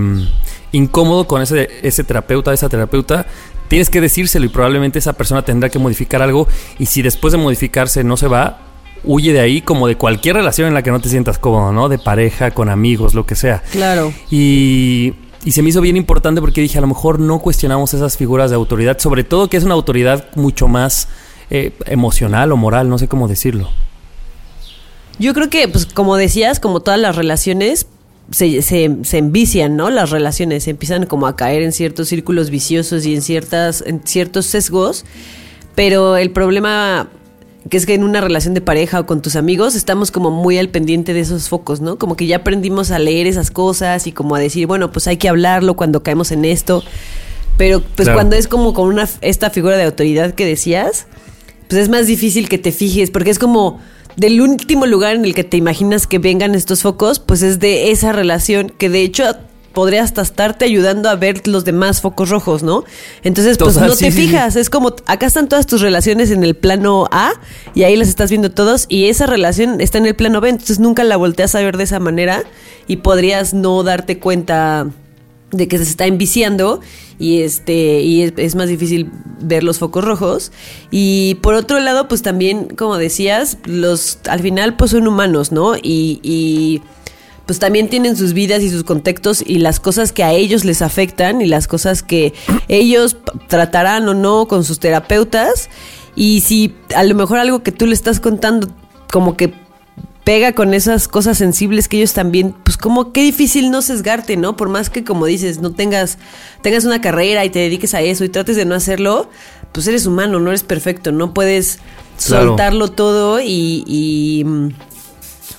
incómodo 0.73 1.25
con 1.25 1.41
ese, 1.41 1.69
ese 1.83 2.03
terapeuta, 2.03 2.51
esa 2.51 2.67
terapeuta, 2.67 3.27
tienes 3.67 3.89
que 3.89 4.01
decírselo 4.01 4.45
y 4.45 4.49
probablemente 4.49 4.99
esa 4.99 5.13
persona 5.13 5.43
tendrá 5.43 5.69
que 5.69 5.79
modificar 5.79 6.21
algo 6.21 6.47
y 6.79 6.85
si 6.85 7.01
después 7.01 7.31
de 7.31 7.37
modificarse 7.37 8.03
no 8.03 8.17
se 8.17 8.27
va, 8.27 8.59
huye 9.03 9.33
de 9.33 9.39
ahí 9.39 9.61
como 9.61 9.87
de 9.87 9.95
cualquier 9.95 10.35
relación 10.35 10.67
en 10.67 10.73
la 10.73 10.81
que 10.81 10.91
no 10.91 10.99
te 10.99 11.09
sientas 11.09 11.37
cómodo, 11.37 11.71
¿no? 11.71 11.89
De 11.89 11.97
pareja, 11.97 12.51
con 12.51 12.69
amigos, 12.69 13.13
lo 13.13 13.25
que 13.25 13.35
sea. 13.35 13.61
Claro. 13.71 14.13
Y, 14.31 15.13
y 15.43 15.51
se 15.51 15.61
me 15.61 15.69
hizo 15.69 15.81
bien 15.81 15.97
importante 15.97 16.41
porque 16.41 16.61
dije, 16.61 16.77
a 16.77 16.81
lo 16.81 16.87
mejor 16.87 17.19
no 17.19 17.39
cuestionamos 17.39 17.93
esas 17.93 18.17
figuras 18.17 18.49
de 18.49 18.55
autoridad, 18.55 18.97
sobre 18.99 19.23
todo 19.23 19.47
que 19.47 19.57
es 19.57 19.63
una 19.63 19.75
autoridad 19.75 20.25
mucho 20.35 20.67
más 20.67 21.07
eh, 21.51 21.73
emocional 21.85 22.51
o 22.51 22.57
moral, 22.57 22.89
no 22.89 22.97
sé 22.97 23.07
cómo 23.07 23.27
decirlo. 23.27 23.69
Yo 25.19 25.33
creo 25.33 25.49
que, 25.49 25.67
pues, 25.67 25.85
como 25.85 26.17
decías, 26.17 26.59
como 26.59 26.81
todas 26.81 26.99
las 26.99 27.15
relaciones, 27.15 27.87
se, 28.31 28.61
se, 28.61 28.97
se 29.03 29.17
envician, 29.17 29.75
¿no? 29.75 29.89
Las 29.89 30.09
relaciones 30.09 30.63
se 30.63 30.71
empiezan 30.71 31.05
como 31.05 31.27
a 31.27 31.35
caer 31.35 31.61
en 31.61 31.71
ciertos 31.71 32.09
círculos 32.09 32.49
viciosos 32.49 33.05
y 33.05 33.15
en 33.15 33.21
ciertas, 33.21 33.83
en 33.85 34.01
ciertos 34.05 34.45
sesgos. 34.45 35.05
Pero 35.75 36.17
el 36.17 36.31
problema 36.31 37.09
que 37.69 37.77
es 37.77 37.85
que 37.87 37.95
en 37.95 38.03
una 38.03 38.21
relación 38.21 38.53
de 38.53 38.61
pareja 38.61 38.99
o 38.99 39.05
con 39.07 39.21
tus 39.23 39.35
amigos 39.35 39.73
estamos 39.75 40.11
como 40.11 40.29
muy 40.29 40.57
al 40.59 40.69
pendiente 40.69 41.13
de 41.13 41.21
esos 41.21 41.49
focos, 41.49 41.81
¿no? 41.81 41.97
Como 41.97 42.15
que 42.15 42.27
ya 42.27 42.37
aprendimos 42.37 42.91
a 42.91 42.99
leer 42.99 43.25
esas 43.25 43.49
cosas 43.49 44.05
y 44.05 44.11
como 44.11 44.35
a 44.35 44.39
decir, 44.39 44.67
bueno, 44.67 44.91
pues 44.91 45.07
hay 45.07 45.17
que 45.17 45.29
hablarlo 45.29 45.75
cuando 45.75 46.03
caemos 46.03 46.31
en 46.31 46.45
esto. 46.45 46.83
Pero 47.57 47.81
pues 47.81 48.05
Claro. 48.05 48.17
cuando 48.17 48.35
es 48.35 48.47
como 48.47 48.73
con 48.73 48.87
una 48.87 49.09
esta 49.21 49.49
figura 49.49 49.77
de 49.77 49.83
autoridad 49.83 50.35
que 50.35 50.45
decías, 50.45 51.07
pues 51.67 51.81
es 51.81 51.89
más 51.89 52.05
difícil 52.05 52.49
que 52.49 52.59
te 52.59 52.71
fijes, 52.71 53.09
porque 53.09 53.31
es 53.31 53.39
como 53.39 53.79
del 54.15 54.41
último 54.41 54.85
lugar 54.85 55.15
en 55.15 55.25
el 55.25 55.33
que 55.33 55.43
te 55.43 55.57
imaginas 55.57 56.07
que 56.07 56.19
vengan 56.19 56.55
estos 56.55 56.81
focos, 56.81 57.19
pues 57.19 57.41
es 57.41 57.59
de 57.59 57.91
esa 57.91 58.11
relación 58.11 58.69
que 58.69 58.89
de 58.89 59.01
hecho 59.01 59.23
podría 59.75 60.03
hasta 60.03 60.21
estarte 60.21 60.65
ayudando 60.65 61.09
a 61.09 61.15
ver 61.15 61.47
los 61.47 61.65
demás 61.65 62.01
focos 62.01 62.29
rojos, 62.29 62.63
¿no? 62.63 62.85
Entonces, 63.23 63.57
pues 63.57 63.73
Total, 63.73 63.89
no 63.89 63.95
sí, 63.95 64.05
te 64.05 64.11
sí, 64.11 64.17
sí. 64.17 64.27
fijas, 64.27 64.55
es 64.55 64.69
como 64.71 64.95
acá 65.05 65.27
están 65.27 65.49
todas 65.49 65.67
tus 65.67 65.81
relaciones 65.81 66.31
en 66.31 66.43
el 66.43 66.55
plano 66.55 67.07
A 67.11 67.33
y 67.75 67.83
ahí 67.83 67.95
las 67.95 68.07
estás 68.07 68.29
viendo 68.29 68.49
todos 68.49 68.85
y 68.87 69.09
esa 69.09 69.27
relación 69.27 69.81
está 69.81 69.97
en 69.99 70.05
el 70.07 70.15
plano 70.15 70.41
B, 70.41 70.49
entonces 70.49 70.79
nunca 70.79 71.03
la 71.03 71.17
volteas 71.17 71.53
a 71.53 71.59
ver 71.59 71.77
de 71.77 71.83
esa 71.83 71.99
manera 71.99 72.43
y 72.87 72.97
podrías 72.97 73.53
no 73.53 73.83
darte 73.83 74.17
cuenta 74.17 74.87
de 75.51 75.67
que 75.67 75.77
se 75.77 75.83
está 75.83 76.05
enviciando 76.05 76.81
y 77.19 77.41
este 77.41 78.01
y 78.01 78.23
es, 78.23 78.33
es 78.37 78.55
más 78.55 78.67
difícil 78.67 79.11
ver 79.39 79.63
los 79.63 79.79
focos 79.79 80.03
rojos. 80.03 80.51
Y 80.91 81.35
por 81.35 81.55
otro 81.55 81.79
lado 81.79 82.07
pues 82.07 82.21
también 82.21 82.67
como 82.67 82.97
decías 82.97 83.57
los 83.65 84.19
al 84.27 84.41
final 84.41 84.75
pues 84.75 84.91
son 84.91 85.07
humanos 85.07 85.51
no 85.51 85.75
y, 85.75 86.19
y, 86.23 86.81
pues 87.45 87.59
también 87.59 87.89
tienen 87.89 88.17
sus 88.17 88.33
vidas 88.33 88.63
y 88.63 88.71
sus 88.71 88.83
contextos 88.83 89.43
y 89.45 89.59
las 89.59 89.79
cosas 89.79 90.11
que 90.11 90.23
a 90.23 90.33
ellos 90.33 90.65
les 90.65 90.81
afectan 90.81 91.41
y 91.41 91.45
las 91.45 91.67
cosas 91.67 92.01
que 92.01 92.33
ellos 92.67 93.17
tratarán 93.47 94.09
o 94.09 94.15
no 94.15 94.47
con 94.47 94.63
sus 94.63 94.79
terapeutas. 94.79 95.69
Y 96.15 96.41
si 96.41 96.73
a 96.95 97.03
lo 97.03 97.13
mejor 97.13 97.37
algo 97.37 97.61
que 97.61 97.71
tú 97.71 97.85
le 97.85 97.93
estás 97.93 98.19
contando 98.19 98.69
como 99.11 99.37
que 99.37 99.53
pega 100.25 100.51
con 100.53 100.73
esas 100.73 101.07
cosas 101.07 101.37
sensibles 101.37 101.87
que 101.87 101.97
ellos 101.97 102.11
también, 102.13 102.53
pues 102.63 102.75
como 102.75 103.13
qué 103.13 103.21
difícil 103.23 103.71
no 103.71 103.81
sesgarte, 103.81 104.35
¿no? 104.35 104.57
Por 104.57 104.67
más 104.67 104.89
que 104.89 105.05
como 105.05 105.25
dices, 105.27 105.59
no 105.59 105.71
tengas, 105.71 106.17
tengas 106.61 106.83
una 106.83 106.99
carrera 106.99 107.45
y 107.45 107.49
te 107.49 107.59
dediques 107.59 107.93
a 107.93 108.01
eso 108.01 108.25
y 108.25 108.29
trates 108.29 108.57
de 108.57 108.65
no 108.65 108.75
hacerlo, 108.75 109.29
pues 109.71 109.87
eres 109.87 110.05
humano, 110.05 110.39
no 110.39 110.49
eres 110.49 110.63
perfecto, 110.63 111.13
no 111.13 111.33
puedes 111.33 111.79
Claro. 112.27 112.47
soltarlo 112.47 112.87
todo 112.91 113.41
y, 113.41 113.83
y, 113.85 114.45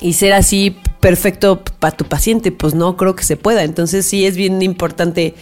y 0.00 0.12
ser 0.14 0.32
así 0.32 0.74
perfecto 1.00 1.62
para 1.78 1.94
tu 1.96 2.06
paciente, 2.06 2.50
pues 2.50 2.74
no 2.74 2.96
creo 2.96 3.14
que 3.14 3.24
se 3.24 3.36
pueda. 3.36 3.62
Entonces 3.62 4.06
sí 4.06 4.24
es 4.24 4.36
bien 4.36 4.62
importante 4.62 5.34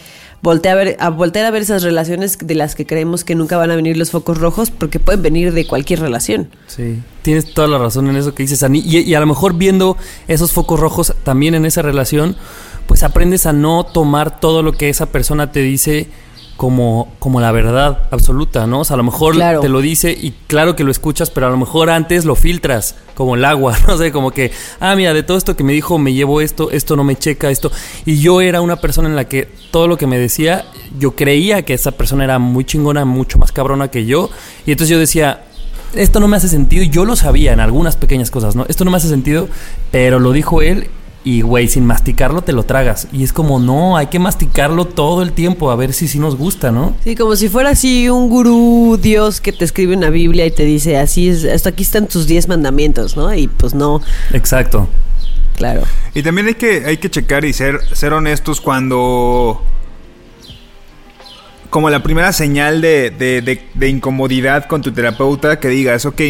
voltear 0.45 0.77
a 0.77 0.83
ver, 0.83 0.97
a 0.99 1.09
voltear 1.09 1.45
a 1.47 1.51
ver 1.51 1.63
esas 1.63 1.81
relaciones 1.81 2.37
de 2.37 2.53
las 2.53 2.75
que 2.75 2.85
creemos 2.85 3.23
que 3.23 3.33
nunca 3.33 3.57
van 3.57 3.71
a 3.71 3.75
venir 3.75 3.97
los 3.97 4.11
focos 4.11 4.37
rojos, 4.37 4.69
porque 4.69 4.99
pueden 4.99 5.23
venir 5.23 5.53
de 5.53 5.65
cualquier 5.65 6.01
relación. 6.01 6.49
Sí, 6.67 7.01
tienes 7.23 7.51
toda 7.51 7.67
la 7.67 7.79
razón 7.79 8.07
en 8.09 8.15
eso 8.15 8.35
que 8.35 8.43
dices, 8.43 8.61
Ani. 8.61 8.79
Y, 8.85 8.99
y 8.99 9.15
a 9.15 9.19
lo 9.19 9.25
mejor 9.25 9.55
viendo 9.55 9.97
esos 10.27 10.53
focos 10.53 10.79
rojos 10.79 11.15
también 11.23 11.55
en 11.55 11.65
esa 11.65 11.81
relación, 11.81 12.35
pues 12.85 13.01
aprendes 13.01 13.47
a 13.47 13.53
no 13.53 13.85
tomar 13.85 14.39
todo 14.39 14.61
lo 14.61 14.73
que 14.73 14.89
esa 14.89 15.07
persona 15.07 15.51
te 15.51 15.61
dice 15.61 16.09
como, 16.57 17.11
como 17.19 17.41
la 17.41 17.51
verdad 17.51 18.07
absoluta, 18.11 18.65
¿no? 18.65 18.79
O 18.81 18.83
sea, 18.85 18.93
a 18.93 18.97
lo 18.97 19.03
mejor 19.03 19.35
Claro. 19.35 19.59
te 19.59 19.67
lo 19.69 19.81
dice 19.81 20.11
y 20.11 20.33
claro 20.47 20.75
que 20.75 20.83
lo 20.85 20.91
escuchas, 20.91 21.29
pero 21.29 21.47
a 21.47 21.49
lo 21.49 21.57
mejor 21.57 21.89
antes 21.89 22.23
lo 22.23 22.35
filtras, 22.35 22.95
como 23.13 23.35
el 23.35 23.43
agua, 23.43 23.77
no 23.87 23.97
sé, 23.97 24.11
como 24.11 24.31
que, 24.31 24.51
ah, 24.79 24.95
mira, 24.95 25.13
de 25.13 25.23
todo 25.23 25.37
esto 25.37 25.55
que 25.57 25.63
me 25.63 25.73
dijo 25.73 25.97
me 25.97 26.13
llevo 26.13 26.39
esto, 26.41 26.71
esto 26.71 26.95
no 26.95 27.03
me 27.03 27.17
checa, 27.17 27.49
esto. 27.49 27.71
Y 28.05 28.19
yo 28.19 28.39
era 28.41 28.61
una 28.61 28.77
persona 28.77 29.09
en 29.09 29.15
la 29.17 29.25
que 29.27 29.49
todo 29.71 29.87
lo 29.87 29.97
que 29.97 30.07
me 30.07 30.17
decía, 30.17 30.65
yo 30.97 31.11
creía 31.15 31.63
que 31.63 31.73
esa 31.73 31.91
persona 31.91 32.23
era 32.23 32.39
muy 32.39 32.63
chingona, 32.63 33.03
mucho 33.03 33.37
más 33.37 33.51
cabrona 33.51 33.89
que 33.89 34.05
yo. 34.05 34.29
Y 34.65 34.71
entonces 34.71 34.89
yo 34.89 34.99
decía, 34.99 35.43
esto 35.93 36.19
no 36.21 36.27
me 36.29 36.37
hace 36.37 36.47
sentido. 36.47 36.83
y 36.83 36.89
Yo 36.89 37.03
lo 37.05 37.15
sabía 37.17 37.51
en 37.53 37.59
algunas 37.59 37.97
pequeñas 37.97 38.31
cosas, 38.31 38.55
¿no? 38.55 38.65
Esto 38.69 38.85
no 38.85 38.91
me 38.91 38.97
hace 38.97 39.09
sentido, 39.09 39.49
pero 39.91 40.19
lo 40.19 40.31
dijo 40.31 40.61
él 40.61 40.87
y, 41.25 41.41
güey, 41.41 41.67
sin 41.67 41.85
masticarlo 41.85 42.43
te 42.43 42.53
lo 42.53 42.63
tragas. 42.63 43.07
Y 43.11 43.23
es 43.23 43.33
como, 43.33 43.59
no, 43.59 43.97
hay 43.97 44.07
que 44.07 44.19
masticarlo 44.19 44.85
todo 44.85 45.23
el 45.23 45.31
tiempo 45.33 45.71
a 45.71 45.75
ver 45.75 45.91
si 45.91 46.07
sí 46.07 46.19
nos 46.19 46.37
gusta, 46.37 46.71
¿no? 46.71 46.93
Sí, 47.03 47.15
como 47.15 47.35
si 47.35 47.49
fuera 47.49 47.71
así 47.71 48.07
un 48.09 48.29
gurú 48.29 48.97
Dios 49.01 49.41
que 49.41 49.51
te 49.51 49.65
escribe 49.65 49.97
una 49.97 50.11
Biblia 50.11 50.45
y 50.45 50.51
te 50.51 50.63
dice, 50.63 50.97
así 50.97 51.27
es, 51.29 51.43
hasta 51.43 51.69
aquí 51.69 51.81
están 51.83 52.07
tus 52.07 52.27
10 52.27 52.47
mandamientos, 52.47 53.17
¿no? 53.17 53.33
Y 53.33 53.47
pues 53.47 53.73
no, 53.73 54.01
Exacto. 54.33 54.87
claro. 55.57 55.81
Y 56.13 56.21
también 56.21 56.45
hay 56.47 56.53
que, 56.55 56.85
hay 56.85 56.97
que 56.97 57.09
checar 57.09 57.43
y 57.43 57.53
ser, 57.53 57.79
ser 57.93 58.13
honestos 58.13 58.61
cuando. 58.61 59.61
Como 61.69 61.89
la 61.89 62.03
primera 62.03 62.31
señal 62.31 62.79
de, 62.81 63.09
de- 63.09 63.41
de- 63.41 63.67
de 63.73 63.89
incomodidad 63.89 64.65
con 64.67 64.81
tu 64.81 64.91
terapeuta, 64.93 65.59
que 65.59 65.67
digas, 65.67 66.05
ok, 66.05 66.21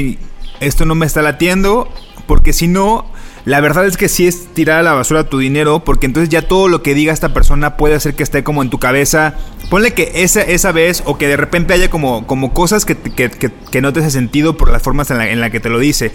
esto 0.60 0.86
no 0.86 0.96
me 0.96 1.06
está 1.06 1.22
latiendo, 1.22 1.88
porque 2.26 2.52
si 2.54 2.68
no, 2.68 3.06
la 3.46 3.62
verdad 3.62 3.86
es 3.86 3.96
que 3.96 4.10
sí 4.10 4.28
es 4.28 4.48
tirar 4.54 4.80
a 4.80 4.84
la 4.84 4.94
basura 4.94 5.30
tu 5.30 5.38
dinero, 5.38 5.84
porque 5.84 6.08
entonces 6.08 6.30
ya 6.30 6.42
todo 6.42 6.68
lo 6.68 6.82
que 6.82 6.96
diga 6.96 7.14
esta 7.14 7.32
persona 7.32 7.78
puede 7.78 7.94
hacer 7.94 8.16
que 8.16 8.24
esté 8.24 8.44
como 8.44 8.64
en 8.64 8.72
tu 8.72 8.80
cabeza. 8.80 9.36
Ponle 9.70 9.94
que 9.94 10.12
esa, 10.16 10.42
esa 10.42 10.72
vez, 10.72 11.04
o 11.06 11.20
que 11.20 11.28
de 11.28 11.38
repente 11.38 11.74
haya 11.74 11.92
como, 11.92 12.26
como 12.26 12.54
cosas 12.54 12.86
que, 12.86 12.98
que, 12.98 13.82
no 13.82 13.94
te 13.94 14.00
hace 14.00 14.10
sentido 14.10 14.58
por 14.58 14.72
las 14.72 14.82
formas 14.82 15.12
en 15.12 15.20
la, 15.20 15.30
en 15.30 15.42
la 15.42 15.52
que 15.52 15.60
te 15.60 15.70
lo 15.70 15.78
dice. 15.78 16.12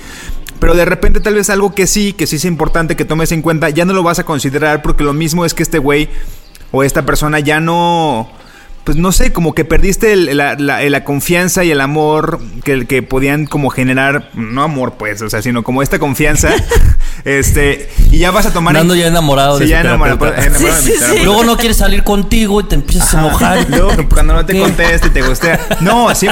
Pero 0.58 0.74
de 0.74 0.84
repente 0.84 1.20
tal 1.20 1.34
vez 1.34 1.50
algo 1.50 1.72
que 1.72 1.86
sí, 1.86 2.14
que 2.14 2.26
sí 2.26 2.36
es 2.36 2.44
importante 2.44 2.96
que 2.96 3.04
tomes 3.04 3.30
en 3.30 3.42
cuenta, 3.42 3.70
ya 3.70 3.84
no 3.84 3.92
lo 3.92 4.02
vas 4.02 4.18
a 4.18 4.24
considerar 4.24 4.82
porque 4.82 5.04
lo 5.04 5.12
mismo 5.12 5.44
es 5.44 5.54
que 5.54 5.62
este 5.62 5.78
güey 5.78 6.08
o 6.72 6.82
esta 6.82 7.06
persona 7.06 7.38
ya 7.38 7.60
no... 7.60 8.28
Pues 8.84 8.96
no 8.96 9.12
sé, 9.12 9.32
como 9.32 9.54
que 9.54 9.64
perdiste 9.64 10.12
el- 10.14 10.36
la, 10.36 10.54
la- 10.56 10.82
la 10.82 11.04
confianza 11.04 11.62
y 11.64 11.70
el 11.70 11.80
amor 11.80 12.40
que, 12.64 12.86
que 12.86 13.02
podían 13.02 13.46
como 13.46 13.68
generar, 13.70 14.30
no 14.34 14.62
amor 14.62 14.94
pues, 14.98 15.20
o 15.22 15.28
sea, 15.30 15.42
sino 15.42 15.62
como 15.62 15.82
esta 15.82 15.98
confianza, 15.98 16.48
este, 17.24 17.90
y 18.10 18.18
ya 18.18 18.30
vas 18.30 18.46
a 18.46 18.52
tomar... 18.52 18.74
Nando 18.74 18.94
ya 18.94 19.06
enamorado 19.06 19.58
de 19.58 19.66
Sí, 19.66 19.70
ya 19.70 19.80
enamorado, 19.82 20.18
Sí, 20.80 20.92
sí. 20.98 21.18
Luego 21.24 21.44
no 21.44 21.56
quiere 21.56 21.74
salir 21.74 22.02
contigo 22.04 22.60
y 22.60 22.64
te 22.64 22.74
empiezas 22.74 23.14
a 23.14 23.18
mojar. 23.20 23.66
Luego, 23.68 23.92
cuando 24.08 24.32
no 24.34 24.44
te 24.46 24.58
conteste 24.58 25.08
y 25.08 25.10
te 25.10 25.22
gustea. 25.22 25.60
No, 25.80 26.14
sí- 26.14 26.28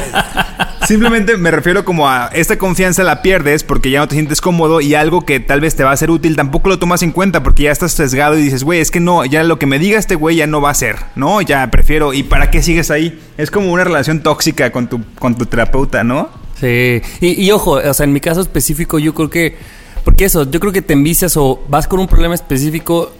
simplemente 0.86 1.36
me 1.36 1.50
refiero 1.50 1.84
como 1.84 2.08
a 2.08 2.28
esta 2.32 2.58
confianza 2.58 3.02
la 3.04 3.22
pierdes 3.22 3.64
porque 3.64 3.90
ya 3.90 4.00
no 4.00 4.08
te 4.08 4.14
sientes 4.14 4.40
cómodo 4.40 4.80
y 4.80 4.94
algo 4.94 5.24
que 5.24 5.40
tal 5.40 5.60
vez 5.60 5.76
te 5.76 5.84
va 5.84 5.92
a 5.92 5.96
ser 5.96 6.10
útil 6.10 6.36
tampoco 6.36 6.68
lo 6.68 6.78
tomas 6.78 7.02
en 7.02 7.12
cuenta 7.12 7.42
porque 7.42 7.64
ya 7.64 7.70
estás 7.70 7.92
sesgado 7.92 8.38
y 8.38 8.42
dices, 8.42 8.64
güey, 8.64 8.80
es 8.80 8.90
que 8.90 9.00
no, 9.00 9.24
ya 9.24 9.42
lo 9.42 9.58
que 9.58 9.66
me 9.66 9.78
diga 9.78 9.98
este 9.98 10.14
güey 10.14 10.36
ya 10.36 10.46
no 10.46 10.60
va 10.60 10.70
a 10.70 10.74
ser, 10.74 10.96
¿no? 11.16 11.40
Ya 11.42 11.70
prefiero. 11.70 12.12
¿Y 12.12 12.22
para 12.22 12.50
qué 12.50 12.62
sigues 12.62 12.90
ahí? 12.90 13.20
Es 13.36 13.50
como 13.50 13.72
una 13.72 13.84
relación 13.84 14.22
tóxica 14.22 14.70
con 14.70 14.88
tu, 14.88 15.02
con 15.18 15.36
tu 15.36 15.46
terapeuta, 15.46 16.04
¿no? 16.04 16.30
Sí, 16.60 17.00
y, 17.20 17.50
ojo, 17.52 17.72
o 17.72 17.94
sea, 17.94 18.04
en 18.04 18.12
mi 18.12 18.20
caso 18.20 18.40
específico 18.40 18.98
yo 18.98 19.14
creo 19.14 19.30
que, 19.30 19.56
porque 20.04 20.24
eso, 20.24 20.50
yo 20.50 20.58
creo 20.58 20.72
que 20.72 20.82
te 20.82 20.92
envicias 20.92 21.36
o 21.36 21.64
vas 21.68 21.86
con 21.86 22.00
un 22.00 22.08
problema 22.08 22.34
específico, 22.34 23.12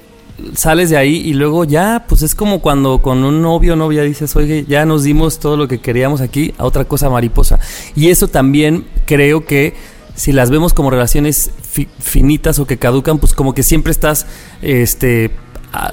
sales 0.54 0.90
de 0.90 0.96
ahí 0.96 1.16
y 1.16 1.34
luego 1.34 1.64
ya, 1.64 2.04
pues 2.08 2.22
es 2.22 2.34
como 2.34 2.60
cuando 2.60 3.00
con 3.02 3.24
un 3.24 3.42
novio 3.42 3.72
o 3.72 3.76
novia 3.76 4.02
dices, 4.02 4.34
oye, 4.36 4.64
ya 4.68 4.84
nos 4.84 5.02
dimos 5.04 5.38
todo 5.38 5.56
lo 5.56 5.66
que 5.68 5.80
queríamos 5.80 6.20
aquí 6.20 6.54
a 6.58 6.64
otra 6.64 6.84
cosa 6.84 7.10
mariposa. 7.10 7.58
Y 7.96 8.08
eso 8.08 8.28
también 8.28 8.86
creo 9.06 9.44
que 9.44 9.74
si 10.14 10.32
las 10.32 10.50
vemos 10.50 10.74
como 10.74 10.90
relaciones 10.90 11.50
fi- 11.62 11.88
finitas 11.98 12.58
o 12.58 12.66
que 12.66 12.76
caducan, 12.76 13.18
pues 13.18 13.34
como 13.34 13.54
que 13.54 13.62
siempre 13.62 13.90
estás, 13.92 14.26
este... 14.62 15.30
a- 15.72 15.92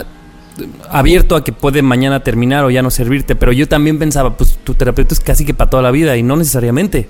abierto 0.90 1.36
a 1.36 1.44
que 1.44 1.52
puede 1.52 1.82
mañana 1.82 2.22
terminar 2.24 2.64
o 2.64 2.70
ya 2.70 2.82
no 2.82 2.90
servirte, 2.90 3.36
pero 3.36 3.52
yo 3.52 3.68
también 3.68 4.00
pensaba, 4.00 4.38
pues 4.38 4.58
tu 4.64 4.74
terapeuta 4.74 5.14
es 5.14 5.20
casi 5.20 5.44
que 5.46 5.54
para 5.54 5.70
toda 5.70 5.84
la 5.84 5.92
vida 5.92 6.16
y 6.16 6.24
no 6.24 6.38
necesariamente. 6.38 7.10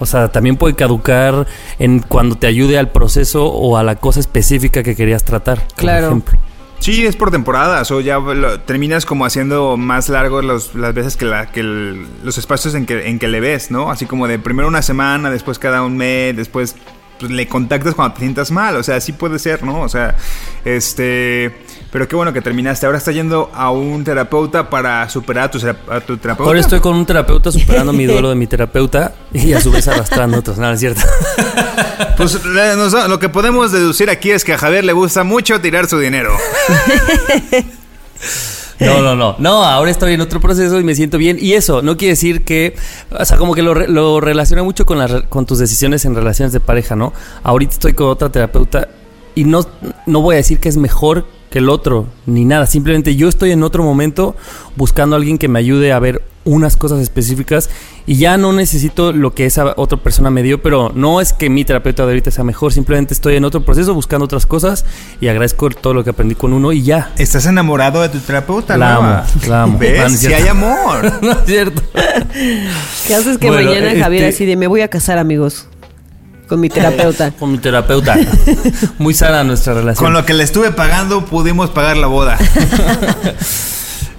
O 0.00 0.06
sea, 0.06 0.32
también 0.32 0.56
puede 0.56 0.74
caducar 0.74 1.46
en 1.78 2.00
cuando 2.00 2.34
te 2.36 2.48
ayude 2.48 2.78
al 2.78 2.90
proceso 2.90 3.46
o 3.46 3.76
a 3.76 3.84
la 3.84 3.94
cosa 3.96 4.18
específica 4.18 4.82
que 4.82 4.96
querías 4.96 5.22
tratar. 5.22 5.64
por 5.64 5.76
Claro. 5.76 6.06
ejemplo. 6.08 6.38
Sí, 6.82 7.06
es 7.06 7.14
por 7.14 7.30
temporadas 7.30 7.92
o 7.92 8.00
ya 8.00 8.18
lo- 8.18 8.58
terminas 8.60 9.06
como 9.06 9.24
haciendo 9.24 9.76
más 9.76 10.08
largos 10.08 10.44
los- 10.44 10.74
las 10.74 10.92
veces 10.92 11.16
que, 11.16 11.24
la, 11.24 11.46
que 11.52 11.60
el- 11.60 12.06
los 12.24 12.38
espacios 12.38 12.74
en 12.74 12.86
que, 12.86 13.08
en 13.08 13.20
que 13.20 13.28
le 13.28 13.38
ves, 13.38 13.70
¿no? 13.70 13.88
Así 13.90 14.04
como 14.06 14.26
de 14.26 14.40
primero 14.40 14.66
una 14.66 14.82
semana, 14.82 15.30
después 15.30 15.60
cada 15.60 15.82
un 15.82 15.96
mes, 15.96 16.36
después 16.36 16.74
pues, 17.20 17.30
le 17.30 17.46
contactas 17.46 17.94
cuando 17.94 18.14
te 18.14 18.20
sientas 18.22 18.50
mal, 18.50 18.74
o 18.74 18.82
sea, 18.82 19.00
sí 19.00 19.12
puede 19.12 19.38
ser, 19.38 19.62
¿no? 19.62 19.80
O 19.82 19.88
sea, 19.88 20.16
este... 20.64 21.54
Pero 21.92 22.08
qué 22.08 22.16
bueno 22.16 22.32
que 22.32 22.40
terminaste. 22.40 22.86
Ahora 22.86 22.96
estás 22.98 23.14
yendo 23.14 23.50
a 23.54 23.70
un 23.70 24.02
terapeuta 24.02 24.70
para 24.70 25.06
superar 25.10 25.44
a 25.44 25.50
tu, 25.50 25.58
tera- 25.60 25.76
a 25.90 26.00
tu 26.00 26.16
terapeuta. 26.16 26.48
Ahora 26.48 26.58
estoy 26.60 26.80
con 26.80 26.96
un 26.96 27.04
terapeuta 27.04 27.52
superando 27.52 27.92
mi 27.92 28.06
duelo 28.06 28.30
de 28.30 28.34
mi 28.34 28.46
terapeuta 28.46 29.12
y 29.32 29.52
a 29.52 29.60
su 29.60 29.70
vez 29.70 29.86
arrastrando 29.88 30.38
otros. 30.38 30.56
Nada, 30.58 30.72
es 30.74 30.80
cierto. 30.80 31.02
Pues 32.16 32.38
da- 32.54 33.08
lo 33.08 33.18
que 33.18 33.28
podemos 33.28 33.72
deducir 33.72 34.08
aquí 34.10 34.30
es 34.30 34.44
que 34.44 34.52
a 34.54 34.58
Javier 34.58 34.84
le 34.84 34.92
gusta 34.92 35.22
mucho 35.24 35.60
tirar 35.60 35.86
su 35.86 35.98
dinero. 35.98 36.32
No, 38.80 39.00
no, 39.00 39.14
no. 39.14 39.36
No, 39.38 39.62
ahora 39.64 39.92
estoy 39.92 40.14
en 40.14 40.20
otro 40.20 40.40
proceso 40.40 40.80
y 40.80 40.82
me 40.82 40.96
siento 40.96 41.16
bien. 41.16 41.36
Y 41.40 41.52
eso 41.52 41.82
no 41.82 41.96
quiere 41.96 42.12
decir 42.14 42.42
que. 42.44 42.74
O 43.16 43.24
sea, 43.24 43.36
como 43.36 43.54
que 43.54 43.62
lo, 43.62 43.74
lo 43.74 44.20
relaciona 44.20 44.64
mucho 44.64 44.84
con, 44.86 45.06
re- 45.06 45.24
con 45.28 45.46
tus 45.46 45.58
decisiones 45.60 46.04
en 46.04 46.16
relaciones 46.16 46.52
de 46.52 46.58
pareja, 46.58 46.96
¿no? 46.96 47.12
Ahorita 47.44 47.74
estoy 47.74 47.92
con 47.94 48.08
otra 48.08 48.30
terapeuta 48.30 48.88
y 49.34 49.44
no, 49.44 49.66
no 50.06 50.20
voy 50.20 50.34
a 50.34 50.38
decir 50.38 50.58
que 50.58 50.68
es 50.68 50.76
mejor 50.76 51.26
que 51.50 51.58
el 51.58 51.68
otro, 51.68 52.06
ni 52.26 52.44
nada. 52.44 52.66
Simplemente 52.66 53.14
yo 53.14 53.28
estoy 53.28 53.50
en 53.50 53.62
otro 53.62 53.84
momento 53.84 54.34
buscando 54.76 55.16
a 55.16 55.18
alguien 55.18 55.38
que 55.38 55.48
me 55.48 55.58
ayude 55.58 55.92
a 55.92 55.98
ver 55.98 56.22
unas 56.44 56.76
cosas 56.76 57.00
específicas 57.00 57.70
y 58.06 58.16
ya 58.16 58.36
no 58.36 58.52
necesito 58.52 59.12
lo 59.12 59.32
que 59.32 59.46
esa 59.46 59.74
otra 59.76 59.98
persona 59.98 60.30
me 60.30 60.42
dio, 60.42 60.60
pero 60.60 60.90
no 60.94 61.20
es 61.20 61.32
que 61.32 61.50
mi 61.50 61.64
terapeuta 61.64 62.02
de 62.04 62.08
ahorita 62.08 62.30
sea 62.30 62.42
mejor, 62.42 62.72
simplemente 62.72 63.14
estoy 63.14 63.36
en 63.36 63.44
otro 63.44 63.64
proceso 63.64 63.94
buscando 63.94 64.24
otras 64.24 64.44
cosas 64.46 64.84
y 65.20 65.28
agradezco 65.28 65.70
todo 65.70 65.94
lo 65.94 66.02
que 66.02 66.10
aprendí 66.10 66.34
con 66.34 66.52
uno 66.52 66.72
y 66.72 66.82
ya. 66.82 67.12
¿Estás 67.16 67.46
enamorado 67.46 68.02
de 68.02 68.08
tu 68.08 68.18
terapeuta? 68.18 68.76
La 68.76 68.94
nueva? 68.94 69.18
amo, 69.20 69.28
la 69.48 69.62
amo. 69.62 69.78
¿Ves? 69.78 70.00
Ah, 70.00 70.08
no 70.08 70.16
Si 70.16 70.32
hay 70.32 70.48
amor. 70.48 71.12
no 71.22 71.32
es 71.32 71.44
cierto. 71.46 71.82
¿Qué 73.06 73.14
haces 73.14 73.38
que 73.38 73.46
Bueno, 73.48 73.70
mañana 73.70 73.90
Javier 74.02 74.24
este- 74.24 74.36
así 74.36 74.46
de 74.46 74.56
me 74.56 74.66
voy 74.66 74.80
a 74.80 74.88
casar, 74.88 75.18
amigos? 75.18 75.68
Con 76.48 76.60
mi 76.60 76.68
terapeuta. 76.68 77.30
Con 77.38 77.52
mi 77.52 77.58
terapeuta. 77.58 78.16
Muy 78.98 79.14
sana 79.14 79.42
nuestra 79.44 79.74
relación. 79.74 80.04
Con 80.04 80.12
lo 80.12 80.24
que 80.26 80.34
le 80.34 80.44
estuve 80.44 80.70
pagando 80.70 81.24
pudimos 81.24 81.70
pagar 81.70 81.96
la 81.96 82.06
boda. 82.08 82.38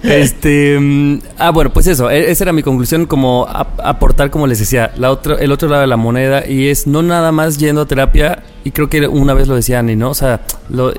Este, 0.03 0.77
mm, 0.79 1.19
ah, 1.37 1.51
bueno, 1.51 1.71
pues 1.71 1.87
eso, 1.87 2.09
e- 2.09 2.29
esa 2.29 2.43
era 2.43 2.51
mi 2.51 2.61
conclusión, 2.61 3.05
como 3.05 3.47
ap- 3.49 3.79
aportar, 3.81 4.29
como 4.31 4.47
les 4.47 4.59
decía, 4.59 4.91
la 4.97 5.09
otra, 5.11 5.35
el 5.35 5.49
otro 5.51 5.69
lado 5.69 5.79
de 5.81 5.87
la 5.87 5.95
moneda 5.95 6.45
y 6.45 6.67
es 6.67 6.87
no 6.87 7.01
nada 7.01 7.31
más 7.31 7.57
yendo 7.57 7.81
a 7.81 7.85
terapia 7.85 8.43
y 8.65 8.71
creo 8.71 8.89
que 8.89 9.07
una 9.07 9.33
vez 9.33 9.47
lo 9.47 9.55
decía 9.55 9.79
Ani, 9.79 9.95
¿no? 9.95 10.09
O 10.09 10.13
sea, 10.13 10.41
lo- 10.69 10.93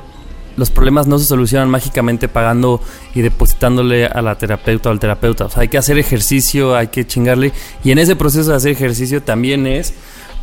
los 0.57 0.71
problemas 0.71 1.07
no 1.07 1.19
se 1.19 1.27
solucionan 1.27 1.69
mágicamente 1.69 2.29
pagando 2.29 2.81
y 3.15 3.21
depositándole 3.21 4.07
a 4.07 4.23
la 4.23 4.37
terapeuta 4.39 4.89
o 4.89 4.93
al 4.93 5.01
terapeuta. 5.01 5.47
O 5.47 5.51
sea, 5.51 5.63
hay 5.63 5.69
que 5.69 5.77
hacer 5.77 5.99
ejercicio, 5.99 6.75
hay 6.75 6.87
que 6.87 7.07
chingarle 7.07 7.53
y 7.83 7.91
en 7.91 7.99
ese 7.99 8.17
proceso 8.17 8.51
de 8.53 8.57
hacer 8.57 8.71
ejercicio 8.73 9.21
también 9.23 9.67
es 9.67 9.93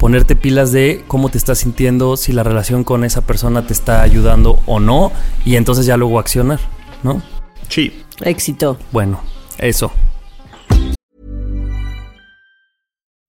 ponerte 0.01 0.35
pilas 0.35 0.71
de 0.71 1.03
cómo 1.07 1.29
te 1.29 1.37
estás 1.37 1.59
sintiendo, 1.59 2.17
si 2.17 2.33
la 2.33 2.41
relación 2.41 2.83
con 2.83 3.03
esa 3.03 3.21
persona 3.21 3.67
te 3.67 3.73
está 3.73 4.01
ayudando 4.01 4.59
o 4.65 4.79
no 4.79 5.11
y 5.45 5.57
entonces 5.57 5.85
ya 5.85 5.95
luego 5.95 6.17
accionar, 6.17 6.59
¿no? 7.03 7.21
Sí. 7.69 7.93
Éxito. 8.21 8.77
Bueno, 8.91 9.21
eso. 9.59 9.91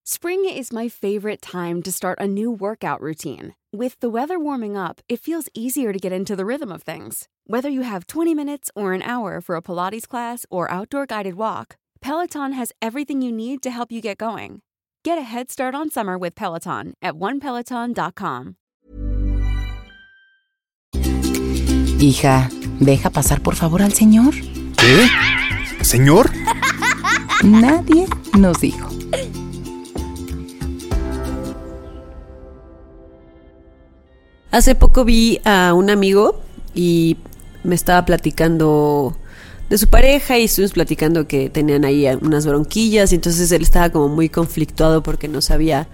Spring 0.07 0.47
is 0.47 0.73
my 0.73 0.89
favorite 0.89 1.43
time 1.43 1.83
to 1.83 1.93
start 1.93 2.19
a 2.19 2.27
new 2.27 2.51
workout 2.51 3.03
routine. 3.03 3.55
With 3.71 4.01
the 4.01 4.09
weather 4.09 4.39
warming 4.39 4.75
up, 4.75 5.03
it 5.09 5.21
feels 5.21 5.51
easier 5.53 5.93
to 5.93 5.99
get 5.99 6.13
into 6.13 6.35
the 6.35 6.47
rhythm 6.47 6.73
of 6.73 6.85
things. 6.85 7.29
Whether 7.47 7.69
you 7.69 7.83
have 7.83 8.07
20 8.07 8.35
minutes 8.35 8.71
or 8.75 8.95
an 8.95 9.03
hour 9.03 9.43
for 9.43 9.57
a 9.57 9.63
Pilates 9.63 10.09
class 10.09 10.47
or 10.51 10.71
outdoor 10.71 11.05
guided 11.05 11.35
walk, 11.35 11.77
Peloton 12.01 12.53
has 12.53 12.73
everything 12.81 13.21
you 13.21 13.31
need 13.31 13.63
to 13.63 13.71
help 13.71 13.93
you 13.93 14.01
get 14.01 14.17
going. 14.17 14.63
Get 15.05 15.19
a 15.19 15.23
head 15.23 15.51
start 15.51 15.75
on 15.75 15.91
summer 15.91 16.17
with 16.17 16.37
Peloton 16.37 16.95
at 17.03 17.15
onepeloton.com. 17.15 18.55
Hija, 21.99 22.49
deja 22.79 23.11
pasar 23.11 23.43
por 23.43 23.57
favor 23.57 23.83
al 23.83 23.93
señor. 23.93 24.33
¿Qué? 24.77 25.09
¿Señor? 25.83 26.31
Nadie 27.43 28.07
nos 28.39 28.61
dijo. 28.61 28.89
Hace 34.53 34.77
poco 34.77 35.05
vi 35.05 35.41
a 35.45 35.75
un 35.75 35.91
amigo 35.91 36.41
y 36.77 37.17
me 37.65 37.75
estaba 37.75 38.05
platicando 38.05 39.17
de 39.73 39.79
su 39.79 39.89
pareja 39.89 40.39
y 40.39 40.45
estuvimos 40.45 40.73
platicando 40.73 41.27
que 41.27 41.49
tenían 41.49 41.87
ahí 41.87 42.07
unas 42.21 42.45
bronquillas 42.45 43.11
y 43.11 43.15
entonces 43.15 43.51
él 43.53 43.63
estaba 43.63 43.89
como 43.89 44.09
muy 44.09 44.29
conflictuado 44.29 45.03
porque 45.03 45.29
no 45.29 45.41
sabía, 45.41 45.89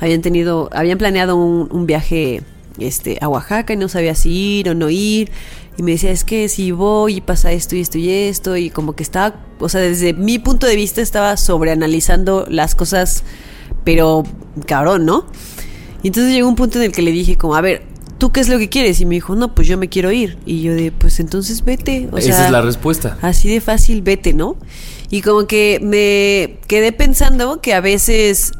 habían 0.00 0.22
tenido, 0.22 0.70
habían 0.72 0.98
planeado 0.98 1.34
un, 1.34 1.84
viaje 1.84 2.42
este, 2.78 3.18
a 3.20 3.26
Oaxaca 3.26 3.72
y 3.72 3.76
no 3.76 3.88
sabía 3.88 4.14
si 4.14 4.60
ir 4.60 4.68
o 4.68 4.76
no 4.76 4.88
ir 4.88 5.32
y 5.76 5.82
me 5.82 5.90
decía 5.90 6.12
es 6.12 6.22
que 6.22 6.48
si 6.48 6.70
voy 6.70 7.16
y 7.16 7.20
pasa 7.20 7.50
esto 7.50 7.74
y 7.74 7.80
esto 7.80 7.98
y 7.98 8.08
esto 8.08 8.56
y 8.56 8.70
como 8.70 8.94
que 8.94 9.02
estaba, 9.02 9.34
o 9.58 9.68
sea, 9.68 9.80
desde 9.80 10.12
mi 10.12 10.38
punto 10.38 10.68
de 10.68 10.76
vista 10.76 11.00
estaba 11.00 11.36
sobreanalizando 11.36 12.46
las 12.48 12.76
cosas, 12.76 13.24
pero 13.82 14.22
cabrón, 14.66 15.06
¿no? 15.06 15.26
Y 16.04 16.06
entonces 16.06 16.32
llegó 16.32 16.48
un 16.48 16.54
punto 16.54 16.78
en 16.78 16.84
el 16.84 16.92
que 16.92 17.02
le 17.02 17.10
dije 17.10 17.34
como, 17.34 17.56
a 17.56 17.62
ver, 17.62 17.82
¿tú 18.18 18.30
qué 18.30 18.40
es 18.40 18.48
lo 18.48 18.58
que 18.58 18.68
quieres? 18.68 19.00
Y 19.00 19.06
me 19.06 19.14
dijo, 19.14 19.34
no, 19.34 19.54
pues 19.54 19.66
yo 19.66 19.78
me 19.78 19.88
quiero 19.88 20.12
ir. 20.12 20.38
Y 20.44 20.62
yo 20.62 20.74
de, 20.74 20.92
pues 20.92 21.20
entonces 21.20 21.64
vete. 21.64 22.08
O 22.12 22.18
Esa 22.18 22.32
sea, 22.32 22.46
es 22.46 22.52
la 22.52 22.60
respuesta. 22.60 23.16
Así 23.22 23.48
de 23.48 23.60
fácil, 23.60 24.02
vete, 24.02 24.34
¿no? 24.34 24.56
Y 25.10 25.22
como 25.22 25.46
que 25.46 25.80
me 25.82 26.58
quedé 26.66 26.92
pensando 26.92 27.60
que 27.60 27.72
a 27.72 27.80
veces, 27.80 28.52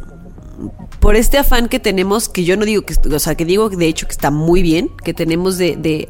por 1.01 1.17
este 1.17 1.39
afán 1.39 1.69
que 1.69 1.79
tenemos, 1.79 2.29
que 2.29 2.45
yo 2.45 2.57
no 2.57 2.65
digo 2.65 2.83
que, 2.83 2.95
o 3.13 3.19
sea, 3.19 3.35
que 3.35 3.45
digo 3.45 3.69
de 3.69 3.87
hecho 3.87 4.07
que 4.07 4.13
está 4.13 4.31
muy 4.31 4.63
bien, 4.63 4.91
que 5.05 5.13
tenemos 5.13 5.59
de, 5.59 5.77
de, 5.77 6.09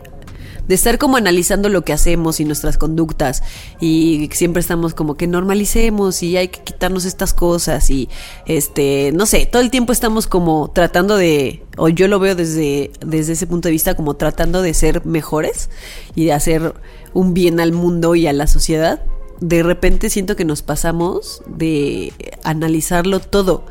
de 0.69 0.75
estar 0.75 0.99
como 0.99 1.17
analizando 1.17 1.69
lo 1.69 1.83
que 1.83 1.93
hacemos 1.93 2.41
y 2.41 2.45
nuestras 2.45 2.79
conductas 2.79 3.43
y 3.81 4.29
siempre 4.33 4.61
estamos 4.61 4.95
como 4.95 5.17
que 5.17 5.27
normalicemos 5.27 6.23
y 6.23 6.37
hay 6.37 6.49
que 6.49 6.61
quitarnos 6.61 7.05
estas 7.05 7.35
cosas 7.35 7.91
y 7.91 8.09
este 8.47 9.11
no 9.13 9.27
sé 9.27 9.47
todo 9.47 9.63
el 9.63 9.71
tiempo 9.71 9.93
estamos 9.93 10.27
como 10.27 10.71
tratando 10.73 11.17
de 11.17 11.65
o 11.77 11.89
yo 11.89 12.07
lo 12.09 12.19
veo 12.19 12.35
desde 12.35 12.91
desde 13.01 13.33
ese 13.33 13.47
punto 13.47 13.69
de 13.69 13.73
vista 13.73 13.95
como 13.95 14.15
tratando 14.15 14.63
de 14.63 14.75
ser 14.75 15.05
mejores 15.05 15.71
y 16.15 16.27
de 16.27 16.33
hacer 16.33 16.75
un 17.13 17.35
bien 17.35 17.61
al 17.61 17.73
mundo 17.73 18.15
y 18.15 18.27
a 18.27 18.33
la 18.33 18.47
sociedad. 18.47 19.03
De 19.41 19.63
repente 19.63 20.11
siento 20.11 20.37
que 20.37 20.45
nos 20.45 20.63
pasamos 20.63 21.43
de 21.47 22.13
analizarlo 22.43 23.21
todo 23.21 23.65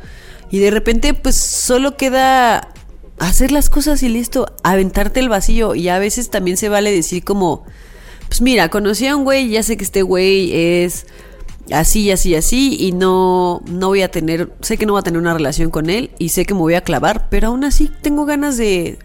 y 0.50 0.58
de 0.58 0.70
repente 0.70 1.12
pues 1.14 1.36
solo 1.36 1.96
queda 1.96 2.68
hacer 3.18 3.52
las 3.52 3.70
cosas 3.70 4.02
y 4.02 4.08
listo, 4.08 4.46
aventarte 4.62 5.20
el 5.20 5.28
vacío. 5.28 5.74
Y 5.74 5.88
a 5.88 5.98
veces 5.98 6.30
también 6.30 6.56
se 6.56 6.68
vale 6.68 6.92
decir 6.92 7.24
como, 7.24 7.64
pues 8.28 8.40
mira, 8.40 8.68
conocí 8.68 9.06
a 9.06 9.16
un 9.16 9.24
güey 9.24 9.48
ya 9.48 9.62
sé 9.62 9.76
que 9.76 9.84
este 9.84 10.02
güey 10.02 10.52
es 10.54 11.06
así, 11.72 12.10
así, 12.10 12.34
así, 12.34 12.76
y 12.78 12.92
no, 12.92 13.62
no 13.66 13.88
voy 13.88 14.02
a 14.02 14.10
tener, 14.10 14.50
sé 14.60 14.78
que 14.78 14.86
no 14.86 14.92
voy 14.92 15.00
a 15.00 15.02
tener 15.02 15.20
una 15.20 15.34
relación 15.34 15.70
con 15.70 15.90
él 15.90 16.10
y 16.18 16.30
sé 16.30 16.46
que 16.46 16.54
me 16.54 16.60
voy 16.60 16.74
a 16.74 16.80
clavar, 16.80 17.28
pero 17.28 17.48
aún 17.48 17.64
así 17.64 17.90
tengo 18.00 18.24
ganas 18.24 18.56
de, 18.56 18.98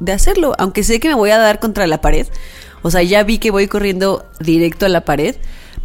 de 0.00 0.12
hacerlo, 0.12 0.54
aunque 0.58 0.84
sé 0.84 1.00
que 1.00 1.08
me 1.08 1.14
voy 1.14 1.30
a 1.30 1.38
dar 1.38 1.60
contra 1.60 1.86
la 1.86 2.00
pared. 2.00 2.26
O 2.82 2.90
sea, 2.90 3.02
ya 3.02 3.22
vi 3.22 3.38
que 3.38 3.50
voy 3.50 3.66
corriendo 3.66 4.26
directo 4.40 4.84
a 4.84 4.90
la 4.90 5.06
pared. 5.06 5.36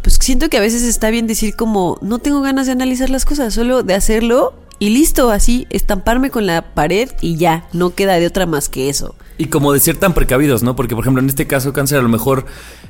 Pues 0.02 0.18
siento 0.20 0.50
que 0.50 0.58
a 0.58 0.60
veces 0.60 0.82
está 0.82 1.10
bien 1.10 1.26
decir 1.26 1.56
como, 1.56 1.98
no 2.02 2.18
tengo 2.18 2.42
ganas 2.42 2.66
de 2.66 2.72
analizar 2.72 3.08
las 3.10 3.24
cosas, 3.24 3.54
solo 3.54 3.82
de 3.82 3.94
hacerlo 3.94 4.54
y 4.80 4.88
listo, 4.88 5.30
así, 5.30 5.66
estamparme 5.68 6.30
con 6.30 6.46
la 6.46 6.74
pared 6.74 7.10
y 7.20 7.36
ya, 7.36 7.68
no 7.74 7.94
queda 7.94 8.14
de 8.14 8.26
otra 8.26 8.46
más 8.46 8.70
que 8.70 8.88
eso. 8.88 9.14
Y 9.36 9.46
como 9.46 9.74
de 9.74 9.80
ser 9.80 9.96
tan 9.96 10.14
precavidos, 10.14 10.62
¿no? 10.62 10.74
Porque, 10.74 10.94
por 10.94 11.04
ejemplo, 11.04 11.22
en 11.22 11.28
este 11.28 11.46
caso, 11.46 11.74
cáncer, 11.74 11.98
a 11.98 12.02
lo 12.02 12.08
mejor, 12.08 12.46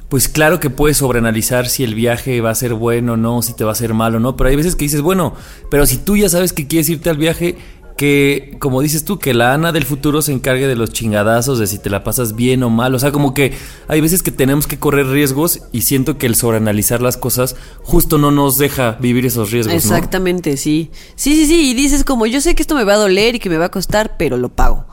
pues 0.08 0.28
claro 0.28 0.60
que 0.60 0.70
puedes 0.70 0.98
sobreanalizar 0.98 1.68
si 1.68 1.82
el 1.82 1.96
viaje 1.96 2.40
va 2.40 2.50
a 2.50 2.54
ser 2.54 2.74
bueno 2.74 3.14
o 3.14 3.16
no, 3.16 3.42
si 3.42 3.54
te 3.54 3.64
va 3.64 3.72
a 3.72 3.74
ser 3.74 3.92
malo 3.92 4.18
o 4.18 4.20
no, 4.20 4.36
pero 4.36 4.50
hay 4.50 4.56
veces 4.56 4.76
que 4.76 4.84
dices, 4.84 5.00
bueno, 5.00 5.34
pero 5.68 5.84
si 5.84 5.96
tú 5.96 6.16
ya 6.16 6.28
sabes 6.28 6.52
que 6.52 6.68
quieres 6.68 6.88
irte 6.88 7.10
al 7.10 7.18
viaje, 7.18 7.58
que, 8.00 8.56
como 8.60 8.80
dices 8.80 9.04
tú, 9.04 9.18
que 9.18 9.34
la 9.34 9.52
Ana 9.52 9.72
del 9.72 9.84
futuro 9.84 10.22
se 10.22 10.32
encargue 10.32 10.66
de 10.66 10.74
los 10.74 10.90
chingadazos, 10.90 11.58
de 11.58 11.66
si 11.66 11.78
te 11.78 11.90
la 11.90 12.02
pasas 12.02 12.34
bien 12.34 12.62
o 12.62 12.70
mal. 12.70 12.94
O 12.94 12.98
sea, 12.98 13.12
como 13.12 13.34
que 13.34 13.52
hay 13.88 14.00
veces 14.00 14.22
que 14.22 14.30
tenemos 14.30 14.66
que 14.66 14.78
correr 14.78 15.08
riesgos 15.08 15.64
y 15.70 15.82
siento 15.82 16.16
que 16.16 16.24
el 16.24 16.34
sobreanalizar 16.34 17.02
las 17.02 17.18
cosas 17.18 17.56
justo 17.82 18.16
no 18.16 18.30
nos 18.30 18.56
deja 18.56 18.92
vivir 18.92 19.26
esos 19.26 19.50
riesgos. 19.50 19.74
Exactamente, 19.74 20.56
sí. 20.56 20.90
Sí, 21.14 21.34
sí, 21.34 21.44
sí, 21.44 21.72
y 21.72 21.74
dices 21.74 22.02
como, 22.02 22.24
yo 22.24 22.40
sé 22.40 22.54
que 22.54 22.62
esto 22.62 22.74
me 22.74 22.84
va 22.84 22.94
a 22.94 22.96
doler 22.96 23.34
y 23.34 23.38
que 23.38 23.50
me 23.50 23.58
va 23.58 23.66
a 23.66 23.70
costar, 23.70 24.16
pero 24.16 24.38
lo 24.38 24.48
pago. 24.48 24.86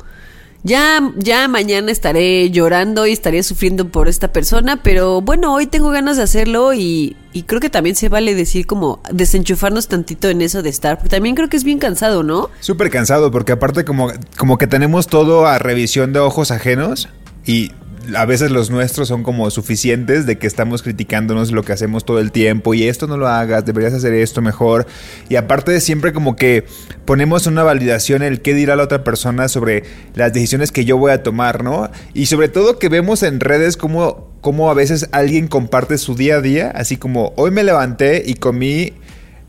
Ya, 0.63 1.13
ya 1.15 1.47
mañana 1.47 1.91
estaré 1.91 2.49
llorando 2.49 3.05
y 3.05 3.11
estaré 3.11 3.43
sufriendo 3.43 3.89
por 3.89 4.07
esta 4.07 4.33
persona, 4.33 4.81
pero 4.83 5.21
bueno, 5.21 5.53
hoy 5.53 5.67
tengo 5.67 5.91
ganas 5.91 6.17
de 6.17 6.23
hacerlo 6.23 6.73
y, 6.73 7.15
y 7.31 7.43
creo 7.43 7.61
que 7.61 7.69
también 7.69 7.95
se 7.95 8.09
vale 8.09 8.35
decir 8.35 8.65
como 8.65 9.01
desenchufarnos 9.11 9.87
tantito 9.87 10.29
en 10.29 10.41
eso 10.41 10.63
de 10.63 10.69
estar, 10.69 10.97
porque 10.97 11.09
también 11.09 11.35
creo 11.35 11.47
que 11.47 11.57
es 11.57 11.63
bien 11.63 11.79
cansado, 11.79 12.23
¿no? 12.23 12.49
Súper 12.59 12.89
cansado, 12.89 13.31
porque 13.31 13.53
aparte 13.53 13.85
como, 13.85 14.11
como 14.37 14.57
que 14.57 14.67
tenemos 14.67 15.07
todo 15.07 15.45
a 15.45 15.59
revisión 15.59 16.11
de 16.11 16.19
ojos 16.19 16.51
ajenos 16.51 17.07
y 17.45 17.71
a 18.15 18.25
veces 18.25 18.51
los 18.51 18.69
nuestros 18.69 19.07
son 19.07 19.23
como 19.23 19.49
suficientes 19.49 20.25
de 20.25 20.37
que 20.37 20.47
estamos 20.47 20.81
criticándonos 20.81 21.51
lo 21.51 21.63
que 21.63 21.73
hacemos 21.73 22.05
todo 22.05 22.19
el 22.19 22.31
tiempo 22.31 22.73
y 22.73 22.83
esto 22.83 23.07
no 23.07 23.17
lo 23.17 23.27
hagas, 23.27 23.65
deberías 23.65 23.93
hacer 23.93 24.13
esto 24.13 24.41
mejor. 24.41 24.87
Y 25.29 25.35
aparte 25.35 25.71
de 25.71 25.81
siempre 25.81 26.13
como 26.13 26.35
que 26.35 26.65
ponemos 27.05 27.47
una 27.47 27.63
validación 27.63 28.21
en 28.23 28.33
el 28.33 28.41
qué 28.41 28.53
dirá 28.53 28.75
la 28.75 28.83
otra 28.83 29.03
persona 29.03 29.47
sobre 29.47 29.83
las 30.15 30.33
decisiones 30.33 30.71
que 30.71 30.85
yo 30.85 30.97
voy 30.97 31.11
a 31.11 31.23
tomar, 31.23 31.63
¿no? 31.63 31.89
Y 32.13 32.27
sobre 32.27 32.49
todo 32.49 32.79
que 32.79 32.89
vemos 32.89 33.23
en 33.23 33.39
redes 33.39 33.77
como, 33.77 34.31
como 34.41 34.69
a 34.69 34.73
veces 34.73 35.09
alguien 35.11 35.47
comparte 35.47 35.97
su 35.97 36.15
día 36.15 36.35
a 36.35 36.41
día, 36.41 36.71
así 36.75 36.97
como 36.97 37.33
hoy 37.35 37.51
me 37.51 37.63
levanté 37.63 38.23
y 38.25 38.35
comí 38.35 38.93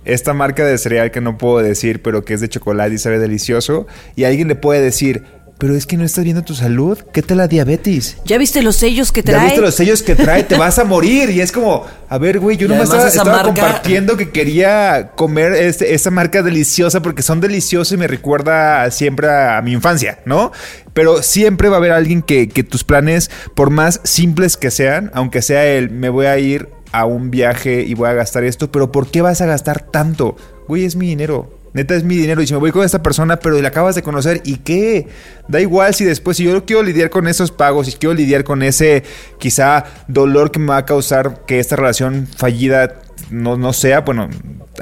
esta 0.04 0.32
marca 0.32 0.64
de 0.64 0.78
cereal 0.78 1.10
que 1.10 1.20
no 1.20 1.36
puedo 1.36 1.58
decir, 1.58 2.00
pero 2.02 2.24
que 2.24 2.32
es 2.32 2.40
de 2.40 2.48
chocolate 2.48 2.94
y 2.94 2.98
sabe 2.98 3.18
delicioso, 3.18 3.86
y 4.16 4.24
alguien 4.24 4.48
le 4.48 4.54
puede 4.54 4.80
decir, 4.80 5.24
pero 5.58 5.74
es 5.74 5.86
que 5.86 5.96
no 5.96 6.04
estás 6.04 6.22
viendo 6.24 6.42
tu 6.42 6.54
salud. 6.54 6.98
¿Qué 7.12 7.20
tal 7.20 7.38
la 7.38 7.48
diabetes? 7.48 8.16
¿Ya 8.24 8.38
viste 8.38 8.62
los 8.62 8.76
sellos 8.76 9.10
que 9.10 9.22
¿Ya 9.22 9.32
trae? 9.32 9.44
viste 9.46 9.60
los 9.60 9.74
sellos 9.74 10.02
que 10.04 10.14
trae? 10.14 10.44
Te 10.44 10.56
vas 10.56 10.78
a 10.78 10.84
morir. 10.84 11.30
Y 11.30 11.40
es 11.40 11.50
como, 11.50 11.84
a 12.08 12.18
ver, 12.18 12.38
güey, 12.38 12.56
yo 12.56 12.66
Y 12.66 12.68
no 12.70 12.76
me 12.76 12.84
estaba, 12.84 13.04
marca- 13.24 13.42
compartiendo 13.44 14.16
que 14.16 14.30
quería 14.30 15.10
comer 15.16 15.52
este- 15.54 15.94
esa 15.94 16.10
marca 16.10 16.42
deliciosa 16.42 17.02
porque 17.02 17.22
son 17.22 17.40
deliciosos 17.40 17.92
y 17.92 17.96
me 17.96 18.06
recuerda 18.06 18.88
siempre 18.92 19.28
a, 19.28 19.60
mi 19.62 19.72
infancia, 19.72 20.20
¿no? 20.24 20.52
Pero 20.94 21.22
siempre 21.22 21.68
va 21.68 21.76
a 21.76 21.78
haber 21.78 21.92
alguien 21.92 22.22
que, 22.22 22.48
que 22.48 22.62
tus 22.62 22.84
planes, 22.84 23.30
por 23.56 23.70
más 23.70 24.00
simples 24.04 24.56
que 24.56 24.70
sean, 24.70 25.10
aunque 25.12 25.42
sea 25.42 25.66
el 25.66 25.90
me 25.90 26.08
voy 26.08 26.26
a 26.26 26.38
ir 26.38 26.68
a 26.92 27.04
un 27.04 27.30
viaje 27.30 27.82
y 27.82 27.94
voy 27.94 28.08
a 28.08 28.12
gastar 28.14 28.44
esto, 28.44 28.70
pero 28.70 28.92
¿por 28.92 29.10
qué 29.10 29.22
vas 29.22 29.40
a 29.40 29.46
gastar 29.46 29.82
tanto? 29.90 30.36
Güey, 30.68 30.84
es 30.84 30.96
mi 30.96 31.08
dinero. 31.08 31.57
Neta 31.72 31.94
es 31.94 32.04
mi 32.04 32.16
dinero 32.16 32.40
y 32.42 32.46
si 32.46 32.52
me 32.52 32.58
voy 32.58 32.72
con 32.72 32.84
esta 32.84 33.02
persona, 33.02 33.38
pero 33.38 33.60
la 33.60 33.68
acabas 33.68 33.94
de 33.94 34.02
conocer 34.02 34.40
y 34.44 34.56
qué, 34.56 35.06
da 35.48 35.60
igual 35.60 35.94
si 35.94 36.04
después, 36.04 36.36
si 36.36 36.44
yo 36.44 36.64
quiero 36.64 36.82
lidiar 36.82 37.10
con 37.10 37.28
esos 37.28 37.50
pagos, 37.50 37.86
si 37.86 37.92
quiero 37.92 38.14
lidiar 38.14 38.44
con 38.44 38.62
ese 38.62 39.02
quizá 39.38 39.84
dolor 40.06 40.50
que 40.50 40.58
me 40.58 40.68
va 40.68 40.78
a 40.78 40.86
causar 40.86 41.44
que 41.46 41.58
esta 41.58 41.76
relación 41.76 42.26
fallida 42.26 43.00
no, 43.30 43.56
no 43.56 43.72
sea, 43.72 44.00
bueno, 44.00 44.28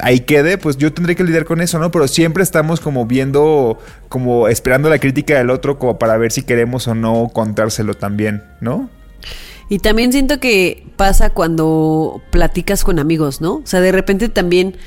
ahí 0.01 0.21
quede, 0.21 0.57
pues 0.57 0.77
yo 0.77 0.93
tendré 0.93 1.15
que 1.15 1.23
lidiar 1.23 1.45
con 1.45 1.61
eso, 1.61 1.79
¿no? 1.79 1.91
Pero 1.91 2.07
siempre 2.07 2.43
estamos 2.43 2.79
como 2.79 3.05
viendo, 3.05 3.79
como 4.09 4.47
esperando 4.47 4.89
la 4.89 4.99
crítica 4.99 5.37
del 5.37 5.49
otro 5.49 5.79
como 5.79 5.99
para 5.99 6.17
ver 6.17 6.31
si 6.31 6.43
queremos 6.43 6.87
o 6.87 6.95
no 6.95 7.29
contárselo 7.33 7.93
también, 7.93 8.43
¿no? 8.61 8.89
Y 9.69 9.79
también 9.79 10.13
siento 10.13 10.39
que 10.39 10.87
pasa 10.95 11.31
cuando 11.31 12.21
platicas 12.31 12.83
con 12.83 12.99
amigos, 12.99 13.41
¿no? 13.41 13.55
O 13.55 13.65
sea, 13.65 13.81
de 13.81 13.91
repente 13.91 14.29
también 14.29 14.77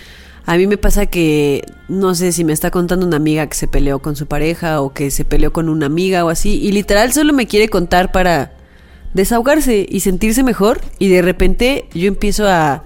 a 0.53 0.57
mí 0.57 0.67
me 0.67 0.77
pasa 0.79 1.07
que 1.07 1.65
no 1.89 2.15
sé 2.17 2.33
si 2.33 2.43
me 2.43 2.53
está 2.53 2.71
contando 2.73 3.07
una 3.07 3.17
amiga 3.19 3.47
que 3.47 3.55
se 3.57 3.69
peleó 3.69 4.01
con 4.01 4.17
su 4.17 4.27
pareja 4.27 4.81
o 4.81 4.93
que 4.93 5.13
se 5.13 5.25
peleó 5.25 5.53
con 5.53 5.69
una 5.69 5.87
amiga 5.87 6.25
o 6.25 6.29
así 6.29 6.59
y 6.61 6.73
literal 6.73 7.13
solo 7.13 7.33
me 7.33 7.47
quiere 7.47 7.69
contar 7.69 8.11
para 8.11 8.53
desahogarse 9.15 9.87
y 9.89 10.01
sentirse 10.01 10.43
mejor 10.43 10.81
y 10.99 11.09
de 11.09 11.23
repente 11.23 11.87
yo 11.95 12.09
empiezo 12.09 12.49
a 12.49 12.83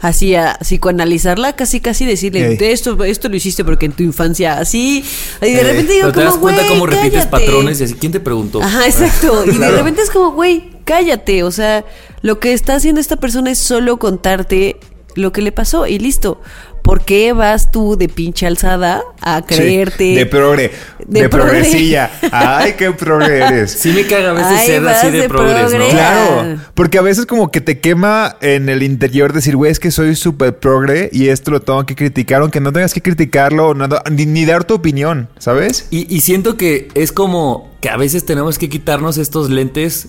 así 0.00 0.34
a 0.34 0.58
psicoanalizarla, 0.60 1.54
casi 1.56 1.80
casi 1.80 2.04
decirle, 2.04 2.46
Ey. 2.46 2.56
"De 2.56 2.72
esto 2.72 3.02
esto 3.04 3.28
lo 3.28 3.36
hiciste 3.36 3.64
porque 3.64 3.86
en 3.86 3.92
tu 3.92 4.02
infancia 4.02 4.58
así 4.58 5.02
y 5.40 5.44
de 5.44 5.60
Eh, 5.60 5.62
repente 5.62 5.92
digo 5.94 6.12
te 6.12 6.20
das 6.20 6.30
como, 6.30 6.42
cuenta 6.42 6.62
"Güey, 6.62 6.72
cómo 6.74 6.86
repites 6.86 7.12
cállate". 7.26 7.30
patrones 7.30 7.80
y 7.80 7.84
así. 7.84 7.94
¿Quién 7.94 8.12
te 8.12 8.20
preguntó? 8.20 8.62
Ajá, 8.62 8.86
exacto. 8.86 9.44
Y 9.46 9.56
de 9.58 9.70
repente 9.70 10.02
es 10.02 10.10
como, 10.10 10.32
güey, 10.32 10.70
cállate. 10.84 11.42
O 11.42 11.50
sea, 11.50 11.84
lo 12.22 12.38
que 12.40 12.52
está 12.54 12.74
haciendo 12.76 13.00
esta 13.00 13.16
persona 13.16 13.50
es 13.50 13.58
solo 13.58 13.98
contarte 13.98 14.76
lo 15.14 15.32
que 15.32 15.40
le 15.42 15.52
pasó 15.52 15.86
y 15.86 15.98
listo. 15.98 16.40
¿Por 16.84 17.02
qué 17.02 17.32
vas 17.32 17.70
tú 17.70 17.96
de 17.96 18.10
pinche 18.10 18.46
alzada 18.46 19.02
a 19.22 19.38
Sí, 19.38 19.54
creerte? 19.56 20.04
de 20.14 20.26
progre, 20.26 20.70
de, 21.06 21.22
de 21.22 21.28
progre. 21.30 21.48
progresilla. 21.52 22.10
Ay, 22.30 22.74
qué 22.76 22.92
progre 22.92 23.38
eres. 23.38 23.70
Sí 23.72 23.90
me 23.92 24.06
caga 24.06 24.30
a 24.30 24.32
veces 24.34 24.52
Ay, 24.60 24.66
ser 24.66 24.86
así 24.88 25.10
de, 25.10 25.20
de 25.22 25.28
progres, 25.30 25.62
¿no? 25.72 25.78
progre. 25.78 25.88
Claro, 25.90 26.58
porque 26.74 26.98
a 26.98 27.02
veces 27.02 27.24
como 27.24 27.50
que 27.50 27.62
te 27.62 27.80
quema 27.80 28.36
en 28.42 28.68
el 28.68 28.82
interior 28.82 29.32
decir, 29.32 29.56
güey, 29.56 29.72
es 29.72 29.80
que 29.80 29.90
soy 29.90 30.14
súper 30.14 30.58
progre 30.58 31.08
y 31.10 31.28
esto 31.28 31.50
lo 31.50 31.60
tengo 31.60 31.86
que 31.86 31.96
criticar, 31.96 32.42
aunque 32.42 32.60
no 32.60 32.70
tengas 32.70 32.92
que 32.92 33.00
criticarlo 33.00 33.72
nada, 33.74 34.02
ni, 34.10 34.26
ni 34.26 34.44
dar 34.44 34.64
tu 34.64 34.74
opinión, 34.74 35.30
¿sabes? 35.38 35.86
Y, 35.90 36.06
y 36.14 36.20
siento 36.20 36.58
que 36.58 36.88
es 36.94 37.12
como 37.12 37.72
que 37.80 37.88
a 37.88 37.96
veces 37.96 38.26
tenemos 38.26 38.58
que 38.58 38.68
quitarnos 38.68 39.16
estos 39.16 39.48
lentes 39.48 40.08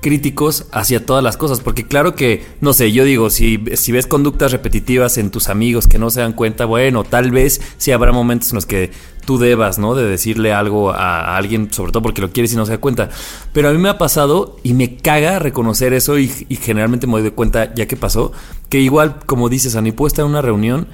críticos 0.00 0.66
hacia 0.72 1.04
todas 1.04 1.22
las 1.22 1.36
cosas, 1.36 1.60
porque 1.60 1.86
claro 1.86 2.14
que, 2.14 2.44
no 2.60 2.72
sé, 2.72 2.92
yo 2.92 3.04
digo, 3.04 3.30
si, 3.30 3.62
si 3.74 3.92
ves 3.92 4.06
conductas 4.06 4.52
repetitivas 4.52 5.18
en 5.18 5.30
tus 5.30 5.48
amigos 5.48 5.86
que 5.86 5.98
no 5.98 6.10
se 6.10 6.20
dan 6.20 6.32
cuenta, 6.32 6.64
bueno, 6.64 7.04
tal 7.04 7.30
vez 7.30 7.60
sí 7.76 7.92
habrá 7.92 8.12
momentos 8.12 8.50
en 8.50 8.56
los 8.56 8.66
que 8.66 8.90
tú 9.24 9.38
debas, 9.38 9.78
¿no? 9.78 9.94
De 9.94 10.04
decirle 10.04 10.54
algo 10.54 10.90
a, 10.90 11.36
alguien, 11.36 11.70
sobre 11.72 11.92
todo 11.92 12.02
porque 12.02 12.22
lo 12.22 12.32
quieres 12.32 12.52
y 12.54 12.56
no 12.56 12.64
se 12.64 12.72
da 12.72 12.78
cuenta. 12.78 13.10
Pero 13.52 13.68
a 13.68 13.72
mí 13.72 13.78
me 13.78 13.90
ha 13.90 13.98
pasado 13.98 14.56
y 14.62 14.72
me 14.72 14.96
caga 14.96 15.38
reconocer 15.38 15.92
eso 15.92 16.18
y, 16.18 16.32
y 16.48 16.56
generalmente 16.56 17.06
me 17.06 17.20
doy 17.20 17.32
cuenta 17.32 17.74
ya 17.74 17.86
que 17.86 17.96
pasó, 17.96 18.32
que 18.70 18.80
igual, 18.80 19.16
como 19.26 19.48
dices, 19.48 19.76
Ani, 19.76 19.92
puedo 19.92 20.06
estar 20.06 20.24
en 20.24 20.30
una 20.30 20.40
reunión 20.40 20.88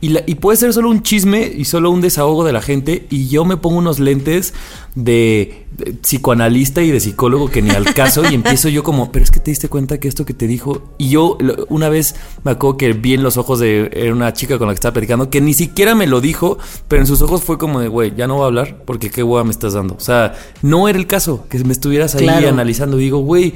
y, 0.00 0.10
la- 0.10 0.22
y 0.26 0.36
puede 0.36 0.56
ser 0.56 0.72
solo 0.72 0.90
un 0.90 1.02
chisme 1.02 1.50
y 1.56 1.64
solo 1.64 1.90
un 1.90 2.00
desahogo 2.00 2.44
de 2.44 2.52
la 2.52 2.62
gente 2.62 3.06
y 3.10 3.28
yo 3.28 3.44
me 3.44 3.56
pongo 3.56 3.78
unos 3.78 3.98
lentes 3.98 4.54
de, 4.94 5.66
de 5.76 5.92
psicoanalista 5.94 6.82
y 6.82 6.90
de 6.90 7.00
psicólogo 7.00 7.50
que 7.50 7.62
ni 7.62 7.70
al 7.70 7.92
caso 7.94 8.22
y 8.30 8.34
empiezo 8.34 8.68
yo 8.68 8.82
como, 8.82 9.10
pero 9.12 9.24
es 9.24 9.30
que 9.30 9.40
te 9.40 9.50
diste 9.50 9.68
cuenta 9.68 9.98
que 9.98 10.06
esto 10.08 10.24
que 10.24 10.34
te 10.34 10.46
dijo 10.46 10.94
y 10.98 11.08
yo 11.10 11.36
lo- 11.40 11.66
una 11.68 11.88
vez 11.88 12.14
me 12.44 12.52
acuerdo 12.52 12.76
que 12.76 12.92
vi 12.92 13.14
en 13.14 13.22
los 13.22 13.36
ojos 13.36 13.58
de 13.58 13.90
era 13.92 14.12
una 14.12 14.32
chica 14.32 14.56
con 14.58 14.68
la 14.68 14.72
que 14.74 14.76
estaba 14.78 14.92
platicando 14.92 15.30
que 15.30 15.40
ni 15.40 15.54
siquiera 15.54 15.94
me 15.94 16.06
lo 16.06 16.20
dijo, 16.20 16.58
pero 16.86 17.02
en 17.02 17.06
sus 17.06 17.20
ojos 17.22 17.42
fue 17.42 17.58
como 17.58 17.80
de, 17.80 17.88
güey, 17.88 18.14
ya 18.16 18.26
no 18.26 18.34
voy 18.34 18.44
a 18.44 18.46
hablar 18.46 18.82
porque 18.84 19.10
qué 19.10 19.22
hueá 19.22 19.42
me 19.44 19.50
estás 19.50 19.72
dando. 19.74 19.94
O 19.94 20.00
sea, 20.00 20.34
no 20.62 20.88
era 20.88 20.98
el 20.98 21.06
caso 21.06 21.46
que 21.48 21.58
me 21.64 21.72
estuvieras 21.72 22.14
ahí 22.14 22.22
Claro. 22.24 22.48
analizando. 22.48 22.96
Digo, 22.96 23.18
güey, 23.18 23.54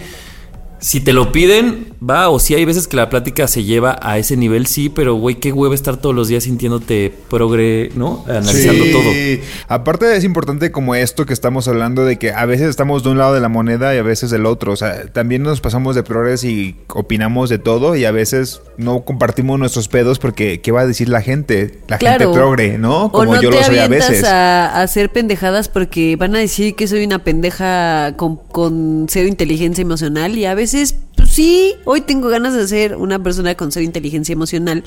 si 0.80 1.00
te 1.00 1.12
lo 1.12 1.30
piden, 1.30 1.91
va, 2.08 2.28
o 2.30 2.38
si 2.38 2.54
hay 2.54 2.64
veces 2.64 2.88
que 2.88 2.96
la 2.96 3.08
plática 3.08 3.46
se 3.48 3.64
lleva 3.64 3.98
a 4.02 4.18
ese 4.18 4.36
nivel, 4.36 4.66
sí, 4.66 4.88
pero 4.88 5.14
güey, 5.14 5.36
qué 5.36 5.52
hueva 5.52 5.74
estar 5.74 5.96
todos 5.96 6.14
los 6.14 6.28
días 6.28 6.44
sintiéndote 6.44 7.12
progre, 7.30 7.90
¿no? 7.94 8.24
Analizando 8.28 8.84
Sí. 8.84 8.92
todo. 8.92 9.44
Aparte 9.68 10.16
es 10.16 10.24
importante 10.24 10.72
como 10.72 10.94
esto 10.94 11.26
que 11.26 11.32
estamos 11.32 11.68
hablando 11.68 12.04
de 12.04 12.18
que 12.18 12.32
a 12.32 12.44
veces 12.46 12.68
estamos 12.68 13.02
de 13.04 13.10
un 13.10 13.18
lado 13.18 13.34
de 13.34 13.40
la 13.40 13.48
moneda 13.48 13.94
y 13.94 13.98
a 13.98 14.02
veces 14.02 14.30
del 14.30 14.46
otro. 14.46 14.72
O 14.72 14.76
sea, 14.76 15.06
también 15.12 15.42
nos 15.42 15.60
pasamos 15.60 15.94
de 15.94 16.02
progres 16.02 16.44
y 16.44 16.76
opinamos 16.88 17.48
de 17.50 17.58
todo 17.58 17.96
y 17.96 18.04
a 18.04 18.10
veces 18.10 18.60
no 18.76 19.00
compartimos 19.04 19.58
nuestros 19.58 19.88
pedos 19.88 20.18
porque 20.18 20.60
¿qué 20.60 20.72
va 20.72 20.80
a 20.80 20.86
decir 20.86 21.08
la 21.08 21.22
gente? 21.22 21.78
La 21.88 21.98
gente 21.98 22.26
progre, 22.28 22.78
¿no? 22.78 23.12
Como 23.12 23.30
o 23.32 23.34
no 23.36 23.42
yo 23.42 23.50
te 23.50 23.56
lo 23.56 23.62
soy 23.64 23.78
a 23.78 23.88
veces. 23.88 24.24
A, 24.24 24.66
a 24.66 24.82
hacer 24.82 25.10
pendejadas 25.10 25.68
porque 25.68 26.16
van 26.16 26.34
a 26.34 26.38
decir 26.38 26.74
que 26.74 26.88
soy 26.88 27.04
una 27.04 27.20
pendeja 27.20 28.14
con, 28.16 28.36
con 28.36 29.06
cero 29.08 29.28
inteligencia 29.28 29.82
emocional 29.82 30.36
y 30.36 30.44
a 30.46 30.54
veces, 30.54 30.96
sí, 31.32 31.76
hoy 31.84 32.02
tengo 32.02 32.28
ganas 32.28 32.52
de 32.52 32.68
ser 32.68 32.94
una 32.94 33.18
persona 33.18 33.54
con 33.54 33.72
cero 33.72 33.84
inteligencia 33.84 34.34
emocional 34.34 34.84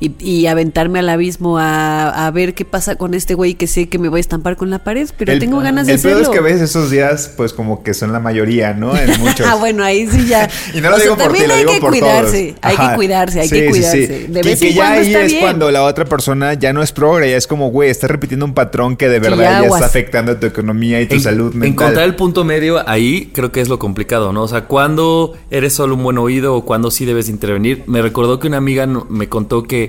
y, 0.00 0.12
y 0.18 0.46
aventarme 0.46 0.98
al 0.98 1.08
abismo 1.08 1.58
a, 1.58 2.26
a 2.26 2.30
ver 2.30 2.54
qué 2.54 2.64
pasa 2.64 2.96
con 2.96 3.14
este 3.14 3.34
güey 3.34 3.54
que 3.54 3.66
sé 3.66 3.88
que 3.88 3.98
me 3.98 4.08
voy 4.08 4.18
a 4.18 4.20
estampar 4.20 4.56
con 4.56 4.70
la 4.70 4.80
pared, 4.80 5.08
pero 5.16 5.32
El- 5.32 5.38
tengo 5.38 5.60
ganas 5.60 5.86
de 5.86 5.94
El 5.94 6.00
pedo 6.00 6.14
hacerlo. 6.16 6.32
es 6.32 6.32
que 6.32 6.38
a 6.38 6.42
veces 6.42 6.62
esos 6.70 6.90
días, 6.90 7.32
pues 7.36 7.52
como 7.52 7.82
que 7.82 7.94
son 7.94 8.12
la 8.12 8.20
mayoría, 8.20 8.74
¿no? 8.74 8.96
En 8.96 9.08
muchos. 9.20 9.46
Ah, 9.46 9.54
bueno, 9.56 9.84
ahí 9.84 10.06
sí 10.06 10.26
ya. 10.26 10.48
Y 10.74 10.80
no 10.80 10.90
lo 10.90 10.96
O 10.96 10.98
sea, 10.98 11.04
digo 11.04 11.16
por 11.16 11.32
ti, 11.32 11.38
también 11.40 11.48
lo 11.48 11.54
hay 11.54 11.60
digo 11.60 11.72
que 11.74 11.80
por 11.80 11.90
cuidarse, 11.90 12.46
todos. 12.48 12.58
Hay 12.62 12.74
Ajá. 12.76 12.90
que 12.90 12.96
cuidarse, 12.96 13.40
hay 13.40 13.48
Sí, 13.48 13.54
que 13.54 13.62
sí, 13.64 13.70
cuidarse. 13.70 14.06
sí. 14.06 14.26
De 14.32 14.40
Que- 14.40 14.48
vez 14.48 14.60
que 14.60 14.68
en 14.68 14.74
ya 14.74 14.82
cuando 14.82 15.00
ahí 15.00 15.06
está 15.06 15.20
es 15.22 15.32
bien. 15.32 15.42
cuando 15.42 15.70
la 15.70 15.82
otra 15.84 16.04
persona 16.04 16.54
ya 16.54 16.72
no 16.72 16.82
es 16.82 16.92
progre, 16.92 17.30
ya 17.30 17.36
es 17.36 17.46
como, 17.46 17.70
güey, 17.70 17.90
está 17.90 18.06
repitiendo 18.08 18.44
un 18.46 18.54
patrón 18.54 18.96
que 18.96 19.08
de 19.08 19.20
verdad 19.20 19.62
ya 19.62 19.68
está 19.68 19.86
afectando 19.86 20.36
tu 20.36 20.46
economía 20.46 21.00
y 21.00 21.06
tu 21.06 21.14
En- 21.16 21.20
salud 21.20 21.54
mental. 21.54 21.68
Encontrar 21.68 22.04
el 22.04 22.16
punto 22.16 22.44
medio 22.44 22.88
ahí 22.88 23.30
creo 23.34 23.52
que 23.52 23.60
es 23.60 23.68
lo 23.68 23.78
complicado, 23.78 24.32
¿no? 24.32 24.42
O 24.42 24.48
sea, 24.48 24.62
cuando 24.66 25.34
eres 25.50 25.72
solo 25.74 25.94
un 25.94 26.02
buen 26.02 26.18
oído 26.18 26.54
o 26.56 26.64
cuando 26.64 26.90
sí 26.90 27.04
debes 27.04 27.28
intervenir. 27.28 27.82
Me 27.86 28.02
recordó 28.02 28.38
que 28.40 28.48
una 28.48 28.56
amiga 28.56 28.86
me 28.86 29.28
contó 29.28 29.62
que 29.62 29.83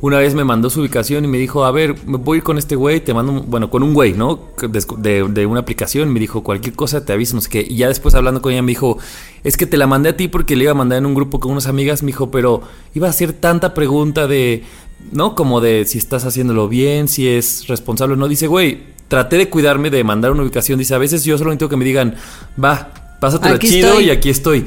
una 0.00 0.18
vez 0.18 0.34
me 0.34 0.44
mandó 0.44 0.70
su 0.70 0.80
ubicación 0.80 1.24
y 1.24 1.28
me 1.28 1.38
dijo, 1.38 1.64
a 1.64 1.72
ver, 1.72 1.96
me 2.06 2.18
voy 2.18 2.40
con 2.40 2.56
este 2.56 2.76
güey, 2.76 3.00
te 3.00 3.12
mando, 3.12 3.42
bueno, 3.42 3.68
con 3.68 3.82
un 3.82 3.94
güey, 3.94 4.12
¿no? 4.12 4.38
De, 4.68 5.24
de 5.28 5.46
una 5.46 5.60
aplicación, 5.60 6.12
me 6.12 6.20
dijo, 6.20 6.44
cualquier 6.44 6.74
cosa 6.74 7.04
te 7.04 7.12
aviso, 7.12 7.34
no 7.34 7.40
sé 7.40 7.50
qué. 7.50 7.66
Y 7.68 7.76
ya 7.78 7.88
después 7.88 8.14
hablando 8.14 8.40
con 8.40 8.52
ella 8.52 8.62
me 8.62 8.70
dijo, 8.70 8.98
es 9.42 9.56
que 9.56 9.66
te 9.66 9.76
la 9.76 9.88
mandé 9.88 10.10
a 10.10 10.16
ti 10.16 10.28
porque 10.28 10.54
le 10.54 10.64
iba 10.64 10.70
a 10.70 10.76
mandar 10.76 10.98
en 10.98 11.06
un 11.06 11.14
grupo 11.14 11.40
con 11.40 11.50
unas 11.50 11.66
amigas, 11.66 12.02
me 12.04 12.08
dijo, 12.08 12.30
pero 12.30 12.62
iba 12.94 13.08
a 13.08 13.10
hacer 13.10 13.32
tanta 13.32 13.74
pregunta 13.74 14.28
de, 14.28 14.62
¿no? 15.10 15.34
Como 15.34 15.60
de 15.60 15.84
si 15.84 15.98
estás 15.98 16.24
haciéndolo 16.24 16.68
bien, 16.68 17.08
si 17.08 17.26
es 17.26 17.66
responsable 17.66 18.14
o 18.14 18.16
no. 18.16 18.28
Dice, 18.28 18.46
güey, 18.46 18.80
traté 19.08 19.36
de 19.36 19.48
cuidarme 19.48 19.90
de 19.90 20.04
mandar 20.04 20.30
una 20.30 20.42
ubicación. 20.42 20.78
Dice, 20.78 20.94
a 20.94 20.98
veces 20.98 21.24
yo 21.24 21.36
solo 21.38 21.50
necesito 21.50 21.68
que 21.68 21.76
me 21.76 21.84
digan, 21.84 22.14
va, 22.62 23.16
pásatela 23.20 23.56
Aquí 23.56 23.68
chido 23.68 23.88
estoy. 23.88 24.04
y 24.04 24.10
aquí 24.10 24.30
estoy. 24.30 24.64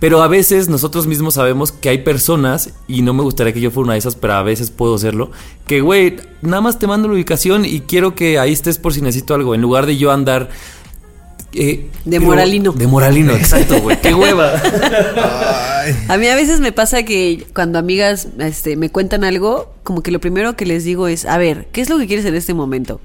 Pero 0.00 0.22
a 0.22 0.28
veces 0.28 0.68
nosotros 0.68 1.06
mismos 1.06 1.34
sabemos 1.34 1.72
que 1.72 1.88
hay 1.88 1.98
personas, 1.98 2.70
y 2.86 3.02
no 3.02 3.14
me 3.14 3.22
gustaría 3.22 3.52
que 3.52 3.60
yo 3.60 3.70
fuera 3.72 3.84
una 3.86 3.92
de 3.94 3.98
esas, 3.98 4.14
pero 4.14 4.34
a 4.34 4.42
veces 4.42 4.70
puedo 4.70 4.96
serlo, 4.98 5.30
que, 5.66 5.80
güey, 5.80 6.16
nada 6.40 6.60
más 6.60 6.78
te 6.78 6.86
mando 6.86 7.08
la 7.08 7.14
ubicación 7.14 7.64
y 7.64 7.80
quiero 7.80 8.14
que 8.14 8.38
ahí 8.38 8.52
estés 8.52 8.78
por 8.78 8.94
si 8.94 9.00
necesito 9.02 9.34
algo, 9.34 9.54
en 9.56 9.60
lugar 9.60 9.86
de 9.86 9.96
yo 9.96 10.12
andar... 10.12 10.50
eh, 11.52 11.88
De 12.04 12.18
pero- 12.18 12.26
moralino. 12.26 12.72
De 12.72 12.86
moralino, 12.86 13.32
exacto, 13.34 13.80
güey. 13.80 14.00
Qué 14.00 14.14
hueva. 14.14 14.52
A 16.08 16.16
mí 16.18 16.26
a 16.26 16.34
veces 16.36 16.60
me 16.60 16.70
pasa 16.70 17.02
que 17.02 17.46
cuando 17.54 17.78
amigas 17.78 18.28
este, 18.38 18.76
me 18.76 18.90
cuentan 18.90 19.24
algo, 19.24 19.72
como 19.84 20.02
que 20.02 20.10
lo 20.10 20.20
primero 20.20 20.54
que 20.54 20.66
les 20.66 20.84
digo 20.84 21.08
es, 21.08 21.24
a 21.24 21.38
ver, 21.38 21.66
¿qué 21.72 21.80
es 21.80 21.88
lo 21.88 21.98
que 21.98 22.06
quieres 22.06 22.26
en 22.26 22.34
este 22.34 22.52
momento? 22.52 23.00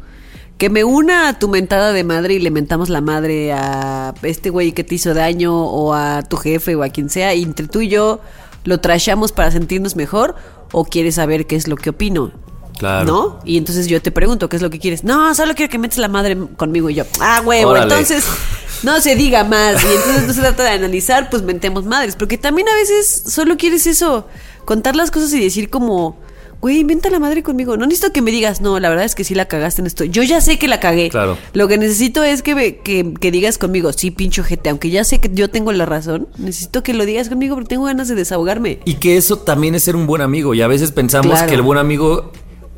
Que 0.63 0.69
me 0.69 0.85
una 0.85 1.27
a 1.27 1.37
tu 1.37 1.49
mentada 1.49 1.91
de 1.91 2.05
madre 2.05 2.35
y 2.35 2.39
le 2.39 2.49
mentamos 2.49 2.87
la 2.87 3.01
madre 3.01 3.51
a 3.51 4.13
este 4.21 4.49
güey 4.49 4.71
que 4.71 4.85
te 4.85 4.95
hizo 4.95 5.13
daño 5.13 5.53
o 5.53 5.93
a 5.93 6.21
tu 6.21 6.37
jefe 6.37 6.73
o 6.77 6.83
a 6.83 6.87
quien 6.87 7.09
sea, 7.09 7.33
y 7.33 7.43
entre 7.43 7.67
tú 7.67 7.81
y 7.81 7.89
yo 7.89 8.21
lo 8.63 8.79
trashamos 8.79 9.33
para 9.33 9.51
sentirnos 9.51 9.97
mejor, 9.97 10.35
o 10.71 10.85
quieres 10.85 11.15
saber 11.15 11.47
qué 11.47 11.57
es 11.57 11.67
lo 11.67 11.75
que 11.75 11.89
opino. 11.89 12.31
Claro. 12.77 13.05
¿No? 13.05 13.39
Y 13.43 13.57
entonces 13.57 13.87
yo 13.87 14.01
te 14.01 14.11
pregunto, 14.11 14.47
¿qué 14.47 14.55
es 14.55 14.61
lo 14.61 14.69
que 14.69 14.79
quieres? 14.79 15.03
No, 15.03 15.35
solo 15.35 15.53
quiero 15.53 15.69
que 15.69 15.79
metas 15.79 15.97
la 15.97 16.07
madre 16.07 16.37
conmigo 16.55 16.89
y 16.89 16.93
yo. 16.93 17.03
Ah, 17.19 17.41
huevo, 17.43 17.75
entonces 17.75 18.25
no 18.83 19.01
se 19.01 19.17
diga 19.17 19.43
más. 19.43 19.83
Y 19.83 19.87
entonces 19.87 20.27
no 20.27 20.33
se 20.33 20.39
trata 20.39 20.63
de 20.63 20.69
analizar, 20.69 21.29
pues 21.29 21.43
mentemos 21.43 21.83
madres. 21.83 22.15
Porque 22.15 22.37
también 22.37 22.69
a 22.69 22.75
veces 22.75 23.23
solo 23.27 23.57
quieres 23.57 23.85
eso, 23.85 24.29
contar 24.63 24.95
las 24.95 25.11
cosas 25.11 25.33
y 25.33 25.41
decir 25.41 25.69
como, 25.69 26.22
güey, 26.63 26.79
inventa 26.79 27.09
la 27.09 27.19
madre 27.19 27.43
conmigo. 27.43 27.75
No 27.75 27.85
necesito 27.85 28.13
que 28.13 28.21
me 28.21 28.31
digas, 28.31 28.61
no, 28.61 28.79
la 28.79 28.87
verdad 28.89 29.03
es 29.03 29.15
que 29.15 29.23
sí 29.25 29.35
la 29.35 29.45
cagaste 29.49 29.81
en 29.81 29.87
esto. 29.87 30.05
Yo 30.05 30.23
ya 30.23 30.39
sé 30.39 30.57
que 30.57 30.69
la 30.69 30.79
cagué. 30.79 31.09
Claro. 31.09 31.37
Lo 31.51 31.67
que 31.67 31.77
necesito 31.77 32.23
es 32.23 32.41
que, 32.41 32.55
me- 32.55 32.77
que, 32.77 33.13
que 33.19 33.31
digas 33.31 33.57
conmigo, 33.57 33.91
sí, 33.91 34.11
pincho 34.11 34.45
gente, 34.45 34.69
aunque 34.69 34.89
ya 34.89 35.03
sé 35.03 35.19
que 35.19 35.29
yo 35.33 35.49
tengo 35.49 35.73
la 35.73 35.85
razón, 35.85 36.29
necesito 36.37 36.81
que 36.81 36.93
lo 36.93 37.05
digas 37.05 37.27
conmigo 37.27 37.55
porque 37.55 37.67
tengo 37.67 37.83
ganas 37.83 38.07
de 38.07 38.15
desahogarme. 38.15 38.79
Y 38.85 38.93
que 38.95 39.17
eso 39.17 39.37
también 39.39 39.75
es 39.75 39.83
ser 39.83 39.97
un 39.97 40.07
buen 40.07 40.21
amigo. 40.21 40.53
Y 40.53 40.61
a 40.61 40.67
veces 40.67 40.91
pensamos 40.93 41.31
Claro. 41.33 41.47
que 41.49 41.55
el 41.55 41.61
buen 41.61 41.77
amigo 41.77 42.31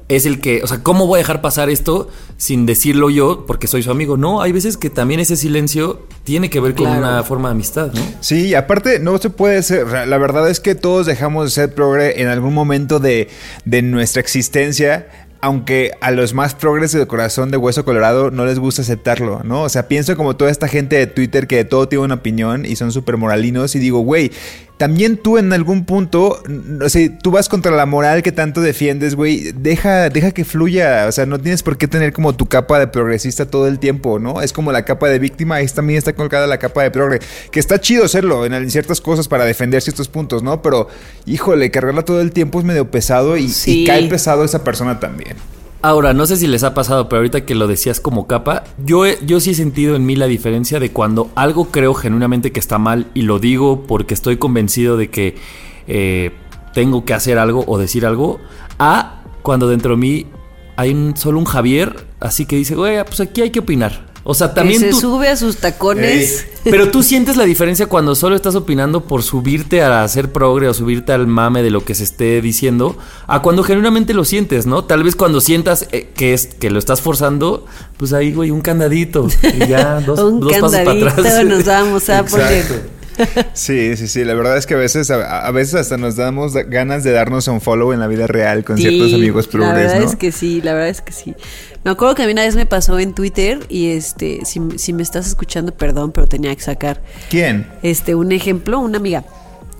es 0.07 0.25
el 0.27 0.39
que, 0.39 0.61
o 0.63 0.67
sea, 0.67 0.83
¿cómo 0.83 1.07
voy 1.07 1.17
a 1.17 1.21
dejar 1.21 1.41
pasar 1.41 1.69
esto 1.69 2.09
sin 2.37 2.65
decirlo 2.67 3.09
yo 3.09 3.45
porque 3.47 3.65
soy 3.67 3.81
su 3.81 3.89
amigo? 3.89 4.17
No, 4.17 4.41
hay 4.41 4.51
veces 4.51 4.77
que 4.77 4.89
también 4.91 5.19
ese 5.19 5.35
silencio 5.35 6.05
tiene 6.23 6.49
que 6.49 6.59
ver 6.59 6.75
con 6.75 6.85
Claro. 6.85 6.99
una 6.99 7.23
forma 7.23 7.49
de 7.49 7.53
amistad, 7.53 7.91
¿no? 7.93 8.01
Sí, 8.21 8.47
y 8.49 8.53
aparte 8.55 8.99
no 8.99 9.17
se 9.17 9.29
puede 9.31 9.63
ser, 9.63 9.87
la 10.07 10.17
verdad 10.17 10.47
es 10.49 10.59
que 10.59 10.75
todos 10.75 11.05
dejamos 11.07 11.45
de 11.45 11.51
ser 11.51 11.73
progre 11.73 12.21
en 12.21 12.27
algún 12.27 12.53
momento 12.53 12.99
de, 12.99 13.29
de 13.65 13.81
nuestra 13.81 14.21
existencia, 14.21 15.07
aunque 15.41 15.91
a 16.01 16.11
los 16.11 16.33
más 16.33 16.55
progres 16.55 16.91
de 16.91 17.05
corazón 17.07 17.51
de 17.51 17.57
hueso 17.57 17.85
colorado 17.85 18.31
no 18.31 18.45
les 18.45 18.57
gusta 18.59 18.81
aceptarlo, 18.83 19.41
¿no? 19.43 19.61
O 19.63 19.69
sea, 19.69 19.87
pienso 19.87 20.15
como 20.15 20.35
toda 20.35 20.49
esta 20.51 20.67
gente 20.67 20.95
de 20.97 21.07
Twitter 21.07 21.45
que 21.47 21.57
de 21.57 21.65
todo 21.65 21.87
tiene 21.87 22.05
una 22.05 22.15
opinión 22.15 22.65
y 22.65 22.75
son 22.75 22.91
súper 22.91 23.17
moralinos 23.17 23.75
y 23.75 23.79
digo, 23.79 23.99
güey, 23.99 24.31
también 24.77 25.17
tú 25.17 25.37
en 25.37 25.53
algún 25.53 25.85
punto, 25.85 26.41
o 26.81 26.89
sea, 26.89 27.17
tú 27.19 27.31
vas 27.31 27.47
contra 27.47 27.71
la 27.71 27.85
moral 27.85 28.23
que 28.23 28.31
tanto 28.31 28.61
defiendes, 28.61 29.15
güey, 29.15 29.51
deja, 29.53 30.09
deja 30.09 30.31
que 30.31 30.43
fluya, 30.43 31.05
o 31.07 31.11
sea, 31.11 31.25
no 31.25 31.39
tienes 31.39 31.63
por 31.63 31.77
qué 31.77 31.87
tener 31.87 32.11
como 32.11 32.35
tu 32.35 32.47
capa 32.47 32.79
de 32.79 32.87
progresista 32.87 33.45
todo 33.45 33.67
el 33.67 33.79
tiempo, 33.79 34.19
¿no? 34.19 34.41
Es 34.41 34.51
como 34.51 34.71
la 34.71 34.83
capa 34.83 35.07
de 35.07 35.19
víctima, 35.19 35.55
ahí 35.55 35.67
también 35.67 35.97
está 35.97 36.13
colgada 36.13 36.45
la 36.45 36.57
capa 36.57 36.83
de 36.83 36.91
progre, 36.91 37.19
que 37.51 37.59
está 37.59 37.79
chido 37.79 38.07
serlo 38.07 38.45
en, 38.45 38.69
ciertas 38.69 38.99
cosas 38.99 39.27
para 39.27 39.45
defender 39.45 39.81
ciertos 39.81 40.09
puntos, 40.09 40.43
¿no? 40.43 40.61
Pero, 40.61 40.89
híjole, 41.25 41.71
cargarla 41.71 42.03
todo 42.03 42.19
el 42.19 42.31
tiempo 42.31 42.59
es 42.59 42.65
medio 42.65 42.91
pesado 42.91 43.37
y, 43.37 43.51
y 43.65 43.85
cae 43.85 44.07
pesado 44.09 44.43
esa 44.43 44.63
persona 44.63 44.99
también. 44.99 45.37
Ahora, 45.87 46.15
no 46.15 46.25
sé 46.25 46.35
si 46.37 46.47
les 46.47 46.63
ha 46.63 46.73
pasado, 46.73 47.07
pero 47.07 47.19
ahorita 47.19 47.45
que 47.45 47.53
lo 47.53 47.67
decías 47.67 47.99
como 47.99 48.25
capa, 48.25 48.63
yo, 48.83 49.05
he- 49.05 49.19
yo 49.23 49.39
sí 49.39 49.51
he 49.51 49.53
sentido 49.53 49.95
en 49.95 50.03
mí 50.03 50.15
la 50.15 50.25
diferencia 50.25 50.79
de 50.79 50.89
cuando 50.91 51.29
algo 51.35 51.65
creo 51.65 51.93
genuinamente 51.93 52.51
que 52.51 52.59
está 52.59 52.79
mal 52.79 53.05
y 53.13 53.21
lo 53.21 53.37
digo 53.37 53.83
porque 53.85 54.15
estoy 54.15 54.37
convencido 54.37 54.97
de 54.97 55.11
que 55.11 55.35
eh, 55.85 56.31
tengo 56.73 57.05
que 57.05 57.13
hacer 57.13 57.37
algo 57.37 57.63
o 57.67 57.77
decir 57.77 58.03
algo, 58.07 58.39
a 58.79 59.21
cuando 59.43 59.67
dentro 59.67 59.91
de 59.91 59.97
mí 59.97 60.25
hay 60.75 60.91
un- 60.91 61.15
solo 61.15 61.37
un 61.37 61.45
Javier, 61.45 62.07
así 62.19 62.47
que 62.47 62.55
dice, 62.55 62.73
güey, 62.73 63.03
pues 63.05 63.19
aquí 63.19 63.41
hay 63.43 63.51
que 63.51 63.59
opinar. 63.59 64.14
O 64.27 64.33
sea, 64.33 64.55
también 64.55 64.81
que 64.81 64.87
se 64.87 64.91
tú... 64.91 65.01
sube 65.01 65.27
a 65.29 65.37
sus 65.37 65.57
tacones. 65.57 66.47
Pero 66.63 66.89
tú 66.89 67.03
sientes 67.03 67.37
la 67.37 67.43
diferencia 67.43 67.85
cuando 67.85 68.15
solo 68.15 68.35
estás 68.35 68.55
opinando 68.55 69.01
por 69.01 69.21
subirte 69.21 69.83
a 69.83 70.03
hacer 70.03 70.31
progre 70.31 70.67
o 70.67 70.73
subirte 70.73 71.11
al 71.11 71.27
mame 71.27 71.61
de 71.61 71.69
lo 71.69 71.85
que 71.85 71.93
se 71.93 72.03
esté 72.03 72.41
diciendo, 72.41 72.97
a 73.27 73.43
cuando 73.43 73.61
genuinamente 73.61 74.15
lo 74.15 74.25
sientes, 74.25 74.65
¿no? 74.65 74.83
Tal 74.83 75.03
vez 75.03 75.15
cuando 75.15 75.41
sientas 75.41 75.87
eh, 75.91 76.09
que 76.15 76.33
es 76.33 76.47
que 76.47 76.71
lo 76.71 76.79
estás 76.79 77.01
forzando, 77.01 77.67
pues 77.97 78.13
ahí, 78.13 78.33
güey, 78.33 78.49
un 78.49 78.61
candadito 78.61 79.27
y 79.43 79.67
ya 79.67 80.01
dos, 80.01 80.19
Un 80.23 80.39
dos 80.39 80.57
pasos 80.57 80.79
para 80.79 81.11
atrás. 81.11 81.45
nos 81.45 81.65
vamos 81.65 82.09
a 82.09 82.25
poner. 82.25 82.89
Sí, 83.53 83.95
sí, 83.97 84.07
sí, 84.07 84.23
la 84.23 84.33
verdad 84.33 84.57
es 84.57 84.65
que 84.65 84.73
a 84.73 84.77
veces, 84.77 85.09
a, 85.11 85.45
a 85.47 85.51
veces 85.51 85.75
hasta 85.75 85.97
nos 85.97 86.15
damos 86.15 86.53
da- 86.53 86.63
ganas 86.63 87.03
de 87.03 87.11
darnos 87.11 87.47
un 87.47 87.61
follow 87.61 87.93
en 87.93 87.99
la 87.99 88.07
vida 88.07 88.27
real 88.27 88.63
con 88.63 88.77
ciertos 88.77 89.13
amigos 89.13 89.45
La 89.45 89.51
progres, 89.51 89.87
verdad 89.87 89.99
¿no? 90.01 90.09
es 90.09 90.15
que 90.15 90.31
sí, 90.31 90.61
la 90.61 90.73
verdad 90.73 90.89
es 90.89 91.01
que 91.01 91.11
sí. 91.13 91.33
Me 91.83 91.91
acuerdo 91.91 92.15
que 92.15 92.23
a 92.23 92.25
mí 92.25 92.33
una 92.33 92.41
vez 92.43 92.55
me 92.55 92.65
pasó 92.65 92.97
en 92.99 93.13
Twitter 93.13 93.59
y 93.69 93.91
este, 93.91 94.43
si, 94.45 94.59
si 94.77 94.91
me 94.93 95.03
estás 95.03 95.27
escuchando, 95.27 95.71
perdón, 95.73 96.11
pero 96.11 96.27
tenía 96.27 96.53
que 96.55 96.61
sacar 96.61 97.01
¿Quién? 97.29 97.67
este 97.83 98.15
un 98.15 98.31
ejemplo, 98.31 98.79
una 98.79 98.97
amiga. 98.97 99.23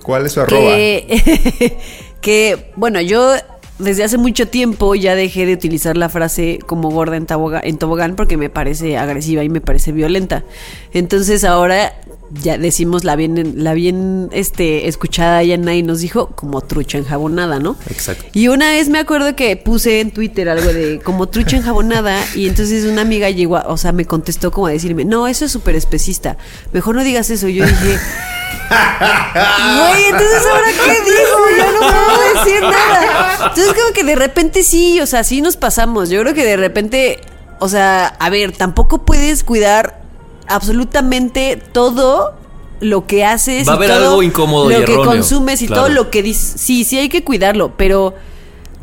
¿Cuál 0.04 0.26
es 0.28 0.34
su 0.34 0.42
arroba? 0.42 0.76
Que, 0.76 1.78
que, 2.22 2.72
bueno, 2.76 3.02
yo 3.02 3.34
desde 3.80 4.04
hace 4.04 4.18
mucho 4.18 4.48
tiempo 4.48 4.96
ya 4.96 5.16
dejé 5.16 5.46
de 5.46 5.54
utilizar 5.54 5.98
la 5.98 6.08
frase 6.10 6.60
como 6.66 6.90
gorda 6.92 7.18
en, 7.18 7.26
taboga- 7.28 7.62
en 7.64 7.78
tobogán 7.78 8.16
porque 8.16 8.38
me 8.38 8.50
parece 8.50 8.98
agresiva 8.98 9.44
y 9.44 9.50
me 9.50 9.60
parece 9.62 9.92
violenta. 9.92 10.44
Entonces 10.94 11.44
ahora 11.44 11.94
ya 12.32 12.58
decimos 12.58 13.04
la 13.04 13.16
bien, 13.16 13.64
la 13.64 13.74
bien 13.74 14.30
este, 14.32 14.88
escuchada 14.88 15.44
y 15.44 15.56
nadie 15.58 15.84
nos 15.84 16.00
dijo 16.02 16.28
como 16.36 16.62
trucha 16.62 16.98
enjabonada, 16.98 17.60
¿no? 17.60 17.76
Exacto. 17.90 18.26
Y 18.34 18.48
una 18.48 18.70
vez 18.72 18.90
me 18.90 19.00
acuerdo 19.00 19.36
que 19.36 19.56
puse 19.58 20.02
en 20.02 20.12
Twitter 20.12 20.50
algo 20.50 20.74
de 20.74 21.00
como 21.04 21.28
trucha 21.28 21.58
enjabonada 21.58 22.20
y 22.36 22.48
entonces 22.48 22.86
una 22.86 23.02
amiga 23.04 23.30
llegó, 23.30 23.58
a- 23.58 23.68
o 23.68 23.78
sea, 23.78 23.92
me 23.92 24.06
contestó 24.06 24.52
como 24.52 24.68
a 24.68 24.72
decirme, 24.72 25.06
no, 25.06 25.28
eso 25.28 25.46
es 25.46 25.52
súper 25.52 25.76
especista, 25.76 26.38
mejor 26.74 26.96
no 26.96 27.04
digas 27.04 27.30
eso. 27.30 27.48
Y 27.48 27.56
yo 27.56 27.66
dije, 27.66 28.00
güey, 28.70 30.04
entonces 30.06 30.42
ahora 30.52 30.68
qué 30.86 30.92
digo, 30.92 31.38
yo 31.58 31.72
no 31.72 31.80
puedo 31.80 32.44
decir 32.46 32.62
nada. 32.62 33.48
Entonces 33.50 33.74
como 33.74 33.94
que 33.94 34.04
de 34.04 34.16
repente 34.16 34.64
sí, 34.64 35.00
o 35.02 35.06
sea, 35.06 35.24
sí 35.24 35.42
nos 35.42 35.58
pasamos. 35.58 36.10
Yo 36.10 36.22
creo 36.22 36.34
que 36.34 36.44
de 36.46 36.58
repente, 36.58 37.20
o 37.60 37.70
sea, 37.70 38.08
a 38.08 38.30
ver, 38.30 38.52
tampoco 38.52 39.06
puedes 39.06 39.44
cuidar 39.44 40.02
absolutamente 40.48 41.62
todo 41.72 42.34
lo 42.82 43.08
que 43.08 43.24
haces 43.26 43.68
Va 43.68 43.74
a 43.74 43.76
haber 43.76 43.90
todo 43.90 44.10
algo 44.10 44.24
incómodo 44.24 44.70
y 44.70 44.74
lo 44.74 44.86
que 44.86 44.94
erróneo, 44.94 45.12
consumes 45.12 45.62
y 45.62 45.68
claro. 45.68 45.84
todo 45.84 45.94
lo 45.94 46.10
que 46.12 46.24
dices. 46.24 46.60
Sí, 46.60 46.84
sí 46.84 46.98
hay 46.98 47.10
que 47.10 47.24
cuidarlo, 47.24 47.74
pero 47.78 48.14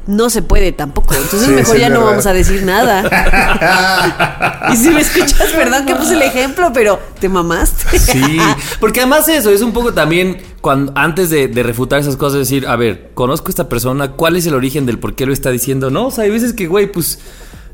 no 0.06 0.30
se 0.30 0.42
puede 0.42 0.72
tampoco. 0.72 1.14
Entonces 1.14 1.48
Sí, 1.48 1.54
mejor 1.54 1.74
sí, 1.76 1.80
ya 1.80 1.88
no 1.88 1.96
verdad. 1.96 2.10
vamos 2.10 2.26
a 2.26 2.32
decir 2.32 2.62
nada. 2.64 4.68
y 4.72 4.76
si 4.76 4.90
me 4.90 5.00
escuchas, 5.02 5.50
perdón 5.54 5.86
que 5.86 5.94
puse 5.94 6.14
el 6.14 6.22
ejemplo, 6.22 6.70
pero 6.72 6.98
te 7.20 7.28
mamaste. 7.28 7.98
Sí, 7.98 8.38
porque 8.80 9.00
además 9.00 9.28
eso 9.28 9.50
es 9.50 9.62
un 9.62 9.72
poco 9.72 9.92
también 9.94 10.38
cuando 10.60 10.92
antes 10.96 11.30
de, 11.30 11.48
de 11.48 11.62
refutar 11.62 12.00
esas 12.00 12.16
cosas 12.16 12.40
decir, 12.40 12.66
a 12.66 12.76
ver, 12.76 13.10
conozco 13.14 13.48
a 13.48 13.50
esta 13.50 13.68
persona, 13.68 14.12
¿cuál 14.12 14.36
es 14.36 14.46
el 14.46 14.54
origen 14.54 14.86
del 14.86 14.98
por 14.98 15.14
qué 15.14 15.26
lo 15.26 15.32
está 15.32 15.50
diciendo? 15.50 15.90
No, 15.90 16.06
o 16.06 16.10
sea, 16.10 16.24
hay 16.24 16.30
veces 16.30 16.52
que, 16.52 16.66
güey, 16.66 16.90
pues 16.90 17.18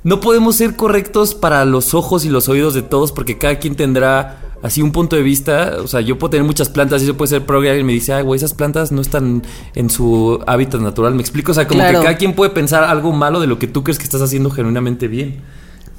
no 0.05 0.21
podemos 0.21 0.57
ser 0.57 0.77
correctos 0.77 1.35
para 1.35 1.65
los 1.65 1.95
ojos 1.95 2.25
y 2.25 2.29
los 2.29 2.49
oídos 2.49 2.75
de 2.75 2.83
todos 2.83 3.13
porque 3.13 3.39
cada 3.39 3.59
quien 3.59 3.75
tendrá 3.77 4.41
así 4.63 4.83
un 4.83 4.93
punto 4.93 5.15
de 5.17 5.23
vista, 5.23 5.77
o 5.83 5.87
sea, 5.87 6.01
yo 6.01 6.19
puedo 6.19 6.31
tener 6.31 6.45
muchas 6.45 6.69
plantas 6.69 7.01
y 7.03 7.05
eso 7.05 7.17
puede 7.17 7.29
ser 7.29 7.47
progre 7.47 7.69
y 7.69 7.71
alguien 7.71 7.87
me 7.87 7.93
dice, 7.93 8.13
ay, 8.13 8.25
güey, 8.25 8.39
esas 8.39 8.55
plantas 8.55 8.91
no 8.91 9.01
están 9.01 9.43
en 9.75 9.89
su 9.91 10.41
hábitat 10.47 10.81
natural, 10.81 11.15
me 11.15 11.21
explico, 11.21 11.53
o 11.53 11.55
sea, 11.55 11.69
como 11.69 11.81
Claro. 11.81 12.01
que 12.01 12.05
cada 12.07 12.17
quien 12.19 12.35
puede 12.35 12.51
pensar 12.51 12.85
algo 12.85 13.13
malo 13.13 13.41
de 13.41 13.47
lo 13.47 13.59
que 13.59 13.67
tú 13.69 13.85
crees 13.85 13.99
que 13.99 14.05
estás 14.05 14.21
haciendo 14.21 14.51
genuinamente 14.51 15.07
bien. 15.07 15.43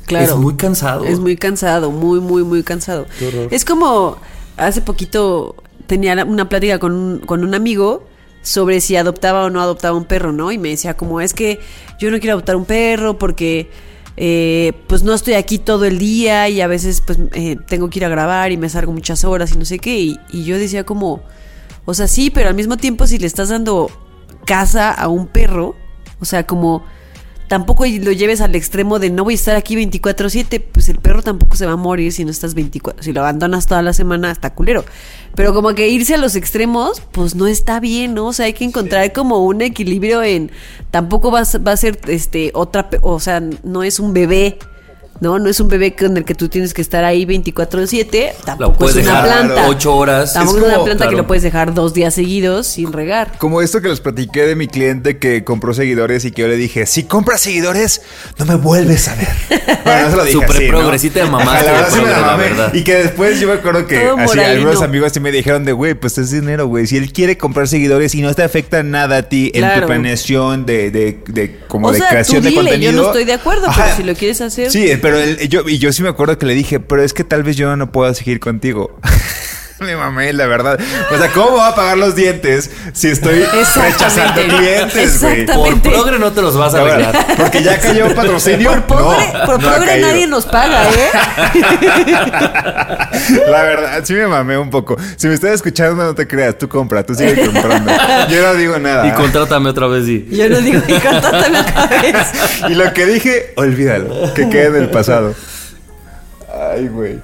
Claro. 0.06 0.26
Es 0.26 0.36
muy 0.36 0.56
cansado. 0.56 1.06
Es 1.06 1.20
muy 1.20 1.38
cansado, 1.38 1.92
muy, 1.92 2.20
muy, 2.20 2.44
muy 2.44 2.64
cansado. 2.64 3.06
Qué 3.20 3.28
horror. 3.28 3.48
Es 3.52 3.64
como 3.64 4.18
hace 4.58 4.82
poquito 4.82 5.56
tenía 5.88 6.24
una 6.26 6.50
plática 6.50 6.80
con 6.80 6.92
un, 6.94 7.20
con 7.20 7.44
un 7.44 7.54
amigo 7.56 8.04
sobre 8.42 8.82
si 8.82 8.96
adoptaba 8.96 9.46
o 9.46 9.50
no 9.50 9.62
adoptaba 9.62 9.98
un 9.98 10.06
perro, 10.06 10.32
¿no? 10.32 10.52
Y 10.52 10.58
me 10.58 10.70
decía 10.70 10.96
como 10.96 11.22
es 11.22 11.34
que 11.34 11.60
yo 12.00 12.12
no 12.12 12.20
quiero 12.20 12.34
adoptar 12.34 12.56
un 12.56 12.66
perro 12.66 13.18
porque 13.18 13.70
eh, 14.18 14.74
pues 14.88 15.04
no 15.04 15.14
estoy 15.14 15.36
aquí 15.36 15.60
todo 15.60 15.86
el 15.86 16.00
día 16.00 16.50
y 16.50 16.62
a 16.62 16.68
veces 16.68 17.02
pues 17.02 17.18
eh, 17.34 17.58
tengo 17.68 17.90
que 17.90 18.00
ir 18.00 18.06
a 18.06 18.10
grabar 18.10 18.52
y 18.52 18.58
me 18.58 18.70
salgo 18.70 18.92
muchas 18.92 19.24
horas 19.24 19.52
y 19.54 19.58
no 19.58 19.66
sé 19.66 19.80
qué. 19.80 20.00
Y, 20.00 20.20
y 20.32 20.44
yo 20.44 20.58
decía 20.58 20.86
como, 20.86 21.22
o 21.86 21.94
sea, 21.94 22.08
sí, 22.08 22.30
pero 22.30 22.50
al 22.50 22.56
mismo 22.56 22.78
tiempo 22.78 23.08
si 23.08 23.18
le 23.18 23.28
estás 23.28 23.50
dando 23.50 23.90
casa 24.46 24.92
a 24.92 25.08
un 25.08 25.28
perro, 25.28 25.76
o 26.20 26.26
sea, 26.26 26.46
como 26.46 26.84
tampoco 27.50 27.84
lo 27.86 28.12
lleves 28.14 28.40
al 28.40 28.56
extremo 28.56 29.00
de 29.00 29.10
no 29.10 29.26
voy 29.26 29.34
a 29.34 29.36
estar 29.36 29.58
aquí 29.58 29.76
24/7, 29.76 30.62
pues 30.72 30.88
el 30.88 31.00
perro 31.00 31.22
tampoco 31.22 31.58
se 31.58 31.66
va 31.66 31.74
a 31.74 31.76
morir 31.76 32.14
si 32.14 32.24
no 32.24 32.32
estás 32.32 32.54
24, 32.54 33.04
si 33.04 33.12
lo 33.12 33.20
abandonas 33.20 33.68
toda 33.68 33.82
la 33.82 33.92
semana 33.92 34.32
está 34.32 34.54
culero. 34.54 34.86
Pero 35.36 35.54
como 35.54 35.74
que 35.76 35.90
irse 35.90 36.14
a 36.16 36.18
los 36.18 36.36
extremos, 36.38 37.02
pues 37.12 37.36
no 37.36 37.48
está 37.48 37.80
bien, 37.82 38.14
¿no? 38.14 38.28
O 38.28 38.34
sea, 38.34 38.46
hay 38.46 38.54
que 38.54 38.64
encontrar 38.64 39.12
como 39.12 39.44
un 39.46 39.62
equilibrio 39.62 40.24
en 40.24 40.52
tampoco 40.92 41.32
va, 41.32 41.42
a- 41.42 41.58
va 41.58 41.74
a 41.74 41.78
ser 41.78 42.00
este 42.08 42.52
otra, 42.54 42.90
o 43.02 43.20
sea, 43.20 43.42
no 43.64 43.84
es 43.84 44.00
un 44.00 44.14
bebé. 44.14 44.58
No, 45.22 45.38
no 45.40 45.50
es 45.50 45.60
un 45.60 45.68
bebé 45.68 45.96
con 45.96 46.16
el 46.18 46.24
que 46.26 46.34
tú 46.36 46.48
tienes 46.50 46.74
que 46.74 46.82
estar 46.82 47.04
ahí 47.04 47.26
24/7, 47.26 48.34
tampoco 48.46 48.78
puedes 48.78 48.96
es 48.98 49.04
una 49.08 49.22
dejar 49.22 49.46
planta. 49.48 49.68
ocho 49.68 49.96
horas. 49.96 50.34
Tampoco 50.34 50.58
Es 50.58 50.62
es, 50.62 50.68
una 50.68 50.74
como- 50.76 50.86
planta 50.86 51.04
que 51.06 51.10
claro. 51.10 51.24
lo 51.24 51.28
puedes 51.28 51.44
dejar 51.44 51.74
dos 51.74 51.94
días 51.94 52.14
seguidos 52.14 52.68
sin 52.68 52.94
regar. 52.94 53.38
Como 53.38 53.62
esto 53.62 53.82
que 53.82 53.90
les 53.90 54.00
platiqué 54.00 54.46
de 54.46 54.56
mi 54.56 54.68
cliente 54.68 55.18
que 55.18 55.44
compró 55.44 55.74
seguidores 55.74 56.24
y 56.26 56.32
que 56.32 56.44
yo 56.44 56.48
le 56.48 56.56
dije, 56.58 56.86
si 56.86 57.04
compras 57.04 57.42
seguidores, 57.42 58.02
no 58.38 58.46
me 58.46 58.56
vuelves 58.56 59.08
a 59.08 59.16
ver. 59.16 59.28
Bueno, 59.84 60.02
no 60.06 60.10
se 60.12 60.18
lo 60.18 60.24
dije 60.24 60.34
Súper 60.34 60.50
así, 60.52 60.66
¿no? 60.70 60.80
progresita 60.80 61.24
de 61.24 61.30
mamá, 61.32 61.54
la 61.64 61.72
verdad 61.72 61.90
sí 61.92 62.00
me 62.02 62.10
la 62.10 62.20
la 62.22 62.28
mamé. 62.28 62.44
verdad. 62.44 62.74
Y 62.74 62.84
que 62.84 62.96
después 62.96 63.40
yo 63.40 63.48
me 63.48 63.54
acuerdo 63.54 63.88
que 63.88 63.98
así, 64.18 64.40
algunos 64.40 64.82
amigos 64.82 65.12
sí 65.14 65.20
me 65.20 65.32
dijeron 65.32 65.64
de, 65.66 65.72
güey, 65.74 65.94
pues 65.94 66.18
es 66.18 66.32
dinero, 66.32 66.68
güey. 66.68 66.86
Si 66.86 66.98
él 66.98 67.12
quiere 67.14 67.38
comprar 67.38 67.68
seguidores 67.68 68.14
y 68.14 68.22
no 68.22 68.34
te 68.34 68.44
afecta 68.44 68.84
nada 68.84 69.18
a 69.18 69.22
ti 69.24 69.52
en 69.54 69.62
Claro. 69.62 69.82
tu 69.82 69.88
planeación 69.88 70.66
de, 70.66 70.92
de, 70.92 71.20
de 71.28 71.60
como 71.68 71.88
o 71.88 71.92
de 71.92 72.00
sea, 72.00 72.10
creación 72.10 72.38
tú 72.40 72.44
de 72.46 72.50
dile, 72.50 72.62
contenido. 72.62 72.92
yo 72.92 72.98
no 73.02 73.08
estoy 73.08 73.26
de 73.26 73.34
acuerdo, 73.34 73.68
Ajá. 73.68 73.84
pero 73.86 73.98
si 73.98 74.04
lo 74.04 74.14
quieres 74.16 74.42
hacer. 74.42 74.70
Sí, 74.72 74.92
pero 75.02 75.09
él- 75.18 75.50
yo, 75.50 75.68
y 75.68 75.78
yo 75.80 75.92
sí 75.94 76.04
me 76.04 76.10
acuerdo 76.10 76.38
que 76.38 76.46
le 76.46 76.54
dije, 76.54 76.80
pero 76.80 77.02
es 77.04 77.14
que 77.14 77.24
tal 77.24 77.44
vez 77.44 77.56
yo 77.58 77.76
no 77.76 77.92
puedo 77.92 78.14
seguir 78.14 78.40
contigo. 78.40 78.98
Me 79.86 79.96
mamé, 79.96 80.34
la 80.34 80.46
verdad. 80.46 80.78
O 81.12 81.18
sea, 81.18 81.32
¿cómo 81.32 81.52
voy 81.52 81.62
a 81.62 81.74
pagar 81.74 81.98
los 81.98 82.16
dientes 82.16 82.70
si 82.94 83.08
estoy 83.08 83.44
rechazando 83.44 84.42
clientes, 84.42 85.22
güey? 85.22 85.46
Por 85.46 85.82
progre 85.82 86.20
no 86.20 86.32
te 86.34 86.42
los 86.42 86.58
vas 86.58 86.74
a 86.74 86.82
arreglar. 86.82 87.16
Porque 87.38 87.64
ya 87.64 87.80
cayó 87.80 88.14
patrocinio. 88.14 88.72
Por 88.86 89.00
pobre, 89.00 89.32
no, 89.34 89.46
por 89.46 89.62
no 89.62 89.86
caído. 89.86 90.08
nadie 90.08 90.28
nos 90.28 90.46
paga, 90.46 90.90
¿eh? 90.90 91.10
La 93.50 93.64
verdad, 93.64 94.02
sí 94.04 94.14
me 94.14 94.28
mamé 94.28 94.58
un 94.58 94.70
poco. 94.70 94.98
Si 95.16 95.28
me 95.28 95.34
estás 95.34 95.52
escuchando, 95.52 96.04
no 96.04 96.14
te 96.14 96.28
creas. 96.28 96.58
Tú 96.58 96.68
compra, 96.68 97.04
tú 97.04 97.16
sigue 97.16 97.46
comprando. 97.46 97.92
Yo 98.30 98.42
no 98.42 98.56
digo 98.56 98.80
nada. 98.80 99.08
Y 99.08 99.12
contrátame 99.12 99.70
otra 99.70 99.88
vez 99.88 100.08
y... 100.08 100.28
Yo 100.30 100.50
no 100.50 100.60
digo 100.60 100.82
que 100.84 101.00
contrátame 101.00 101.60
otra 101.60 101.88
vez. 101.88 102.16
Y 102.70 102.76
lo 102.76 102.94
que 102.94 103.06
dije, 103.06 103.54
olvídalo. 103.56 104.34
Que 104.34 104.50
quede 104.50 104.68
en 104.68 104.84
el 104.84 104.90
pasado. 104.90 105.34
Ay, 106.74 106.88
güey. 106.88 107.20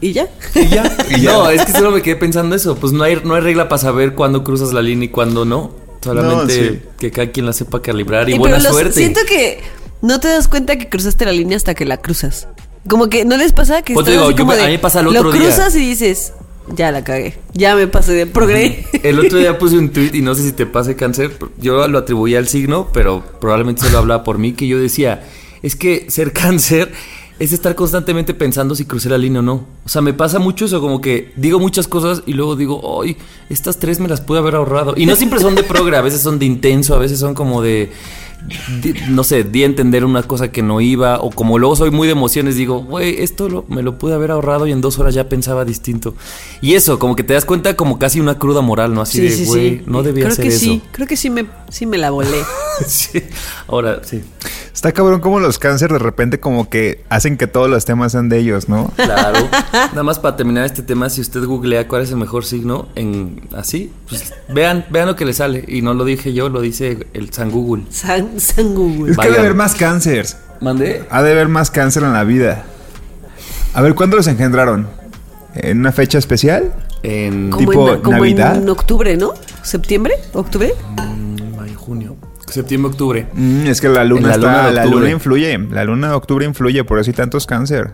¿Y 0.00 0.12
ya? 0.12 0.28
Y 0.54 0.66
ya. 0.68 0.96
Y 1.10 1.20
ya. 1.20 1.32
No, 1.32 1.50
es 1.50 1.64
que 1.64 1.72
solo 1.72 1.90
me 1.90 2.02
quedé 2.02 2.16
pensando 2.16 2.54
eso. 2.56 2.74
Pues 2.76 2.92
no 2.92 3.02
hay, 3.04 3.20
no 3.24 3.34
hay 3.34 3.40
regla 3.42 3.68
para 3.68 3.78
saber 3.80 4.14
cuándo 4.14 4.42
cruzas 4.44 4.72
la 4.72 4.82
línea 4.82 5.06
y 5.06 5.08
cuándo 5.08 5.44
no. 5.44 5.72
Solamente 6.02 6.62
No, 6.62 6.70
sí. 6.70 6.80
que 6.98 7.10
cada 7.10 7.30
quien 7.30 7.44
la 7.46 7.52
sepa 7.52 7.82
calibrar 7.82 8.28
y 8.30 8.34
Eh, 8.34 8.38
buena 8.38 8.56
pero 8.56 8.68
los- 8.68 8.74
suerte. 8.76 8.94
Siento 8.98 9.20
que 9.28 9.60
no 10.02 10.18
te 10.20 10.28
das 10.28 10.48
cuenta 10.48 10.76
que 10.78 10.88
cruzaste 10.88 11.26
la 11.26 11.32
línea 11.32 11.56
hasta 11.56 11.74
que 11.74 11.84
la 11.84 11.98
cruzas. 11.98 12.48
Como 12.88 13.08
que 13.10 13.26
no 13.26 13.36
les 13.36 13.52
pasa 13.52 13.82
que 13.82 13.92
Pues 13.92 14.04
estás 14.06 14.14
digo, 14.14 14.24
así 14.28 14.34
yo 14.34 14.38
como 14.44 14.52
me- 14.52 14.56
de, 14.56 14.62
a 14.62 14.66
mí 14.66 14.72
me 14.72 14.78
pasa 14.78 15.00
el 15.00 15.06
Lo 15.06 15.10
otro 15.20 15.32
día. 15.32 15.42
cruzas 15.42 15.74
y 15.76 15.80
dices, 15.80 16.32
ya 16.74 16.90
la 16.90 17.04
cagué. 17.04 17.38
Ya 17.52 17.74
me 17.76 17.86
pasé 17.86 18.12
de 18.14 18.24
progre. 18.26 18.86
El 19.02 19.18
otro 19.20 19.36
día 19.38 19.58
puse 19.58 19.76
un 19.76 19.90
tweet 19.90 20.12
y 20.14 20.22
no 20.22 20.34
sé 20.34 20.42
si 20.44 20.52
te 20.52 20.64
pase 20.64 20.96
cáncer. 20.96 21.36
Yo 21.58 21.86
lo 21.88 21.98
atribuía 21.98 22.38
al 22.38 22.48
signo, 22.48 22.88
pero 22.94 23.22
probablemente 23.38 23.82
solo 23.82 23.98
hablaba 23.98 24.24
por 24.24 24.38
mí. 24.38 24.54
Que 24.54 24.66
yo 24.66 24.78
decía, 24.78 25.22
es 25.62 25.76
que 25.76 26.06
ser 26.08 26.32
cáncer 26.32 26.90
es 27.40 27.52
estar 27.52 27.74
constantemente 27.74 28.34
pensando 28.34 28.74
si 28.76 28.84
crucé 28.84 29.08
la 29.08 29.18
línea 29.18 29.40
o 29.40 29.42
no. 29.42 29.66
O 29.84 29.88
sea, 29.88 30.00
me 30.02 30.12
pasa 30.12 30.38
mucho 30.38 30.66
eso, 30.66 30.80
como 30.80 31.00
que 31.00 31.32
digo 31.36 31.58
muchas 31.58 31.88
cosas 31.88 32.22
y 32.26 32.34
luego 32.34 32.54
digo, 32.54 33.02
ay, 33.02 33.16
estas 33.48 33.78
tres 33.78 33.98
me 33.98 34.06
las 34.08 34.20
pude 34.20 34.38
haber 34.38 34.54
ahorrado. 34.54 34.94
Y 34.96 35.06
no 35.06 35.16
siempre 35.16 35.40
son 35.40 35.54
de 35.56 35.64
progre, 35.64 35.96
a 35.96 36.02
veces 36.02 36.20
son 36.20 36.38
de 36.38 36.46
intenso, 36.46 36.94
a 36.94 36.98
veces 36.98 37.18
son 37.18 37.34
como 37.34 37.60
de. 37.62 37.90
no 39.10 39.22
sé, 39.22 39.44
di 39.44 39.62
a 39.62 39.66
entender 39.66 40.04
una 40.04 40.22
cosa 40.22 40.50
que 40.50 40.62
no 40.62 40.80
iba, 40.80 41.20
o 41.20 41.30
como 41.30 41.58
luego 41.58 41.76
soy 41.76 41.90
muy 41.90 42.06
de 42.06 42.12
emociones, 42.12 42.56
digo, 42.56 42.82
güey, 42.82 43.22
esto 43.22 43.48
lo- 43.50 43.64
me 43.68 43.82
lo 43.82 43.98
pude 43.98 44.14
haber 44.14 44.30
ahorrado 44.30 44.66
y 44.66 44.72
en 44.72 44.80
dos 44.80 44.98
horas 44.98 45.14
ya 45.14 45.28
pensaba 45.28 45.64
distinto. 45.66 46.14
Y 46.62 46.72
eso, 46.74 46.98
como 46.98 47.16
que 47.16 47.22
te 47.22 47.34
das 47.34 47.44
cuenta 47.44 47.76
como 47.76 47.98
casi 47.98 48.18
una 48.20 48.38
cruda 48.38 48.62
moral, 48.62 48.94
¿no? 48.94 49.02
Así 49.02 49.18
Sí, 49.18 49.24
de, 49.24 49.30
sí, 49.30 49.44
güey, 49.44 49.70
sí. 49.78 49.82
no 49.86 50.02
debía 50.02 50.24
creo 50.24 50.32
hacer 50.32 50.42
que 50.44 50.48
eso. 50.54 50.58
sí, 50.60 50.82
creo 50.90 51.06
que 51.06 51.16
sí 51.18 51.28
me, 51.30 51.44
sí 51.70 51.84
me 51.86 51.98
la 51.98 52.10
volé. 52.10 52.36
Sí. 52.86 53.22
Ahora, 53.68 54.00
sí. 54.04 54.22
Está 54.72 54.92
cabrón 54.92 55.20
como 55.20 55.40
los 55.40 55.58
cáncer 55.58 55.92
de 55.92 55.98
repente 55.98 56.38
como 56.40 56.68
que 56.70 57.02
hacen 57.08 57.36
que 57.36 57.46
todos 57.46 57.68
los 57.68 57.84
temas 57.84 58.12
sean 58.12 58.28
de 58.28 58.38
ellos, 58.38 58.68
¿no? 58.68 58.92
Claro. 58.96 59.48
Nada 59.72 60.02
más 60.02 60.18
para 60.18 60.36
terminar 60.36 60.64
este 60.64 60.82
tema, 60.82 61.10
si 61.10 61.20
usted 61.20 61.44
googlea 61.44 61.88
cuál 61.88 62.02
es 62.02 62.10
el 62.10 62.16
mejor 62.16 62.44
signo 62.44 62.88
en 62.94 63.40
así, 63.56 63.92
pues 64.08 64.32
vean, 64.48 64.86
vean 64.90 65.06
lo 65.08 65.16
que 65.16 65.24
le 65.24 65.32
sale. 65.32 65.64
Y 65.66 65.82
no 65.82 65.92
lo 65.94 66.04
dije 66.04 66.32
yo, 66.32 66.48
lo 66.48 66.60
dice 66.60 67.06
el 67.14 67.32
San 67.32 67.50
Google. 67.50 67.84
San, 67.90 68.38
San 68.40 68.74
Google. 68.74 69.10
Es 69.12 69.16
que 69.16 69.22
ha 69.22 69.24
de 69.24 69.30
Vayan. 69.30 69.44
haber 69.44 69.54
más 69.54 69.74
cáncer. 69.74 70.26
¿Mandé? 70.60 71.04
Ha 71.10 71.22
de 71.22 71.32
haber 71.32 71.48
más 71.48 71.70
cáncer 71.70 72.02
en 72.04 72.12
la 72.12 72.24
vida. 72.24 72.64
A 73.74 73.82
ver, 73.82 73.94
¿cuándo 73.94 74.16
los 74.16 74.26
engendraron? 74.26 74.88
¿En 75.54 75.78
una 75.80 75.90
fecha 75.92 76.18
especial? 76.18 76.72
En 77.02 77.50
Como, 77.50 77.58
tipo 77.70 77.92
en, 77.94 78.00
como 78.02 78.16
Navidad. 78.18 78.56
en 78.56 78.68
octubre, 78.68 79.16
¿no? 79.16 79.32
¿Septiembre? 79.62 80.14
¿Octubre? 80.32 80.74
mayo, 81.56 81.78
junio, 81.78 82.16
septiembre, 82.52 82.90
octubre. 82.90 83.26
Mm, 83.32 83.66
es 83.66 83.80
que 83.80 83.88
la 83.88 84.04
luna, 84.04 84.28
la 84.28 84.34
está, 84.34 84.70
luna 84.86 85.04
la 85.04 85.10
influye. 85.10 85.58
La 85.70 85.84
luna 85.84 86.08
de 86.08 86.14
octubre 86.14 86.44
influye, 86.44 86.84
por 86.84 86.98
eso 86.98 87.10
hay 87.10 87.14
tantos 87.14 87.46
cáncer. 87.46 87.90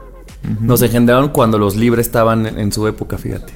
Nos 0.60 0.82
engendraron 0.82 1.30
cuando 1.30 1.58
los 1.58 1.76
Libra 1.76 2.00
estaban 2.00 2.46
en, 2.46 2.58
en 2.58 2.72
su 2.72 2.86
época, 2.86 3.18
fíjate. 3.18 3.52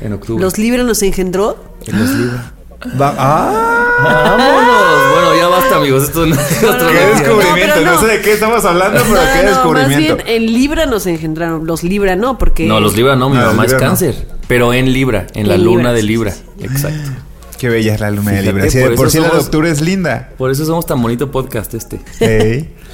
En 0.00 0.12
octubre. 0.12 0.42
¿Los 0.42 0.58
Libra 0.58 0.82
nos 0.82 1.02
engendró? 1.02 1.56
En 1.86 1.98
los 1.98 2.10
Libra. 2.10 2.52
Va- 3.00 3.14
¡Ah! 3.18 3.82
¡Vámonos! 4.04 5.12
Bueno, 5.14 5.36
ya 5.40 5.48
basta, 5.48 5.76
amigos. 5.76 6.02
Esto 6.04 6.26
no 6.26 6.34
es 6.34 6.62
otro 6.62 6.88
¡Qué 6.88 6.94
descubrimiento! 7.22 7.74
pero 7.76 7.86
No, 7.86 7.92
no. 7.94 8.00
sé 8.00 8.06
de 8.06 8.20
qué 8.20 8.32
estamos 8.34 8.64
hablando, 8.64 9.00
pero 9.02 9.14
No, 9.14 9.20
qué 9.20 9.38
no, 9.38 9.42
más 9.42 9.44
descubrimiento. 9.44 10.16
bien 10.16 10.28
en 10.28 10.52
Libra 10.52 10.86
nos 10.86 11.06
engendraron. 11.06 11.66
Los 11.66 11.82
Libra 11.82 12.14
no, 12.14 12.36
porque... 12.38 12.66
No, 12.66 12.78
los 12.78 12.94
Libra 12.94 13.16
no, 13.16 13.30
mi 13.30 13.36
No, 13.36 13.42
los 13.46 13.52
mamá 13.54 13.64
es 13.64 13.74
cáncer. 13.74 14.26
Pero 14.46 14.74
en 14.74 14.92
Libra, 14.92 15.26
en 15.34 15.48
la 15.48 15.56
luna 15.56 15.90
Libra, 15.90 15.92
de 15.94 16.00
sí, 16.02 16.06
Libra. 16.06 16.30
sí, 16.32 16.42
Exacto. 16.60 17.10
Qué 17.58 17.68
bella 17.68 17.94
es 17.94 18.00
la 18.00 18.10
luna 18.10 18.32
de 18.32 18.42
Libra. 18.42 18.70
Sí, 18.70 18.78
de 18.78 18.86
por 18.88 18.96
por 18.96 19.10
sí 19.10 19.18
la 19.18 19.28
de 19.30 19.38
octubre 19.38 19.70
es 19.70 19.80
linda. 19.80 20.30
Por 20.36 20.50
eso 20.50 20.64
somos 20.64 20.86
tan 20.86 21.00
bonito 21.00 21.30
podcast 21.30 21.72
este. 21.74 22.00
Ey. 22.20 22.74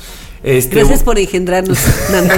Este, 0.44 0.74
Gracias 0.74 1.04
por 1.04 1.20
engendrarnos, 1.20 1.78
Nando. 2.10 2.34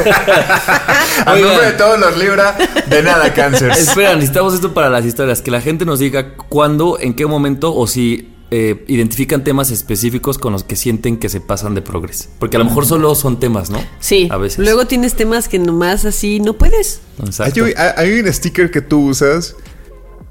A 1.24 1.36
nombre 1.36 1.66
de 1.66 1.72
todos 1.72 1.98
los 1.98 2.18
Libra, 2.18 2.54
de 2.86 3.02
nada 3.02 3.32
cáncer. 3.32 3.70
Espera, 3.70 4.14
necesitamos 4.14 4.52
esto 4.52 4.74
para 4.74 4.90
las 4.90 5.06
historias. 5.06 5.40
Que 5.40 5.50
la 5.50 5.62
gente 5.62 5.86
nos 5.86 6.00
diga 6.00 6.34
cuándo, 6.36 6.98
en 7.00 7.14
qué 7.14 7.24
momento 7.24 7.74
o 7.74 7.86
si 7.86 8.34
eh, 8.50 8.84
identifican 8.88 9.42
temas 9.42 9.70
específicos 9.70 10.36
con 10.36 10.52
los 10.52 10.64
que 10.64 10.76
sienten 10.76 11.16
que 11.16 11.30
se 11.30 11.40
pasan 11.40 11.74
de 11.74 11.80
progres. 11.80 12.28
Porque 12.38 12.56
a 12.56 12.58
lo 12.58 12.66
mejor 12.66 12.84
solo 12.84 13.14
son 13.14 13.40
temas, 13.40 13.70
¿no? 13.70 13.82
Sí. 14.00 14.28
A 14.30 14.36
veces. 14.36 14.58
Luego 14.58 14.86
tienes 14.86 15.14
temas 15.14 15.48
que 15.48 15.58
nomás 15.58 16.04
así 16.04 16.40
no 16.40 16.58
puedes. 16.58 17.00
Exacto. 17.24 17.64
Hay 17.96 18.20
un 18.20 18.30
sticker 18.30 18.70
que 18.70 18.82
tú 18.82 19.08
usas 19.08 19.56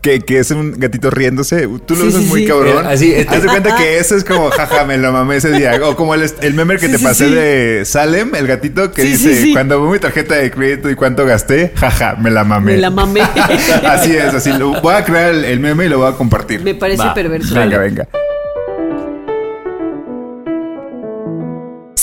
que, 0.03 0.19
que 0.19 0.37
es 0.37 0.51
un 0.51 0.73
gatito 0.77 1.09
riéndose. 1.09 1.67
Tú 1.87 1.95
lo 1.95 2.01
Sí, 2.03 2.07
usas 2.09 2.21
sí, 2.23 2.27
muy 2.29 2.41
sí. 2.41 2.47
cabrón. 2.47 2.85
Eh, 2.85 2.89
así, 2.93 3.11
este- 3.13 3.35
Haz 3.35 3.41
de 3.41 3.47
cuenta 3.49 3.75
que 3.77 3.97
eso 3.99 4.15
es 4.15 4.23
como, 4.23 4.51
jaja, 4.51 4.85
me 4.85 4.97
lo 4.99 5.11
mamé 5.11 5.37
ese 5.37 5.49
día. 5.51 5.79
O 5.83 5.95
como 5.95 6.13
el, 6.13 6.29
el 6.41 6.53
meme 6.53 6.75
que 6.77 6.85
Sí, 6.87 6.91
te 6.91 6.97
sí, 6.99 7.03
pasé 7.03 7.27
sí. 7.29 7.33
de 7.33 7.83
Salem, 7.85 8.35
el 8.35 8.45
gatito 8.45 8.91
que 8.91 9.01
Sí, 9.01 9.07
dice, 9.07 9.35
sí, 9.35 9.41
sí. 9.45 9.53
cuando 9.53 9.81
veo 9.81 9.91
mi 9.91 9.99
tarjeta 9.99 10.35
de 10.35 10.51
crédito 10.51 10.89
y 10.91 10.95
cuánto 10.95 11.25
gasté, 11.25 11.71
jaja, 11.75 12.15
me 12.19 12.29
la 12.29 12.43
mamé. 12.43 12.73
Me 12.73 12.77
la 12.77 12.89
mamé. 12.91 13.21
así 13.87 14.11
es, 14.15 14.33
así. 14.33 14.51
Lo, 14.53 14.79
voy 14.81 14.93
a 14.93 15.03
crear 15.05 15.31
el, 15.31 15.45
el 15.45 15.59
meme 15.59 15.85
y 15.85 15.89
lo 15.89 15.99
voy 15.99 16.11
a 16.11 16.15
compartir. 16.15 16.61
Me 16.61 16.75
parece 16.75 17.01
Va. 17.03 17.13
perverso. 17.13 17.55
Venga, 17.55 17.77
venga. 17.79 18.07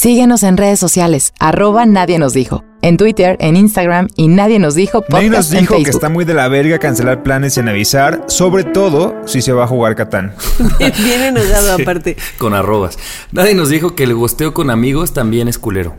Síguenos 0.01 0.45
en 0.45 0.57
redes 0.57 0.81
sociales, 0.81 1.35
arroba 1.39 1.85
Nadie 1.85 2.19
Nos 2.19 2.33
Dijo. 2.33 2.65
En 2.81 2.97
Twitter, 2.97 3.37
en 3.39 3.55
Instagram 3.55 4.09
y 4.17 4.29
Nadie 4.29 4.59
Nos 4.59 4.75
Dijo 4.75 5.05
Nadie 5.11 5.29
podcast 5.29 5.51
nos 5.51 5.53
en 5.53 5.61
dijo 5.61 5.77
que 5.77 5.91
está 5.91 6.09
muy 6.09 6.25
de 6.25 6.33
la 6.33 6.49
verga 6.49 6.79
cancelar 6.79 7.23
planes 7.23 7.53
sin 7.53 7.69
avisar, 7.69 8.25
sobre 8.27 8.65
todo 8.65 9.15
si 9.27 9.43
se 9.43 9.53
va 9.53 9.65
a 9.65 9.67
jugar 9.67 9.97
Catán. 9.97 10.35
Bien 10.79 11.21
enojado 11.21 11.75
aparte. 11.75 12.17
Con 12.39 12.55
arrobas. 12.55 12.99
Nadie 13.33 13.53
nos 13.53 13.69
dijo 13.69 13.95
que 13.95 14.05
el 14.05 14.15
gosteo 14.15 14.55
con 14.55 14.71
amigos 14.71 15.13
también 15.13 15.49
es 15.49 15.59
culero. 15.59 15.95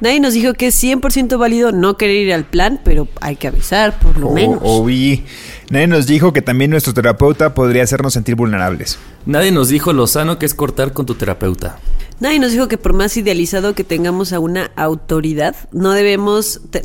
Nadie 0.00 0.20
nos 0.20 0.34
dijo 0.34 0.52
que 0.54 0.66
es 0.68 0.82
100% 0.82 1.38
válido 1.38 1.72
no 1.72 1.96
querer 1.96 2.16
ir 2.16 2.32
al 2.34 2.44
plan, 2.44 2.80
pero 2.84 3.08
hay 3.20 3.36
que 3.36 3.48
avisar, 3.48 3.98
por 3.98 4.18
lo 4.18 4.28
O, 4.28 4.34
menos. 4.34 4.58
o 4.62 4.84
vi. 4.84 5.24
Nadie 5.70 5.86
nos 5.86 6.06
dijo 6.06 6.32
que 6.32 6.42
también 6.42 6.70
nuestro 6.70 6.92
terapeuta 6.94 7.54
podría 7.54 7.82
hacernos 7.84 8.12
sentir 8.12 8.34
vulnerables. 8.34 8.98
Nadie 9.24 9.50
nos 9.52 9.68
dijo 9.68 9.92
lo 9.92 10.06
sano 10.06 10.38
que 10.38 10.46
es 10.46 10.54
cortar 10.54 10.92
con 10.92 11.06
tu 11.06 11.14
terapeuta. 11.14 11.78
Nadie 12.20 12.38
nos 12.38 12.52
dijo 12.52 12.68
que 12.68 12.78
por 12.78 12.92
más 12.92 13.16
idealizado 13.16 13.74
que 13.74 13.84
tengamos 13.84 14.32
a 14.32 14.38
una 14.38 14.70
autoridad, 14.76 15.56
no 15.72 15.92
debemos 15.92 16.60
te- 16.70 16.82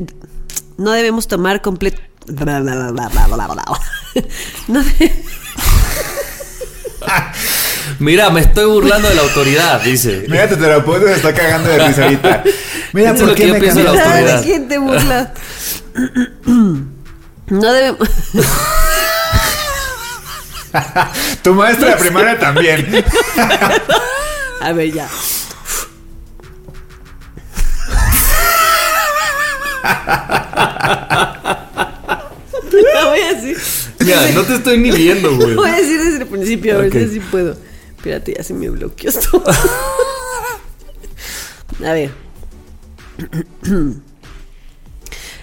no 0.78 0.92
debemos 0.92 1.28
tomar 1.28 1.62
completo 1.62 2.02
no 4.68 4.84
de- 4.84 5.12
Mira, 8.02 8.30
me 8.32 8.42
estoy 8.42 8.66
burlando 8.66 9.08
de 9.10 9.16
la 9.16 9.22
autoridad, 9.22 9.80
dice. 9.82 10.26
Mira, 10.28 10.50
tu 10.50 10.58
terapeuta 10.58 11.06
se 11.06 11.14
está 11.14 11.34
cagando 11.36 11.70
de 11.70 11.88
risa 11.88 12.04
ahorita. 12.06 12.44
Mira, 12.94 13.14
¿por 13.14 13.36
qué 13.36 13.46
me 13.48 13.60
pienso 13.60 13.78
de 13.78 13.84
la 13.86 13.92
cambiaste? 13.92 14.18
autoridad. 14.18 14.40
¿De 14.40 14.44
quién 14.46 14.68
te 14.68 14.78
burlas? 14.78 15.30
No 17.48 17.74
debemos 17.74 18.08
Tu 21.44 21.54
maestra 21.54 21.90
de 21.90 21.96
primaria 21.98 22.40
también. 22.40 23.04
A 24.62 24.72
ver, 24.72 24.90
ya. 24.94 25.10
Lo 32.72 33.10
voy 33.10 33.20
a 33.20 33.34
decir. 33.34 33.58
Mira, 34.00 34.32
no 34.34 34.44
te 34.44 34.56
estoy 34.56 34.78
ni 34.78 34.92
viendo, 34.92 35.36
güey. 35.36 35.50
Lo 35.56 35.62
voy 35.62 35.70
a 35.70 35.76
decir 35.76 36.00
desde 36.02 36.18
el 36.24 36.28
principio, 36.28 36.76
a 36.76 36.78
ver 36.80 36.88
Ok. 36.88 36.94
si 36.94 37.04
así 37.04 37.20
puedo. 37.20 37.56
Espérate, 38.02 38.34
ya 38.36 38.44
se 38.44 38.56
me 38.56 38.68
bloqueó 38.68 39.12
esto. 39.12 39.44
a 41.86 41.94
ver. 41.94 42.10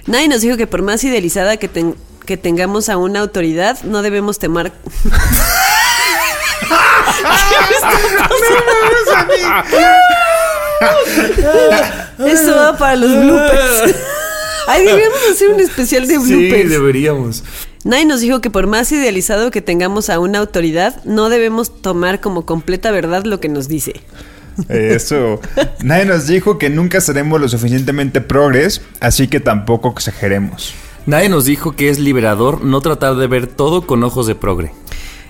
Nadie 0.06 0.26
nos 0.26 0.40
dijo 0.40 0.56
que 0.56 0.66
por 0.66 0.82
más 0.82 1.04
idealizada 1.04 1.56
que, 1.58 1.68
ten- 1.68 1.94
que 2.26 2.36
tengamos 2.36 2.88
a 2.88 2.96
una 2.96 3.20
autoridad, 3.20 3.80
no 3.84 4.02
debemos 4.02 4.40
temar. 4.40 4.72
Esto 12.26 12.56
va 12.56 12.76
para 12.76 12.96
los 12.96 13.10
bloopers. 13.10 13.94
Ay, 14.68 14.84
deberíamos 14.84 15.18
hacer 15.32 15.48
un 15.50 15.60
especial 15.60 16.06
de 16.06 16.18
Sí, 16.20 16.34
bloopers. 16.34 16.70
deberíamos. 16.70 17.44
Nadie 17.84 18.04
nos 18.04 18.20
dijo 18.20 18.40
que 18.40 18.50
por 18.50 18.66
más 18.66 18.90
idealizado 18.92 19.50
que 19.50 19.62
tengamos 19.62 20.10
a 20.10 20.18
una 20.18 20.38
autoridad, 20.40 21.02
no 21.04 21.28
debemos 21.28 21.80
tomar 21.80 22.20
como 22.20 22.44
completa 22.44 22.90
verdad 22.90 23.24
lo 23.24 23.40
que 23.40 23.48
nos 23.48 23.68
dice. 23.68 24.00
Eso. 24.68 25.40
Nadie 25.82 26.04
nos 26.04 26.26
dijo 26.26 26.58
que 26.58 26.68
nunca 26.70 27.00
seremos 27.00 27.40
lo 27.40 27.48
suficientemente 27.48 28.20
progres, 28.20 28.82
así 29.00 29.28
que 29.28 29.40
tampoco 29.40 29.90
exageremos. 29.90 30.74
Nadie 31.06 31.28
nos 31.28 31.44
dijo 31.44 31.72
que 31.76 31.88
es 31.88 31.98
liberador 31.98 32.62
no 32.64 32.80
tratar 32.80 33.16
de 33.16 33.26
ver 33.28 33.46
todo 33.46 33.86
con 33.86 34.02
ojos 34.04 34.26
de 34.26 34.34
progre. 34.34 34.72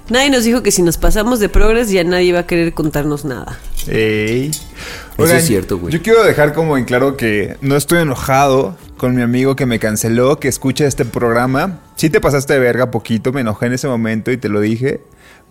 Nadie 0.09 0.31
nos 0.31 0.45
dijo 0.45 0.63
que 0.63 0.73
si 0.73 0.81
nos 0.83 0.97
pasamos 0.97 1.39
de 1.39 1.51
progres 1.51 1.91
ya 1.91 2.03
nadie 2.03 2.33
va 2.33 2.41
a 2.41 2.47
querer 2.47 2.73
contarnos 2.73 3.27
nada. 3.27 3.59
Ey. 3.87 4.51
Eso 5.19 5.35
es 5.35 5.47
cierto, 5.47 5.77
güey. 5.79 5.93
Yo 5.93 6.01
quiero 6.03 6.25
dejar 6.25 6.55
como 6.55 6.79
en 6.79 6.85
claro 6.87 7.17
que 7.19 7.57
no 7.61 7.77
estoy 7.77 8.01
enojado 8.01 8.77
con 8.99 9.15
mi 9.15 9.23
amigo 9.23 9.57
que 9.57 9.65
me 9.65 9.79
canceló, 9.79 10.39
que 10.39 10.49
escucha 10.49 10.85
este 10.87 11.05
programa. 11.07 11.81
Sí 11.97 12.11
te 12.11 12.21
pasaste 12.21 12.53
de 12.53 12.59
verga 12.59 12.91
poquito, 12.91 13.33
me 13.33 13.41
enojé 13.41 13.67
en 13.67 13.73
ese 13.73 13.89
momento 13.89 14.31
y 14.31 14.37
te 14.37 14.49
lo 14.51 14.61
dije, 14.61 15.01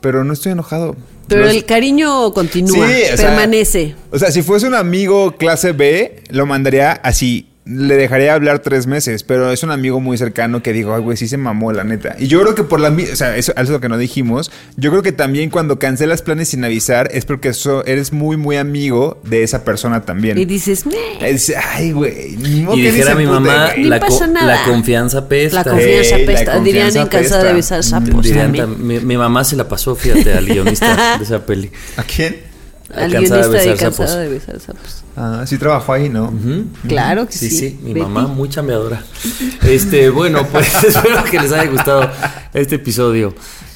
pero 0.02 0.24
no 0.24 0.34
estoy 0.34 0.52
enojado. 0.52 0.96
Pero 1.28 1.46
Los- 1.46 1.56
el 1.56 1.66
cariño 1.66 2.32
continúa, 2.34 2.88
Sí, 2.88 2.94
o 3.14 3.18
sea, 3.18 3.30
permanece. 3.30 3.96
O 4.12 4.20
sea, 4.20 4.32
si 4.32 4.44
fuese 4.44 4.68
un 4.68 4.76
amigo 4.76 5.36
clase 5.38 5.72
B, 5.72 6.24
lo 6.30 6.46
mandaría 6.46 6.92
así. 6.92 7.50
Le 7.70 7.96
dejaría 7.96 8.34
hablar 8.34 8.60
tres 8.60 8.88
meses, 8.88 9.24
pero 9.24 9.52
es 9.52 9.62
un 9.64 9.72
amigo 9.72 10.00
muy 10.00 10.18
cercano 10.18 10.64
que 10.64 10.72
digo, 10.74 10.96
ay, 10.96 11.02
güey, 11.02 11.18
sí 11.18 11.28
se 11.28 11.38
mamó, 11.38 11.74
la 11.74 11.84
neta. 11.84 12.16
Y 12.18 12.28
yo 12.28 12.42
creo 12.42 12.56
que 12.56 12.64
por 12.64 12.80
la 12.80 12.90
mi- 12.92 13.04
o 13.04 13.16
sea, 13.16 13.36
eso, 13.36 13.52
eso 13.52 13.62
es 13.62 13.70
lo 13.70 13.82
que 13.82 13.90
no 13.90 13.98
dijimos. 13.98 14.52
Yo 14.78 14.90
creo 14.92 15.04
que 15.04 15.12
también 15.12 15.50
cuando 15.50 15.78
cancelas 15.80 16.22
planes 16.22 16.50
sin 16.50 16.64
avisar 16.64 17.10
es 17.12 17.26
porque 17.26 17.50
eso, 17.50 17.86
eres 17.86 18.14
muy, 18.14 18.38
muy 18.38 18.56
amigo 18.58 19.20
de 19.24 19.44
esa 19.44 19.64
persona 19.66 20.02
también. 20.06 20.38
Y 20.38 20.46
dices. 20.46 20.86
Es- 21.22 21.54
ay, 21.76 21.92
güey, 21.92 22.38
ni 22.38 22.62
modo 22.62 22.78
Y 22.78 22.82
dijera 22.84 23.16
mi 23.16 23.26
mamá, 23.26 23.72
la, 23.78 24.00
pasa 24.00 24.26
co- 24.28 24.32
nada. 24.32 24.56
la 24.58 24.64
confianza 24.64 25.28
pesta. 25.28 25.64
La 25.64 25.64
confianza 25.72 26.18
la 26.20 26.26
pesta. 26.26 26.60
Dirían 26.60 26.96
en 26.96 27.08
cansada 27.08 27.44
de 27.44 27.54
besar 27.54 27.84
sapos 27.84 28.24
Dirían 28.24 28.54
mi, 28.80 29.00
mi 29.00 29.18
mamá 29.18 29.44
se 29.44 29.56
la 29.56 29.68
pasó, 29.68 29.96
fíjate, 29.96 30.34
al 30.34 30.46
guionista 30.46 31.18
de 31.18 31.24
esa 31.24 31.46
peli. 31.46 31.70
¿A 31.98 32.04
quién? 32.04 32.38
Al 32.96 33.10
guionista 33.12 33.38
de 33.38 33.50
besar 33.50 33.78
cansada 33.78 34.08
sapos. 34.08 34.16
de 34.16 34.30
besar 34.30 34.60
sapos. 34.60 35.04
Ah, 35.16 35.44
sí 35.46 35.58
trabajó 35.58 35.94
ahí, 35.94 36.10
¿no? 36.10 36.34
Claro 36.88 37.26
que 37.28 37.34
sí. 37.34 37.50
Sí, 37.50 37.58
sí, 37.58 37.80
mi 37.82 37.94
Betty. 37.94 38.06
mamá 38.06 38.28
muy 38.28 38.50
chambeadora. 38.50 39.04
Este, 39.68 40.10
bueno, 40.10 40.46
pues 40.52 40.84
espero 40.84 41.24
que 41.26 41.40
les 41.40 41.52
haya 41.52 41.70
gustado 41.70 42.10
este 42.54 42.76
episodio. 42.76 43.34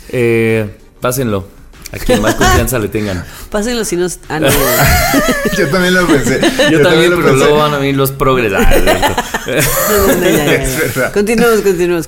Eh, 0.09 0.77
pásenlo. 1.01 1.47
A 1.93 1.97
quien 1.97 2.21
más 2.21 2.35
confianza 2.35 2.79
le 2.79 2.87
tengan. 2.87 3.25
Pásenlo 3.49 3.83
si 3.83 3.97
nos. 3.97 4.19
Ah, 4.29 4.39
no. 4.39 4.47
Yo 5.57 5.67
también 5.67 5.93
lo 5.93 6.07
pensé. 6.07 6.39
Yo, 6.71 6.81
también, 6.81 7.09
lo 7.11 7.17
pero 7.17 7.31
pensé. 7.31 7.43
luego 7.45 7.57
van 7.57 7.73
a 7.73 7.77
venir 7.79 7.97
los 7.97 8.11
progres. 8.11 8.53
Ah. 8.55 8.61
No, 9.45 10.07
no, 10.07 11.05
no, 11.05 11.11
continuamos, 11.11 11.61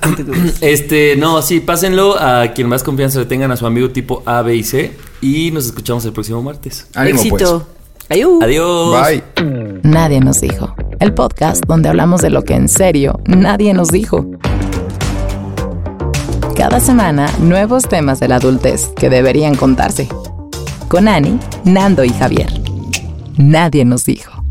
Este, 0.62 1.16
no, 1.16 1.42
sí, 1.42 1.60
pásenlo 1.60 2.18
a 2.18 2.52
quien 2.54 2.66
más 2.68 2.82
confianza 2.82 3.18
le 3.18 3.26
tengan 3.26 3.50
a 3.52 3.58
su 3.58 3.66
amigo 3.66 3.90
tipo 3.90 4.22
A, 4.24 4.40
B 4.40 4.56
y 4.56 4.62
C. 4.64 4.92
Y 5.24 5.50
nos 5.50 5.64
escuchamos 5.64 6.04
el 6.04 6.12
próximo 6.12 6.42
martes. 6.42 6.86
Ánimo, 6.94 7.16
pues. 7.16 7.40
Éxito. 7.40 7.66
Ayú. 8.10 8.40
Adiós. 8.42 8.94
Bye. 9.08 9.22
Nadie 9.82 10.20
nos 10.20 10.42
dijo. 10.42 10.74
El 11.00 11.14
podcast 11.14 11.64
donde 11.66 11.88
hablamos 11.88 12.20
de 12.20 12.28
lo 12.28 12.42
que 12.42 12.52
en 12.52 12.68
serio 12.68 13.18
nadie 13.24 13.72
nos 13.72 13.88
dijo. 13.88 14.26
Cada 16.54 16.78
semana, 16.78 17.26
nuevos 17.40 17.88
temas 17.88 18.20
de 18.20 18.28
la 18.28 18.36
adultez 18.36 18.88
que 18.96 19.08
deberían 19.08 19.54
contarse. 19.54 20.08
Con 20.88 21.08
Ani, 21.08 21.38
Nando 21.64 22.04
y 22.04 22.10
Javier. 22.10 22.52
Nadie 23.38 23.86
nos 23.86 24.04
dijo. 24.04 24.43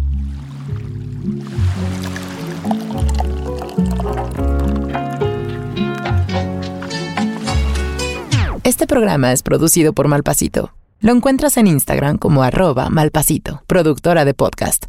Este 8.65 8.87
programa 8.87 9.33
es 9.33 9.43
producido 9.43 9.91
por 9.91 10.07
Malpasito. 10.07 10.73
Lo 11.01 11.11
encuentras 11.11 11.57
en 11.57 11.67
Instagram 11.67 12.17
como 12.17 12.43
arroba 12.43 12.89
malpasito, 12.89 13.61
productora 13.67 14.23
de 14.23 14.33
podcast. 14.33 14.85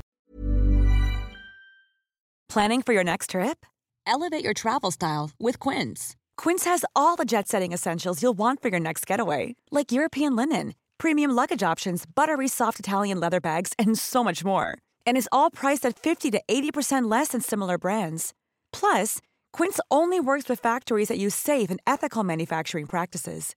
Planning 2.49 2.83
for 2.83 2.95
your 2.95 3.03
next 3.03 3.31
trip? 3.31 3.67
Elevate 4.07 4.45
your 4.45 4.55
travel 4.55 4.93
style 4.93 5.33
with 5.41 5.59
Quince. 5.59 6.15
Quince 6.37 6.65
has 6.67 6.85
all 6.95 7.17
the 7.17 7.25
jet 7.25 7.49
setting 7.49 7.73
essentials 7.73 8.23
you'll 8.23 8.39
want 8.39 8.63
for 8.63 8.69
your 8.69 8.79
next 8.79 9.09
getaway, 9.09 9.57
like 9.73 9.91
European 9.91 10.37
linen, 10.37 10.75
premium 10.99 11.33
luggage 11.33 11.65
options, 11.65 12.05
buttery 12.07 12.47
soft 12.47 12.79
Italian 12.79 13.19
leather 13.19 13.41
bags, 13.41 13.73
and 13.77 13.99
so 13.99 14.23
much 14.23 14.45
more. 14.45 14.79
And 15.05 15.17
is 15.17 15.29
all 15.33 15.51
priced 15.51 15.85
at 15.85 15.99
50 15.99 16.31
to 16.31 16.41
80% 16.49 17.11
less 17.11 17.31
than 17.31 17.41
similar 17.41 17.77
brands. 17.77 18.35
Plus, 18.73 19.19
Quince 19.53 19.81
only 19.91 20.21
works 20.21 20.49
with 20.49 20.61
factories 20.61 21.09
that 21.09 21.19
use 21.19 21.35
safe 21.35 21.71
and 21.71 21.81
ethical 21.89 22.23
manufacturing 22.23 22.87
practices. 22.87 23.57